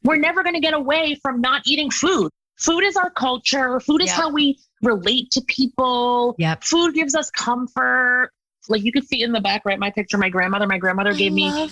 We're 0.02 0.16
never 0.16 0.42
going 0.42 0.54
to 0.54 0.60
get 0.60 0.74
away 0.74 1.18
from 1.22 1.40
not 1.40 1.62
eating 1.66 1.90
food. 1.90 2.30
Food 2.56 2.84
is 2.84 2.96
our 2.96 3.10
culture. 3.10 3.80
Food 3.80 4.02
is 4.02 4.08
yep. 4.08 4.16
how 4.16 4.30
we 4.30 4.58
relate 4.82 5.30
to 5.32 5.40
people. 5.42 6.34
Yep. 6.38 6.64
Food 6.64 6.94
gives 6.94 7.14
us 7.14 7.30
comfort. 7.30 8.30
Like 8.68 8.82
you 8.82 8.92
can 8.92 9.04
see 9.04 9.22
in 9.22 9.32
the 9.32 9.40
back, 9.40 9.62
right? 9.64 9.78
My 9.78 9.90
picture, 9.90 10.16
my 10.16 10.28
grandmother, 10.28 10.66
my 10.66 10.78
grandmother 10.78 11.10
I 11.10 11.14
gave 11.14 11.32
me 11.32 11.70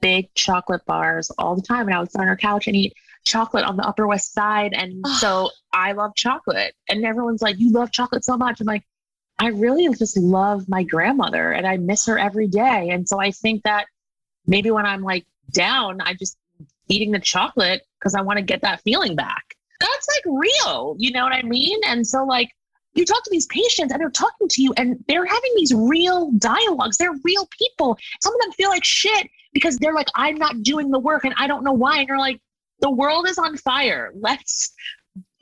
big 0.00 0.32
chocolate 0.34 0.84
bars 0.86 1.30
all 1.38 1.56
the 1.56 1.62
time. 1.62 1.88
And 1.88 1.94
I 1.94 2.00
would 2.00 2.10
sit 2.10 2.20
on 2.20 2.28
her 2.28 2.36
couch 2.36 2.66
and 2.66 2.76
eat 2.76 2.94
chocolate 3.24 3.64
on 3.64 3.76
the 3.76 3.86
Upper 3.86 4.06
West 4.06 4.32
Side. 4.32 4.72
And 4.74 5.04
so 5.18 5.50
I 5.72 5.92
love 5.92 6.14
chocolate. 6.14 6.74
And 6.88 7.04
everyone's 7.04 7.42
like, 7.42 7.58
You 7.58 7.72
love 7.72 7.90
chocolate 7.90 8.24
so 8.24 8.36
much. 8.36 8.60
I'm 8.60 8.66
like, 8.66 8.84
I 9.38 9.48
really 9.48 9.92
just 9.94 10.16
love 10.16 10.68
my 10.68 10.84
grandmother 10.84 11.52
and 11.52 11.66
I 11.66 11.76
miss 11.76 12.06
her 12.06 12.18
every 12.18 12.46
day. 12.46 12.90
And 12.90 13.08
so 13.08 13.20
I 13.20 13.30
think 13.30 13.62
that 13.64 13.86
maybe 14.46 14.70
when 14.70 14.86
I'm 14.86 15.02
like 15.02 15.26
down, 15.52 16.00
I 16.00 16.14
just 16.14 16.36
eating 16.88 17.10
the 17.10 17.18
chocolate 17.18 17.82
because 17.98 18.14
I 18.14 18.22
want 18.22 18.38
to 18.38 18.44
get 18.44 18.62
that 18.62 18.80
feeling 18.82 19.16
back. 19.16 19.42
That's 19.80 20.08
like 20.16 20.34
real, 20.64 20.96
you 20.98 21.12
know 21.12 21.24
what 21.24 21.32
I 21.32 21.42
mean? 21.42 21.78
And 21.86 22.06
so 22.06 22.24
like 22.24 22.50
you 22.94 23.04
talk 23.04 23.24
to 23.24 23.30
these 23.30 23.46
patients 23.46 23.92
and 23.92 24.00
they're 24.00 24.10
talking 24.10 24.48
to 24.48 24.62
you 24.62 24.72
and 24.76 25.02
they're 25.08 25.26
having 25.26 25.52
these 25.56 25.74
real 25.74 26.30
dialogues. 26.38 26.96
They're 26.96 27.14
real 27.24 27.48
people. 27.58 27.98
Some 28.20 28.34
of 28.34 28.40
them 28.40 28.52
feel 28.52 28.70
like 28.70 28.84
shit 28.84 29.28
because 29.52 29.78
they're 29.78 29.94
like, 29.94 30.08
I'm 30.14 30.36
not 30.36 30.62
doing 30.62 30.90
the 30.90 30.98
work 30.98 31.24
and 31.24 31.34
I 31.36 31.48
don't 31.48 31.64
know 31.64 31.72
why. 31.72 31.98
And 31.98 32.08
you're 32.08 32.18
like, 32.18 32.40
the 32.80 32.90
world 32.90 33.28
is 33.28 33.38
on 33.38 33.56
fire. 33.56 34.12
Let's 34.14 34.72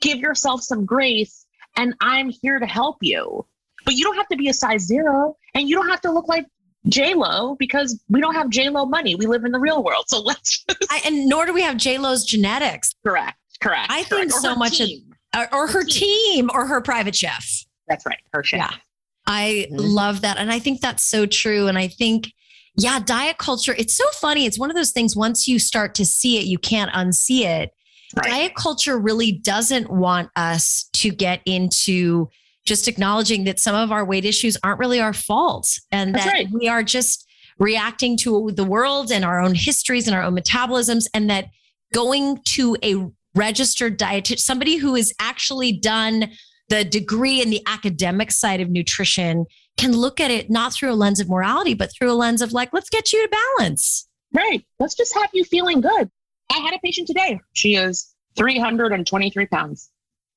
give 0.01 0.17
yourself 0.17 0.61
some 0.63 0.85
grace 0.85 1.45
and 1.75 1.93
I'm 2.01 2.29
here 2.29 2.59
to 2.59 2.65
help 2.65 2.97
you. 3.01 3.45
But 3.85 3.95
you 3.95 4.03
don't 4.03 4.15
have 4.15 4.27
to 4.29 4.37
be 4.37 4.49
a 4.49 4.53
size 4.53 4.81
zero 4.81 5.35
and 5.53 5.69
you 5.69 5.75
don't 5.75 5.89
have 5.89 6.01
to 6.01 6.11
look 6.11 6.27
like 6.27 6.45
J 6.87 7.13
Lo 7.13 7.55
because 7.59 7.99
we 8.09 8.21
don't 8.21 8.35
have 8.35 8.49
J 8.49 8.69
Lo 8.69 8.85
money. 8.85 9.15
We 9.15 9.25
live 9.25 9.45
in 9.45 9.51
the 9.51 9.59
real 9.59 9.83
world. 9.83 10.05
So 10.07 10.21
let's 10.23 10.63
just... 10.63 10.85
I, 10.89 11.01
and 11.05 11.27
nor 11.27 11.45
do 11.45 11.53
we 11.53 11.61
have 11.61 11.77
J 11.77 11.97
Lo's 11.97 12.25
genetics. 12.25 12.93
Correct. 13.05 13.37
Correct. 13.61 13.91
I 13.91 14.03
correct. 14.03 14.09
think 14.09 14.31
so 14.31 14.55
much 14.55 14.81
of, 14.81 14.89
or, 15.35 15.53
or 15.53 15.67
her, 15.67 15.79
her 15.79 15.83
team. 15.83 16.47
team. 16.47 16.51
or 16.53 16.65
her 16.65 16.81
private 16.81 17.15
chef. 17.15 17.65
That's 17.87 18.05
right. 18.05 18.19
Her 18.33 18.43
chef. 18.43 18.59
Yeah. 18.59 18.77
I 19.25 19.67
mm-hmm. 19.71 19.77
love 19.77 20.21
that. 20.21 20.37
And 20.37 20.51
I 20.51 20.59
think 20.59 20.81
that's 20.81 21.03
so 21.03 21.25
true. 21.25 21.67
And 21.67 21.77
I 21.77 21.87
think, 21.87 22.33
yeah, 22.75 22.99
diet 22.99 23.37
culture, 23.37 23.75
it's 23.77 23.95
so 23.95 24.05
funny. 24.13 24.45
It's 24.45 24.59
one 24.59 24.69
of 24.69 24.75
those 24.75 24.91
things, 24.91 25.15
once 25.15 25.47
you 25.47 25.59
start 25.59 25.95
to 25.95 26.05
see 26.05 26.37
it, 26.37 26.45
you 26.45 26.57
can't 26.57 26.91
unsee 26.91 27.45
it. 27.45 27.71
Right. 28.15 28.29
Diet 28.29 28.55
culture 28.55 28.97
really 28.97 29.31
doesn't 29.31 29.89
want 29.89 30.29
us 30.35 30.89
to 30.93 31.11
get 31.11 31.41
into 31.45 32.29
just 32.65 32.87
acknowledging 32.87 33.43
that 33.43 33.59
some 33.59 33.75
of 33.75 33.91
our 33.91 34.05
weight 34.05 34.25
issues 34.25 34.57
aren't 34.63 34.79
really 34.79 34.99
our 34.99 35.13
fault 35.13 35.79
and 35.91 36.15
That's 36.15 36.25
that 36.25 36.31
right. 36.31 36.47
we 36.51 36.67
are 36.67 36.83
just 36.83 37.27
reacting 37.59 38.17
to 38.17 38.51
the 38.51 38.63
world 38.63 39.11
and 39.11 39.23
our 39.23 39.41
own 39.41 39.55
histories 39.55 40.07
and 40.07 40.15
our 40.15 40.23
own 40.23 40.35
metabolisms 40.35 41.05
and 41.13 41.29
that 41.29 41.47
going 41.93 42.39
to 42.45 42.75
a 42.83 43.05
registered 43.35 43.99
dietitian 43.99 44.39
somebody 44.39 44.77
who 44.77 44.95
has 44.95 45.11
actually 45.19 45.71
done 45.71 46.31
the 46.69 46.83
degree 46.83 47.41
in 47.41 47.49
the 47.49 47.61
academic 47.67 48.31
side 48.31 48.61
of 48.61 48.69
nutrition 48.69 49.45
can 49.77 49.91
look 49.91 50.19
at 50.19 50.31
it 50.31 50.49
not 50.49 50.73
through 50.73 50.91
a 50.91 50.95
lens 50.95 51.19
of 51.19 51.29
morality 51.29 51.73
but 51.73 51.91
through 51.93 52.11
a 52.11 52.13
lens 52.13 52.41
of 52.41 52.53
like 52.53 52.69
let's 52.73 52.89
get 52.89 53.11
you 53.11 53.21
to 53.23 53.37
balance. 53.57 54.07
Right. 54.33 54.65
Let's 54.79 54.95
just 54.95 55.13
have 55.13 55.29
you 55.33 55.43
feeling 55.43 55.81
good. 55.81 56.09
I 56.51 56.57
had 56.57 56.73
a 56.73 56.79
patient 56.79 57.07
today. 57.07 57.39
She 57.53 57.75
is 57.75 58.13
323 58.35 59.45
pounds 59.47 59.89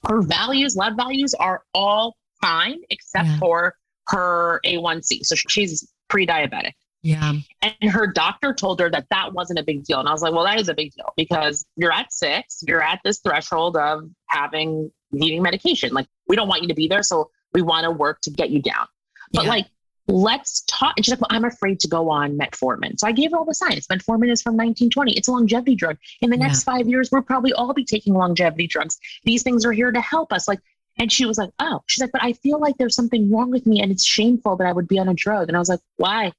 her 0.08 0.22
values, 0.22 0.76
lab 0.76 0.96
values 0.96 1.34
are 1.34 1.62
all 1.74 2.16
fine 2.40 2.80
except 2.90 3.26
yeah. 3.26 3.38
for 3.38 3.74
her 4.08 4.60
A1C. 4.64 5.24
So 5.24 5.34
she's 5.34 5.90
pre 6.08 6.26
diabetic. 6.26 6.72
Yeah. 7.02 7.34
And 7.62 7.90
her 7.90 8.08
doctor 8.08 8.52
told 8.52 8.80
her 8.80 8.90
that 8.90 9.06
that 9.10 9.32
wasn't 9.32 9.60
a 9.60 9.62
big 9.62 9.84
deal. 9.84 10.00
And 10.00 10.08
I 10.08 10.12
was 10.12 10.22
like, 10.22 10.32
well, 10.32 10.44
that 10.44 10.60
is 10.60 10.68
a 10.68 10.74
big 10.74 10.92
deal 10.92 11.12
because 11.16 11.64
you're 11.76 11.92
at 11.92 12.12
six, 12.12 12.64
you're 12.66 12.82
at 12.82 13.00
this 13.04 13.20
threshold 13.20 13.76
of 13.76 14.10
having 14.28 14.90
needing 15.12 15.42
medication. 15.42 15.92
Like, 15.92 16.08
we 16.26 16.34
don't 16.34 16.48
want 16.48 16.62
you 16.62 16.68
to 16.68 16.74
be 16.74 16.88
there. 16.88 17.04
So 17.04 17.30
we 17.52 17.62
want 17.62 17.84
to 17.84 17.92
work 17.92 18.20
to 18.22 18.30
get 18.30 18.50
you 18.50 18.60
down. 18.60 18.86
But 19.32 19.44
yeah. 19.44 19.50
like, 19.50 19.66
let's 20.08 20.62
talk. 20.62 20.94
And 20.96 21.04
she's 21.04 21.12
like, 21.12 21.20
well, 21.20 21.36
I'm 21.36 21.44
afraid 21.44 21.80
to 21.80 21.88
go 21.88 22.10
on 22.10 22.38
metformin. 22.38 22.98
So 22.98 23.06
I 23.06 23.12
gave 23.12 23.32
her 23.32 23.38
all 23.38 23.44
the 23.44 23.54
science. 23.54 23.86
Metformin 23.86 24.30
is 24.30 24.42
from 24.42 24.54
1920. 24.54 25.16
It's 25.16 25.28
a 25.28 25.32
longevity 25.32 25.74
drug. 25.74 25.98
In 26.20 26.30
the 26.30 26.36
next 26.36 26.66
yeah. 26.66 26.74
five 26.74 26.88
years, 26.88 27.10
we'll 27.10 27.22
probably 27.22 27.52
all 27.52 27.72
be 27.72 27.84
taking 27.84 28.14
longevity 28.14 28.66
drugs. 28.66 28.98
These 29.24 29.42
things 29.42 29.64
are 29.64 29.72
here 29.72 29.90
to 29.90 30.00
help 30.00 30.32
us. 30.32 30.46
Like, 30.46 30.60
and 30.98 31.10
she 31.12 31.26
was 31.26 31.38
like, 31.38 31.50
oh, 31.58 31.82
she's 31.86 32.00
like, 32.00 32.12
but 32.12 32.22
I 32.22 32.32
feel 32.34 32.60
like 32.60 32.76
there's 32.78 32.94
something 32.94 33.30
wrong 33.30 33.50
with 33.50 33.66
me 33.66 33.82
and 33.82 33.92
it's 33.92 34.04
shameful 34.04 34.56
that 34.56 34.66
I 34.66 34.72
would 34.72 34.88
be 34.88 34.98
on 34.98 35.08
a 35.08 35.14
drug. 35.14 35.48
And 35.48 35.56
I 35.56 35.60
was 35.60 35.68
like, 35.68 35.80
why? 35.96 36.32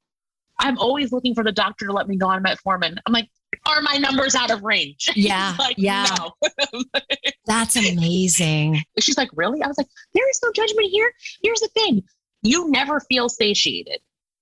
I'm 0.59 0.77
always 0.79 1.11
looking 1.11 1.35
for 1.35 1.43
the 1.43 1.51
doctor 1.51 1.85
to 1.85 1.93
let 1.93 2.07
me 2.07 2.15
know 2.15 2.29
I'm 2.29 2.43
metformin. 2.43 2.97
I'm 3.05 3.13
like, 3.13 3.29
are 3.65 3.81
my 3.81 3.97
numbers 3.97 4.33
out 4.33 4.51
of 4.51 4.63
range? 4.63 5.09
Yeah. 5.15 5.55
like, 5.59 5.75
yeah. 5.77 6.07
No. 6.17 6.83
That's 7.45 7.75
amazing. 7.75 8.81
She's 8.99 9.17
like, 9.17 9.29
really? 9.33 9.61
I 9.61 9.67
was 9.67 9.77
like, 9.77 9.87
there 10.13 10.29
is 10.29 10.39
no 10.43 10.51
judgment 10.51 10.89
here. 10.89 11.11
Here's 11.43 11.59
the 11.59 11.69
thing. 11.69 12.03
You 12.41 12.69
never 12.69 12.99
feel 12.99 13.29
satiated. 13.29 13.99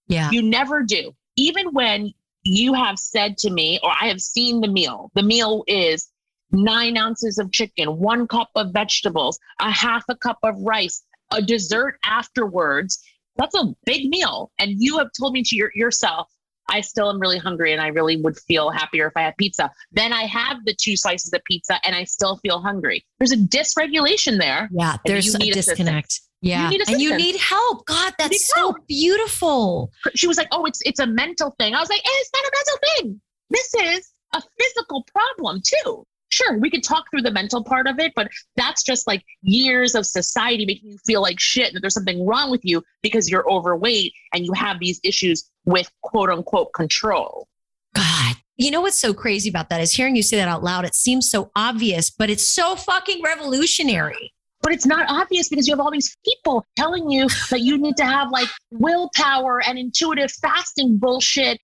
Yeah. 0.08 0.30
You 0.32 0.42
never 0.42 0.84
do. 0.84 1.16
Even 1.36 1.68
when 1.74 2.14
you 2.44 2.74
have 2.74 3.00
said 3.00 3.38
to 3.40 3.50
me, 3.50 3.80
or 3.84 3.90
I 3.90 4.08
have 4.08 4.22
seen 4.22 4.62
the 4.62 4.68
meal, 4.68 5.12
the 5.16 5.24
meal 5.24 5.64
is 5.68 6.10
nine 6.52 6.98
ounces 6.98 7.38
of 7.38 7.52
chicken, 7.52 7.98
one 7.98 8.28
cup 8.28 8.50
of 8.56 8.72
vegetables, 8.72 9.40
a 9.60 9.72
half 9.72 10.04
a 10.10 10.16
cup 10.16 10.38
of 10.44 10.56
rice, 10.60 11.04
a 11.32 11.42
dessert 11.42 11.98
afterwards. 12.06 13.02
That's 13.36 13.56
a 13.56 13.74
big 13.86 14.10
meal. 14.10 14.52
And 14.60 14.76
you 14.78 15.00
have 15.00 15.10
told 15.20 15.34
me 15.34 15.44
to 15.44 15.56
your, 15.56 15.72
yourself, 15.76 16.30
I 16.70 16.82
still 16.82 17.10
am 17.10 17.20
really 17.20 17.38
hungry 17.38 17.74
and 17.74 17.82
I 17.82 17.88
really 17.88 18.18
would 18.18 18.38
feel 18.40 18.70
happier 18.70 19.08
if 19.08 19.14
I 19.16 19.22
had 19.22 19.38
pizza. 19.38 19.72
Then 19.92 20.14
I 20.14 20.24
have 20.24 20.58
the 20.66 20.74
two 20.74 20.98
slices 20.98 21.32
of 21.34 21.44
pizza 21.44 21.80
and 21.86 21.96
I 21.96 22.06
still 22.06 22.38
feel 22.38 22.60
hungry. 22.60 23.06
There's 23.20 23.32
a 23.32 23.38
dysregulation 23.38 24.40
there. 24.40 24.70
Yeah. 24.72 24.98
There's 25.06 25.34
a 25.36 25.38
need 25.38 25.58
assistance. 25.58 26.22
Yeah. 26.46 26.70
need 26.70 26.82
and 26.88 27.02
you 27.02 27.18
need 27.18 27.38
help. 27.38 27.88
God, 27.88 28.14
that's 28.20 28.54
so 28.54 28.60
help. 28.60 28.88
beautiful. 28.88 29.92
She 30.14 30.28
was 30.28 30.38
like, 30.38 30.48
"Oh, 30.52 30.66
it's 30.66 30.80
it's 30.86 31.00
a 31.00 31.08
mental 31.08 31.56
thing." 31.58 31.74
I 31.74 31.80
was 31.80 31.90
like, 31.90 32.00
eh, 32.00 32.10
"It's 32.22 32.30
not 32.34 32.44
a 32.46 32.52
mental 32.56 32.80
thing. 32.88 33.22
This 33.50 33.74
is 33.98 34.12
a 34.36 34.44
physical 34.60 35.04
problem 35.12 35.62
too." 35.66 36.06
Sure, 36.30 36.58
we 36.60 36.70
could 36.70 36.84
talk 36.84 37.06
through 37.10 37.24
the 37.24 37.32
mental 37.32 37.64
part 37.64 37.88
of 37.88 37.98
it, 37.98 38.12
but 38.16 38.30
that's 38.56 38.84
just 38.84 39.08
like 39.08 39.24
years 39.42 39.96
of 39.96 40.06
society 40.06 40.66
making 40.68 40.92
you 40.92 40.98
feel 41.04 41.22
like 41.22 41.40
shit 41.40 41.68
and 41.68 41.76
that 41.76 41.82
there's 41.82 41.94
something 41.96 42.26
wrong 42.26 42.52
with 42.52 42.64
you 42.64 42.84
because 43.02 43.30
you're 43.30 43.50
overweight 43.50 44.14
and 44.34 44.46
you 44.46 44.54
have 44.54 44.80
these 44.80 45.00
issues 45.04 45.50
with 45.66 45.90
quote 46.04 46.30
unquote 46.30 46.74
control. 46.74 47.48
God. 47.96 48.36
You 48.58 48.72
know 48.72 48.82
what's 48.82 49.00
so 49.00 49.14
crazy 49.14 49.50
about 49.50 49.70
that 49.70 49.82
is 49.82 49.92
hearing 49.92 50.16
you 50.16 50.24
say 50.24 50.38
that 50.38 50.48
out 50.48 50.64
loud. 50.64 50.86
It 50.86 50.96
seems 50.96 51.30
so 51.30 51.52
obvious, 51.56 52.10
but 52.10 52.30
it's 52.30 52.48
so 52.48 52.76
fucking 52.76 53.22
revolutionary. 53.22 54.35
But 54.66 54.74
it's 54.74 54.88
not 54.88 55.06
obvious 55.08 55.48
because 55.48 55.68
you 55.68 55.74
have 55.74 55.80
all 55.80 55.92
these 55.92 56.18
people 56.26 56.66
telling 56.76 57.08
you 57.12 57.28
that 57.52 57.62
you 57.62 57.78
need 57.78 57.98
to 57.98 58.04
have 58.04 58.32
like 58.32 58.48
willpower 58.72 59.62
and 59.64 59.78
intuitive 59.78 60.32
fasting 60.32 60.98
bullshit. 60.98 61.60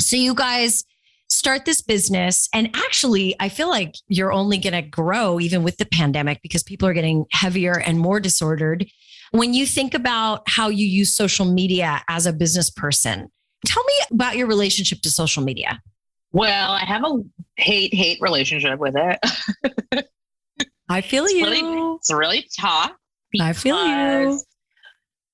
So 0.00 0.16
you 0.16 0.34
guys 0.34 0.84
start 1.28 1.66
this 1.66 1.82
business 1.82 2.48
and 2.54 2.70
actually 2.74 3.36
I 3.40 3.50
feel 3.50 3.68
like 3.68 3.96
you're 4.08 4.32
only 4.32 4.56
going 4.56 4.72
to 4.72 4.80
grow 4.80 5.38
even 5.38 5.62
with 5.62 5.76
the 5.76 5.84
pandemic 5.84 6.40
because 6.42 6.62
people 6.62 6.88
are 6.88 6.94
getting 6.94 7.26
heavier 7.30 7.78
and 7.78 7.98
more 7.98 8.20
disordered. 8.20 8.86
When 9.32 9.52
you 9.52 9.66
think 9.66 9.92
about 9.92 10.48
how 10.48 10.70
you 10.70 10.86
use 10.86 11.14
social 11.14 11.44
media 11.44 12.02
as 12.08 12.24
a 12.24 12.32
business 12.32 12.70
person, 12.70 13.30
tell 13.66 13.84
me 13.84 13.94
about 14.12 14.38
your 14.38 14.46
relationship 14.46 15.02
to 15.02 15.10
social 15.10 15.42
media. 15.42 15.78
Well, 16.32 16.72
I 16.72 16.86
have 16.86 17.04
a 17.04 17.18
hate 17.56 17.92
hate 17.92 18.18
relationship 18.22 18.78
with 18.78 18.94
it. 18.96 20.03
I 20.94 21.00
feel 21.00 21.24
It's 21.24 21.34
you. 21.34 21.44
really- 21.44 21.96
It's 21.96 22.12
really 22.12 22.48
tough. 22.56 22.92
I 23.40 23.52
feel 23.52 23.84
you. 23.84 24.40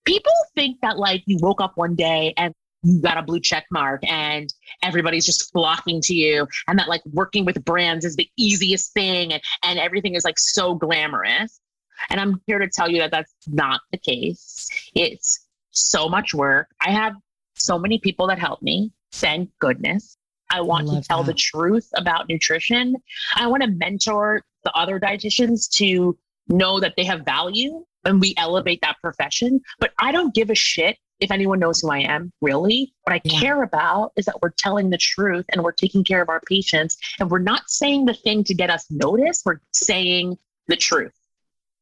People 0.07 0.33
think 0.55 0.79
that 0.81 0.97
like 0.99 1.23
you 1.27 1.37
woke 1.43 1.61
up 1.61 1.73
one 1.77 1.95
day 1.95 2.33
and 2.39 2.55
you 2.83 3.03
got 3.03 3.19
a 3.19 3.23
blue 3.23 3.41
check 3.41 3.67
mark 3.71 4.01
and 4.09 4.49
everybody's 4.83 5.27
just 5.27 5.53
flocking 5.53 6.01
to 6.01 6.15
you 6.15 6.49
and 6.67 6.79
that 6.79 6.89
like 6.89 7.03
working 7.13 7.45
with 7.45 7.63
brands 7.63 8.07
is 8.07 8.17
the 8.17 8.27
easiest 8.39 8.95
thing 8.95 9.35
and, 9.35 9.43
and 9.63 9.79
everything 9.79 10.15
is 10.15 10.25
like 10.25 10.39
so 10.39 10.75
glamorous. 10.75 11.61
And 12.09 12.19
I'm 12.19 12.41
here 12.47 12.59
to 12.59 12.69
tell 12.69 12.91
you 12.91 12.99
that 13.01 13.11
that's 13.11 13.35
not 13.47 13.83
the 13.93 13.99
case. 13.99 14.71
It's 14.95 15.47
so 15.73 16.09
much 16.09 16.33
work. 16.33 16.69
I 16.81 16.91
have 16.91 17.13
so 17.55 17.79
many 17.79 17.99
people 17.99 18.27
that 18.29 18.39
help 18.39 18.63
me. 18.63 18.93
Thank 19.13 19.51
goodness. 19.59 20.17
I 20.51 20.61
want 20.61 20.89
to 20.89 21.01
tell 21.03 21.23
that. 21.23 21.33
the 21.33 21.35
truth 21.39 21.89
about 21.97 22.29
nutrition. 22.29 22.97
I 23.37 23.47
want 23.47 23.63
to 23.63 23.69
mentor 23.71 24.45
the 24.65 24.73
other 24.73 24.99
dietitians 25.01 25.69
to 25.77 26.19
know 26.49 26.81
that 26.81 26.95
they 26.97 27.05
have 27.05 27.25
value 27.25 27.85
and 28.05 28.21
we 28.21 28.35
elevate 28.37 28.81
that 28.83 28.97
profession. 29.03 29.61
But 29.79 29.93
I 29.99 30.11
don't 30.13 30.35
give 30.35 30.51
a 30.51 30.55
shit 30.55 30.99
if 31.21 31.31
anyone 31.31 31.59
knows 31.59 31.81
who 31.81 31.91
I 31.91 31.99
am, 31.99 32.33
really. 32.41 32.95
What 33.05 33.13
I 33.15 33.21
Yeah. 33.25 33.41
care 33.41 33.63
about 33.63 34.13
is 34.17 34.25
that 34.25 34.41
we're 34.41 34.51
telling 34.57 34.89
the 34.91 34.97
truth 34.99 35.45
and 35.51 35.63
we're 35.63 35.73
taking 35.73 36.03
care 36.03 36.23
of 36.23 36.31
our 36.31 36.41
patients 36.41 36.97
and 37.19 37.31
we're 37.31 37.39
not 37.41 37.69
saying 37.69 38.07
the 38.07 38.15
thing 38.15 38.43
to 38.45 38.55
get 38.55 38.71
us 38.71 38.87
noticed. 38.91 39.43
We're 39.45 39.61
saying 39.73 40.39
the 40.67 40.77
truth. 40.77 41.13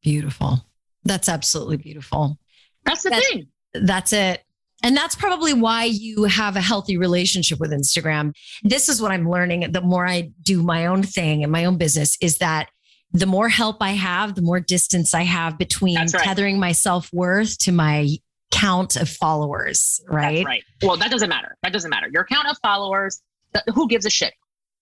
Beautiful. 0.03 0.65
That's 1.05 1.29
absolutely 1.29 1.77
beautiful. 1.77 2.37
That's 2.85 3.03
the 3.03 3.09
That's- 3.11 3.27
thing. 3.29 3.47
That's 3.73 4.13
it. 4.13 4.43
And 4.83 4.95
that's 4.95 5.15
probably 5.15 5.53
why 5.53 5.85
you 5.85 6.23
have 6.23 6.55
a 6.55 6.61
healthy 6.61 6.97
relationship 6.97 7.59
with 7.59 7.71
Instagram. 7.71 8.33
This 8.63 8.89
is 8.89 9.01
what 9.01 9.11
I'm 9.11 9.29
learning 9.29 9.71
the 9.71 9.81
more 9.81 10.07
I 10.07 10.31
do 10.43 10.63
my 10.63 10.85
own 10.85 11.03
thing 11.03 11.43
and 11.43 11.51
my 11.51 11.65
own 11.65 11.77
business 11.77 12.17
is 12.21 12.37
that 12.37 12.69
the 13.11 13.25
more 13.25 13.49
help 13.49 13.77
I 13.81 13.91
have, 13.91 14.35
the 14.35 14.41
more 14.41 14.59
distance 14.59 15.13
I 15.13 15.23
have 15.23 15.57
between 15.57 15.97
right. 15.97 16.09
tethering 16.09 16.59
my 16.59 16.71
self 16.71 17.11
worth 17.11 17.57
to 17.59 17.71
my 17.71 18.09
count 18.51 18.95
of 18.95 19.09
followers, 19.09 19.99
right? 20.07 20.35
That's 20.35 20.45
right. 20.45 20.63
Well, 20.83 20.97
that 20.97 21.11
doesn't 21.11 21.29
matter. 21.29 21.55
That 21.63 21.73
doesn't 21.73 21.89
matter. 21.89 22.07
Your 22.11 22.25
count 22.25 22.47
of 22.47 22.57
followers, 22.61 23.21
who 23.73 23.87
gives 23.87 24.05
a 24.05 24.09
shit? 24.09 24.33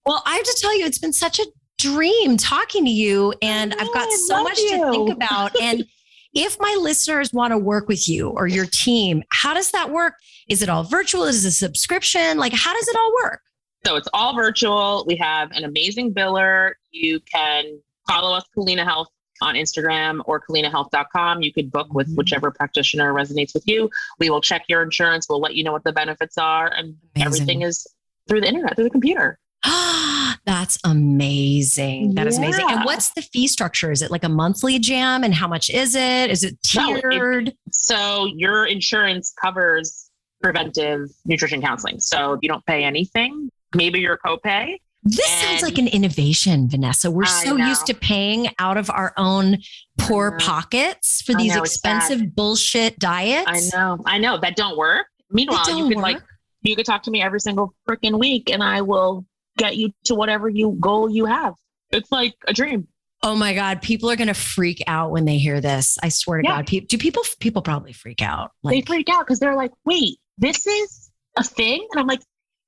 Well, 0.05 0.21
I 0.25 0.35
have 0.35 0.45
to 0.45 0.57
tell 0.59 0.77
you, 0.77 0.85
it's 0.85 0.99
been 0.99 1.13
such 1.13 1.39
a 1.39 1.45
dream 1.77 2.37
talking 2.37 2.85
to 2.85 2.91
you, 2.91 3.33
and 3.41 3.73
I've 3.73 3.93
got 3.93 4.11
so 4.11 4.43
much 4.43 4.57
to 4.57 4.91
think 4.91 5.11
about. 5.11 5.59
And 5.61 5.85
if 6.37 6.59
my 6.59 6.77
listeners 6.79 7.33
want 7.33 7.51
to 7.51 7.57
work 7.57 7.87
with 7.87 8.07
you 8.07 8.29
or 8.29 8.47
your 8.47 8.65
team, 8.65 9.23
how 9.31 9.53
does 9.53 9.71
that 9.71 9.89
work? 9.89 10.13
Is 10.47 10.61
it 10.61 10.69
all 10.69 10.83
virtual? 10.83 11.23
Is 11.23 11.43
it 11.43 11.47
a 11.47 11.51
subscription? 11.51 12.37
Like, 12.37 12.53
how 12.53 12.73
does 12.73 12.87
it 12.87 12.95
all 12.95 13.13
work? 13.23 13.41
So 13.85 13.95
it's 13.95 14.07
all 14.13 14.35
virtual. 14.35 15.03
We 15.07 15.15
have 15.17 15.51
an 15.51 15.63
amazing 15.63 16.13
biller. 16.13 16.73
You 16.91 17.19
can 17.21 17.79
follow 18.07 18.35
us, 18.35 18.43
Culina 18.55 18.83
Health, 18.83 19.07
on 19.41 19.55
Instagram 19.55 20.21
or 20.25 20.41
culinahealth.com. 20.41 21.41
You 21.41 21.53
could 21.53 21.71
book 21.71 21.93
with 21.93 22.07
Mhm. 22.09 22.17
whichever 22.17 22.51
practitioner 22.51 23.13
resonates 23.13 23.53
with 23.53 23.67
you. 23.67 23.89
We 24.19 24.29
will 24.29 24.41
check 24.41 24.65
your 24.67 24.83
insurance. 24.83 25.27
We'll 25.29 25.41
let 25.41 25.55
you 25.55 25.63
know 25.63 25.71
what 25.71 25.83
the 25.83 25.93
benefits 25.93 26.37
are. 26.37 26.67
And 26.67 26.95
everything 27.15 27.61
is 27.61 27.87
through 28.27 28.41
the 28.41 28.47
internet, 28.47 28.75
through 28.75 28.85
the 28.85 28.89
computer. 28.89 29.39
That's 30.45 30.77
amazing. 30.85 32.15
That 32.15 32.27
is 32.27 32.37
amazing. 32.37 32.65
And 32.69 32.85
what's 32.85 33.09
the 33.13 33.21
fee 33.21 33.47
structure? 33.47 33.91
Is 33.91 34.01
it 34.01 34.11
like 34.11 34.23
a 34.23 34.29
monthly 34.29 34.79
jam? 34.79 35.23
And 35.23 35.33
how 35.33 35.47
much 35.47 35.69
is 35.69 35.95
it? 35.95 36.29
Is 36.31 36.43
it 36.43 36.57
No, 36.75 36.95
it- 36.95 37.01
tiered? 37.01 37.53
So 37.71 38.27
your 38.35 38.65
insurance 38.65 39.33
covers 39.41 40.09
preventive 40.41 41.09
nutrition 41.25 41.61
counseling. 41.61 41.99
So 41.99 42.37
you 42.41 42.49
don't 42.49 42.65
pay 42.65 42.83
anything. 42.83 43.49
Maybe 43.75 43.99
your 43.99 44.17
copay. 44.25 44.77
this 45.03 45.25
sounds 45.41 45.61
like 45.63 45.77
an 45.77 45.87
innovation, 45.87 46.69
Vanessa. 46.69 47.11
We're 47.11 47.23
I 47.23 47.43
so 47.43 47.55
know. 47.57 47.67
used 47.67 47.85
to 47.87 47.93
paying 47.93 48.47
out 48.59 48.77
of 48.77 48.89
our 48.89 49.13
own 49.17 49.57
poor 49.97 50.37
pockets 50.37 51.21
for 51.21 51.33
these 51.33 51.55
know, 51.55 51.61
expensive 51.61 52.35
bullshit 52.35 52.99
diets. 52.99 53.73
I 53.73 53.77
know. 53.77 53.97
I 54.05 54.17
know 54.17 54.37
that 54.39 54.55
don't 54.55 54.77
work. 54.77 55.07
Meanwhile, 55.29 55.63
you 55.69 55.75
don't 55.83 55.89
could 55.89 55.97
like 55.97 56.15
work. 56.17 56.25
you 56.61 56.75
could 56.75 56.85
talk 56.85 57.03
to 57.03 57.11
me 57.11 57.21
every 57.21 57.39
single 57.41 57.73
freaking 57.89 58.17
week 58.19 58.49
and 58.49 58.63
I 58.63 58.81
will 58.81 59.25
get 59.57 59.75
you 59.77 59.91
to 60.05 60.15
whatever 60.15 60.47
you 60.47 60.77
goal 60.79 61.09
you 61.09 61.25
have. 61.25 61.53
It's 61.91 62.11
like 62.11 62.33
a 62.47 62.53
dream. 62.53 62.87
Oh 63.23 63.35
my 63.35 63.53
God, 63.55 63.81
people 63.81 64.09
are 64.11 64.15
going 64.15 64.27
to 64.27 64.33
freak 64.33 64.83
out 64.87 65.11
when 65.11 65.25
they 65.25 65.37
hear 65.37 65.59
this. 65.59 65.97
I 66.03 66.09
swear 66.09 66.41
to 66.41 66.47
Yeah. 66.47 66.57
God, 66.57 66.67
pe- 66.67 66.79
do 66.81 66.97
people 66.97 67.23
people 67.39 67.61
probably 67.61 67.91
freak 67.93 68.21
out? 68.21 68.51
they 68.63 68.81
freak 68.81 69.09
out 69.09 69.25
because 69.25 69.39
they're 69.39 69.55
like, 69.55 69.71
wait, 69.85 70.19
this 70.37 70.65
is 70.67 71.09
a 71.35 71.43
thing? 71.43 71.87
And 71.91 71.99
I'm 71.99 72.07
like, 72.07 72.21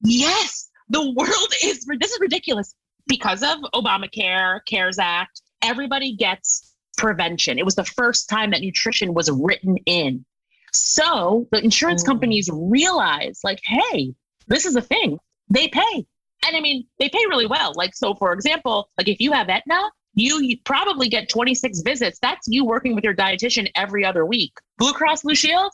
yes, 0.04 0.70
the 0.90 1.02
world 1.12 1.54
is, 1.64 1.86
this 2.00 2.12
is 2.12 2.20
ridiculous. 2.20 2.74
Because 3.08 3.44
of 3.44 3.60
Obamacare, 3.76 4.60
CARES 4.68 4.98
Act, 5.00 5.42
everybody 5.62 6.16
gets 6.16 6.74
prevention. 6.98 7.60
It 7.60 7.66
was 7.66 7.76
the 7.76 7.86
first 7.86 8.28
time 8.30 8.52
that 8.52 8.62
nutrition 8.62 9.14
was 9.14 9.30
written 9.32 9.78
in. 9.86 10.26
So 10.74 11.48
the 11.52 11.64
insurance 11.64 12.04
Mm. 12.04 12.08
companies 12.08 12.50
realize, 12.54 13.40
like, 13.44 13.60
hey, 13.64 14.14
this 14.48 14.66
is 14.66 14.76
a 14.76 14.82
thing. 14.82 15.18
They 15.50 15.68
pay. 15.68 16.06
And 16.46 16.56
I 16.56 16.62
mean, 16.62 16.86
they 17.00 17.10
pay 17.10 17.26
really 17.28 17.48
well. 17.48 17.74
Like, 17.76 17.96
so 17.96 18.14
for 18.16 18.34
example, 18.34 18.90
like 18.98 19.08
if 19.08 19.20
you 19.20 19.32
have 19.32 19.50
Aetna, 19.50 19.80
you, 20.14 20.42
you 20.42 20.58
probably 20.66 21.10
get 21.10 21.30
26 21.30 21.82
visits. 21.82 22.20
That's 22.20 22.48
you 22.48 22.66
working 22.66 22.96
with 22.96 23.04
your 23.04 23.16
dietitian 23.16 23.70
every 23.76 24.06
other 24.06 24.26
week. 24.26 24.54
Blue 24.78 24.94
Cross 24.94 25.24
Blue 25.24 25.36
Shield, 25.36 25.72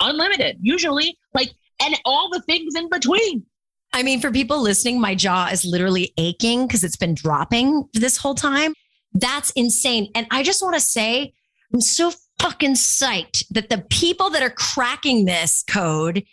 unlimited, 0.00 0.58
usually, 0.60 1.16
like, 1.34 1.50
and 1.82 1.94
all 2.04 2.30
the 2.30 2.42
things 2.42 2.74
in 2.74 2.88
between. 2.88 3.44
I 3.92 4.02
mean, 4.02 4.20
for 4.20 4.30
people 4.30 4.60
listening, 4.60 5.00
my 5.00 5.14
jaw 5.14 5.48
is 5.50 5.64
literally 5.64 6.12
aching 6.18 6.66
because 6.66 6.84
it's 6.84 6.96
been 6.96 7.14
dropping 7.14 7.88
this 7.94 8.16
whole 8.16 8.34
time. 8.34 8.74
That's 9.12 9.50
insane. 9.50 10.10
And 10.14 10.26
I 10.30 10.42
just 10.42 10.62
want 10.62 10.74
to 10.74 10.80
say, 10.80 11.32
I'm 11.72 11.80
so 11.80 12.12
fucking 12.38 12.74
psyched 12.74 13.44
that 13.50 13.70
the 13.70 13.84
people 13.88 14.30
that 14.30 14.42
are 14.42 14.50
cracking 14.50 15.24
this 15.24 15.64
code 15.66 16.24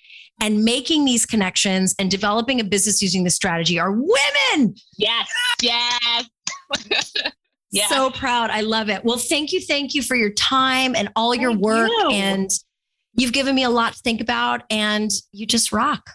and 0.41 0.63
making 0.63 1.05
these 1.05 1.25
connections 1.25 1.95
and 1.99 2.09
developing 2.09 2.59
a 2.59 2.63
business 2.63 3.01
using 3.01 3.23
this 3.23 3.35
strategy 3.35 3.79
are 3.79 3.91
women. 3.91 4.75
Yes, 4.97 5.29
yes. 5.61 6.29
yeah. 7.71 7.87
So 7.87 8.09
proud. 8.11 8.49
I 8.49 8.61
love 8.61 8.89
it. 8.89 9.03
Well, 9.05 9.17
thank 9.17 9.51
you. 9.51 9.61
Thank 9.61 9.93
you 9.93 10.01
for 10.01 10.15
your 10.15 10.31
time 10.31 10.95
and 10.95 11.09
all 11.15 11.33
your 11.33 11.51
Thank 11.51 11.63
work. 11.63 11.89
you. 11.89 12.09
And 12.11 12.49
you've 13.15 13.33
given 13.33 13.55
me 13.55 13.63
a 13.63 13.69
lot 13.69 13.93
to 13.93 13.99
think 13.99 14.21
about, 14.21 14.63
and 14.69 15.09
you 15.31 15.45
just 15.45 15.71
rock. 15.71 16.09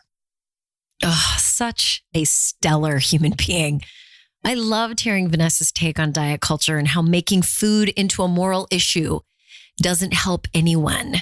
Oh, 1.04 1.36
such 1.38 2.02
a 2.14 2.24
stellar 2.24 2.98
human 2.98 3.34
being. 3.36 3.82
I 4.44 4.54
loved 4.54 5.00
hearing 5.00 5.28
Vanessa's 5.28 5.72
take 5.72 5.98
on 5.98 6.12
diet 6.12 6.40
culture 6.40 6.76
and 6.76 6.88
how 6.88 7.02
making 7.02 7.42
food 7.42 7.88
into 7.90 8.22
a 8.22 8.28
moral 8.28 8.66
issue 8.70 9.20
doesn't 9.80 10.12
help 10.14 10.46
anyone. 10.54 11.16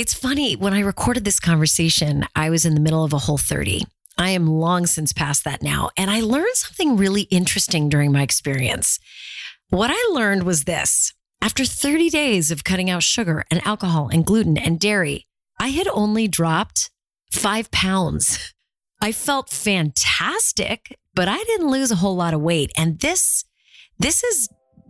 It's 0.00 0.14
funny, 0.14 0.56
when 0.56 0.72
I 0.72 0.80
recorded 0.80 1.26
this 1.26 1.38
conversation, 1.38 2.24
I 2.34 2.48
was 2.48 2.64
in 2.64 2.72
the 2.72 2.80
middle 2.80 3.04
of 3.04 3.12
a 3.12 3.18
whole 3.18 3.36
30. 3.36 3.84
I 4.16 4.30
am 4.30 4.46
long 4.46 4.86
since 4.86 5.12
past 5.12 5.44
that 5.44 5.62
now. 5.62 5.90
And 5.94 6.10
I 6.10 6.20
learned 6.20 6.54
something 6.54 6.96
really 6.96 7.24
interesting 7.24 7.90
during 7.90 8.10
my 8.10 8.22
experience. 8.22 8.98
What 9.68 9.90
I 9.92 10.14
learned 10.14 10.44
was 10.44 10.64
this 10.64 11.12
after 11.42 11.66
30 11.66 12.08
days 12.08 12.50
of 12.50 12.64
cutting 12.64 12.88
out 12.88 13.02
sugar 13.02 13.44
and 13.50 13.60
alcohol 13.66 14.08
and 14.10 14.24
gluten 14.24 14.56
and 14.56 14.80
dairy, 14.80 15.26
I 15.58 15.68
had 15.68 15.86
only 15.88 16.28
dropped 16.28 16.90
five 17.30 17.70
pounds. 17.70 18.54
I 19.02 19.12
felt 19.12 19.50
fantastic, 19.50 20.96
but 21.12 21.28
I 21.28 21.36
didn't 21.44 21.68
lose 21.68 21.90
a 21.90 21.96
whole 21.96 22.16
lot 22.16 22.32
of 22.32 22.40
weight. 22.40 22.72
And 22.74 23.00
this, 23.00 23.44
this 23.98 24.24
is 24.24 24.48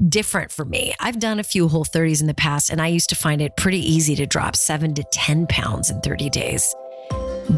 different 0.08 0.50
for 0.50 0.64
me. 0.64 0.94
I've 1.00 1.18
done 1.18 1.38
a 1.38 1.44
few 1.44 1.68
whole 1.68 1.84
30s 1.84 2.20
in 2.20 2.26
the 2.26 2.34
past, 2.34 2.70
and 2.70 2.80
I 2.80 2.86
used 2.86 3.10
to 3.10 3.14
find 3.14 3.42
it 3.42 3.56
pretty 3.56 3.78
easy 3.78 4.16
to 4.16 4.26
drop 4.26 4.56
seven 4.56 4.94
to 4.94 5.04
10 5.12 5.46
pounds 5.46 5.90
in 5.90 6.00
30 6.00 6.30
days. 6.30 6.74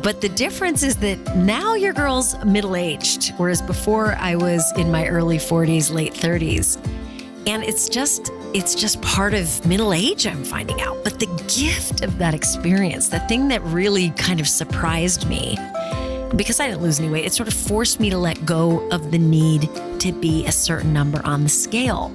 But 0.03 0.21
the 0.21 0.29
difference 0.29 0.83
is 0.83 0.97
that 0.97 1.37
now 1.37 1.75
your 1.75 1.93
girl's 1.93 2.43
middle 2.45 2.77
aged, 2.77 3.35
whereas 3.37 3.61
before 3.63 4.15
I 4.15 4.37
was 4.37 4.71
in 4.77 4.91
my 4.91 5.07
early 5.07 5.37
40s, 5.37 5.93
late 5.93 6.15
30s. 6.15 6.79
And 7.47 7.63
it's 7.63 7.89
just, 7.89 8.31
it's 8.55 8.75
just 8.75 9.03
part 9.03 9.35
of 9.35 9.65
middle 9.67 9.93
age, 9.93 10.27
I'm 10.27 10.45
finding 10.45 10.81
out. 10.81 11.05
But 11.05 11.21
the 11.21 11.27
gift 11.55 12.03
of 12.03 12.19
that 12.19 12.35
experience, 12.35 13.09
the 13.09 13.21
thing 13.21 13.49
that 13.49 13.63
really 13.65 14.11
kind 14.11 14.41
of 14.41 14.49
surprised 14.49 15.29
me, 15.29 15.59
because 16.37 16.61
I 16.61 16.69
didn't 16.69 16.83
lose 16.83 16.99
any 16.99 17.11
weight, 17.11 17.27
it 17.27 17.33
sort 17.33 17.49
of 17.49 17.55
forced 17.55 18.01
me 18.01 18.09
to 18.11 18.17
let 18.17 18.47
go 18.47 18.89
of 18.91 19.11
the 19.11 19.19
need 19.19 19.69
to 20.01 20.13
be 20.13 20.47
a 20.47 20.53
certain 20.53 20.93
number 20.93 21.21
on 21.25 21.43
the 21.43 21.51
scale 21.51 22.15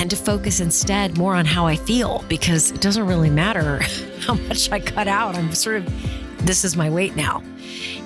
and 0.00 0.10
to 0.10 0.16
focus 0.16 0.60
instead 0.60 1.16
more 1.18 1.34
on 1.34 1.44
how 1.44 1.66
I 1.66 1.76
feel 1.76 2.24
because 2.28 2.70
it 2.70 2.80
doesn't 2.80 3.06
really 3.06 3.30
matter 3.30 3.78
how 4.20 4.34
much 4.34 4.70
I 4.70 4.80
cut 4.80 5.08
out. 5.08 5.36
I'm 5.36 5.54
sort 5.54 5.76
of, 5.76 6.46
this 6.46 6.64
is 6.64 6.76
my 6.76 6.90
weight 6.90 7.16
now. 7.16 7.42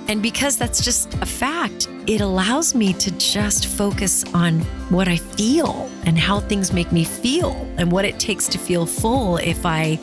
And 0.08 0.22
because 0.22 0.56
that's 0.56 0.82
just 0.82 1.12
a 1.14 1.26
fact, 1.26 1.88
it 2.06 2.20
allows 2.22 2.74
me 2.74 2.94
to 2.94 3.10
just 3.18 3.66
focus 3.66 4.24
on 4.32 4.60
what 4.88 5.06
I 5.06 5.16
feel 5.16 5.90
and 6.06 6.18
how 6.18 6.40
things 6.40 6.72
make 6.72 6.90
me 6.92 7.04
feel 7.04 7.52
and 7.76 7.92
what 7.92 8.06
it 8.06 8.18
takes 8.18 8.48
to 8.48 8.58
feel 8.58 8.86
full 8.86 9.36
if 9.36 9.66
I 9.66 9.96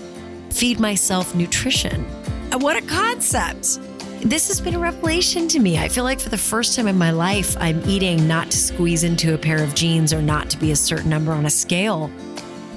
feed 0.51 0.79
myself 0.79 1.33
nutrition. 1.33 2.05
And 2.51 2.61
What 2.61 2.75
a 2.77 2.81
concept! 2.85 3.79
This 4.25 4.47
has 4.47 4.59
been 4.59 4.73
a 4.73 4.79
revelation 4.79 5.47
to 5.49 5.59
me. 5.59 5.77
I 5.77 5.87
feel 5.87 6.03
like 6.03 6.19
for 6.19 6.29
the 6.29 6.37
first 6.37 6.75
time 6.75 6.87
in 6.87 6.97
my 6.97 7.11
life, 7.11 7.55
I'm 7.59 7.79
eating 7.87 8.27
not 8.27 8.49
to 8.49 8.57
squeeze 8.57 9.03
into 9.03 9.35
a 9.35 9.37
pair 9.37 9.63
of 9.63 9.75
jeans 9.75 10.11
or 10.11 10.19
not 10.19 10.49
to 10.49 10.57
be 10.57 10.71
a 10.71 10.75
certain 10.75 11.11
number 11.11 11.31
on 11.31 11.45
a 11.45 11.49
scale, 11.51 12.09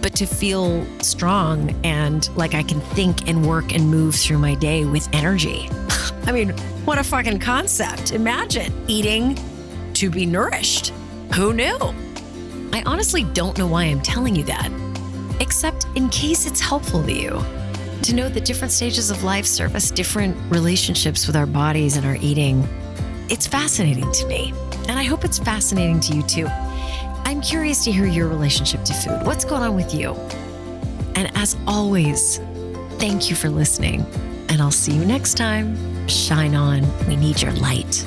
but 0.03 0.14
to 0.16 0.26
feel 0.26 0.86
strong 1.01 1.74
and 1.86 2.28
like 2.36 2.53
I 2.53 2.62
can 2.62 2.82
think 2.82 3.26
and 3.30 3.49
work 3.49 3.72
and 3.72 3.88
move 3.88 4.14
through 4.14 4.36
my 4.36 4.57
day 4.57 4.84
with 4.84 5.09
energy. 5.14 5.70
I 6.26 6.32
mean, 6.32 6.51
what 6.84 6.99
a 6.99 7.03
fucking 7.03 7.38
concept. 7.38 8.12
Imagine 8.12 8.70
eating 8.86 9.38
to 9.94 10.11
be 10.11 10.26
nourished. 10.26 10.92
Who 11.34 11.55
knew? 11.55 11.78
I 12.74 12.82
honestly 12.84 13.24
don't 13.24 13.57
know 13.57 13.66
why 13.66 13.84
I'm 13.84 14.03
telling 14.03 14.36
you 14.36 14.44
that, 14.44 14.70
except 15.40 15.86
in 15.94 16.11
case 16.11 16.44
it's 16.44 16.61
helpful 16.61 17.03
to 17.05 17.12
you. 17.12 17.42
To 18.09 18.14
know 18.14 18.30
that 18.30 18.46
different 18.46 18.72
stages 18.72 19.11
of 19.11 19.22
life 19.22 19.44
serve 19.44 19.74
us 19.74 19.90
different 19.90 20.34
relationships 20.50 21.26
with 21.26 21.36
our 21.36 21.44
bodies 21.44 21.98
and 21.98 22.06
our 22.06 22.16
eating. 22.22 22.66
It's 23.28 23.46
fascinating 23.46 24.11
to 24.12 24.26
me, 24.26 24.54
and 24.88 24.92
I 24.92 25.02
hope 25.02 25.26
it's 25.26 25.38
fascinating 25.38 26.00
to 26.00 26.16
you 26.16 26.22
too. 26.22 26.46
I'm 27.26 27.42
curious 27.42 27.84
to 27.84 27.92
hear 27.92 28.06
your 28.06 28.26
relationship 28.26 28.82
to 28.84 28.94
food. 28.94 29.26
What's 29.26 29.44
going 29.44 29.62
on 29.62 29.76
with 29.76 29.94
you? 29.94 30.12
And 31.16 31.30
as 31.36 31.54
always, 31.66 32.38
thank 32.92 33.28
you 33.28 33.36
for 33.36 33.50
listening, 33.50 34.06
and 34.48 34.62
I'll 34.62 34.70
see 34.70 34.92
you 34.92 35.04
next 35.04 35.34
time. 35.34 35.76
Shine 36.09 36.54
on. 36.54 36.86
We 37.09 37.14
need 37.14 37.42
your 37.42 37.52
light. 37.52 38.06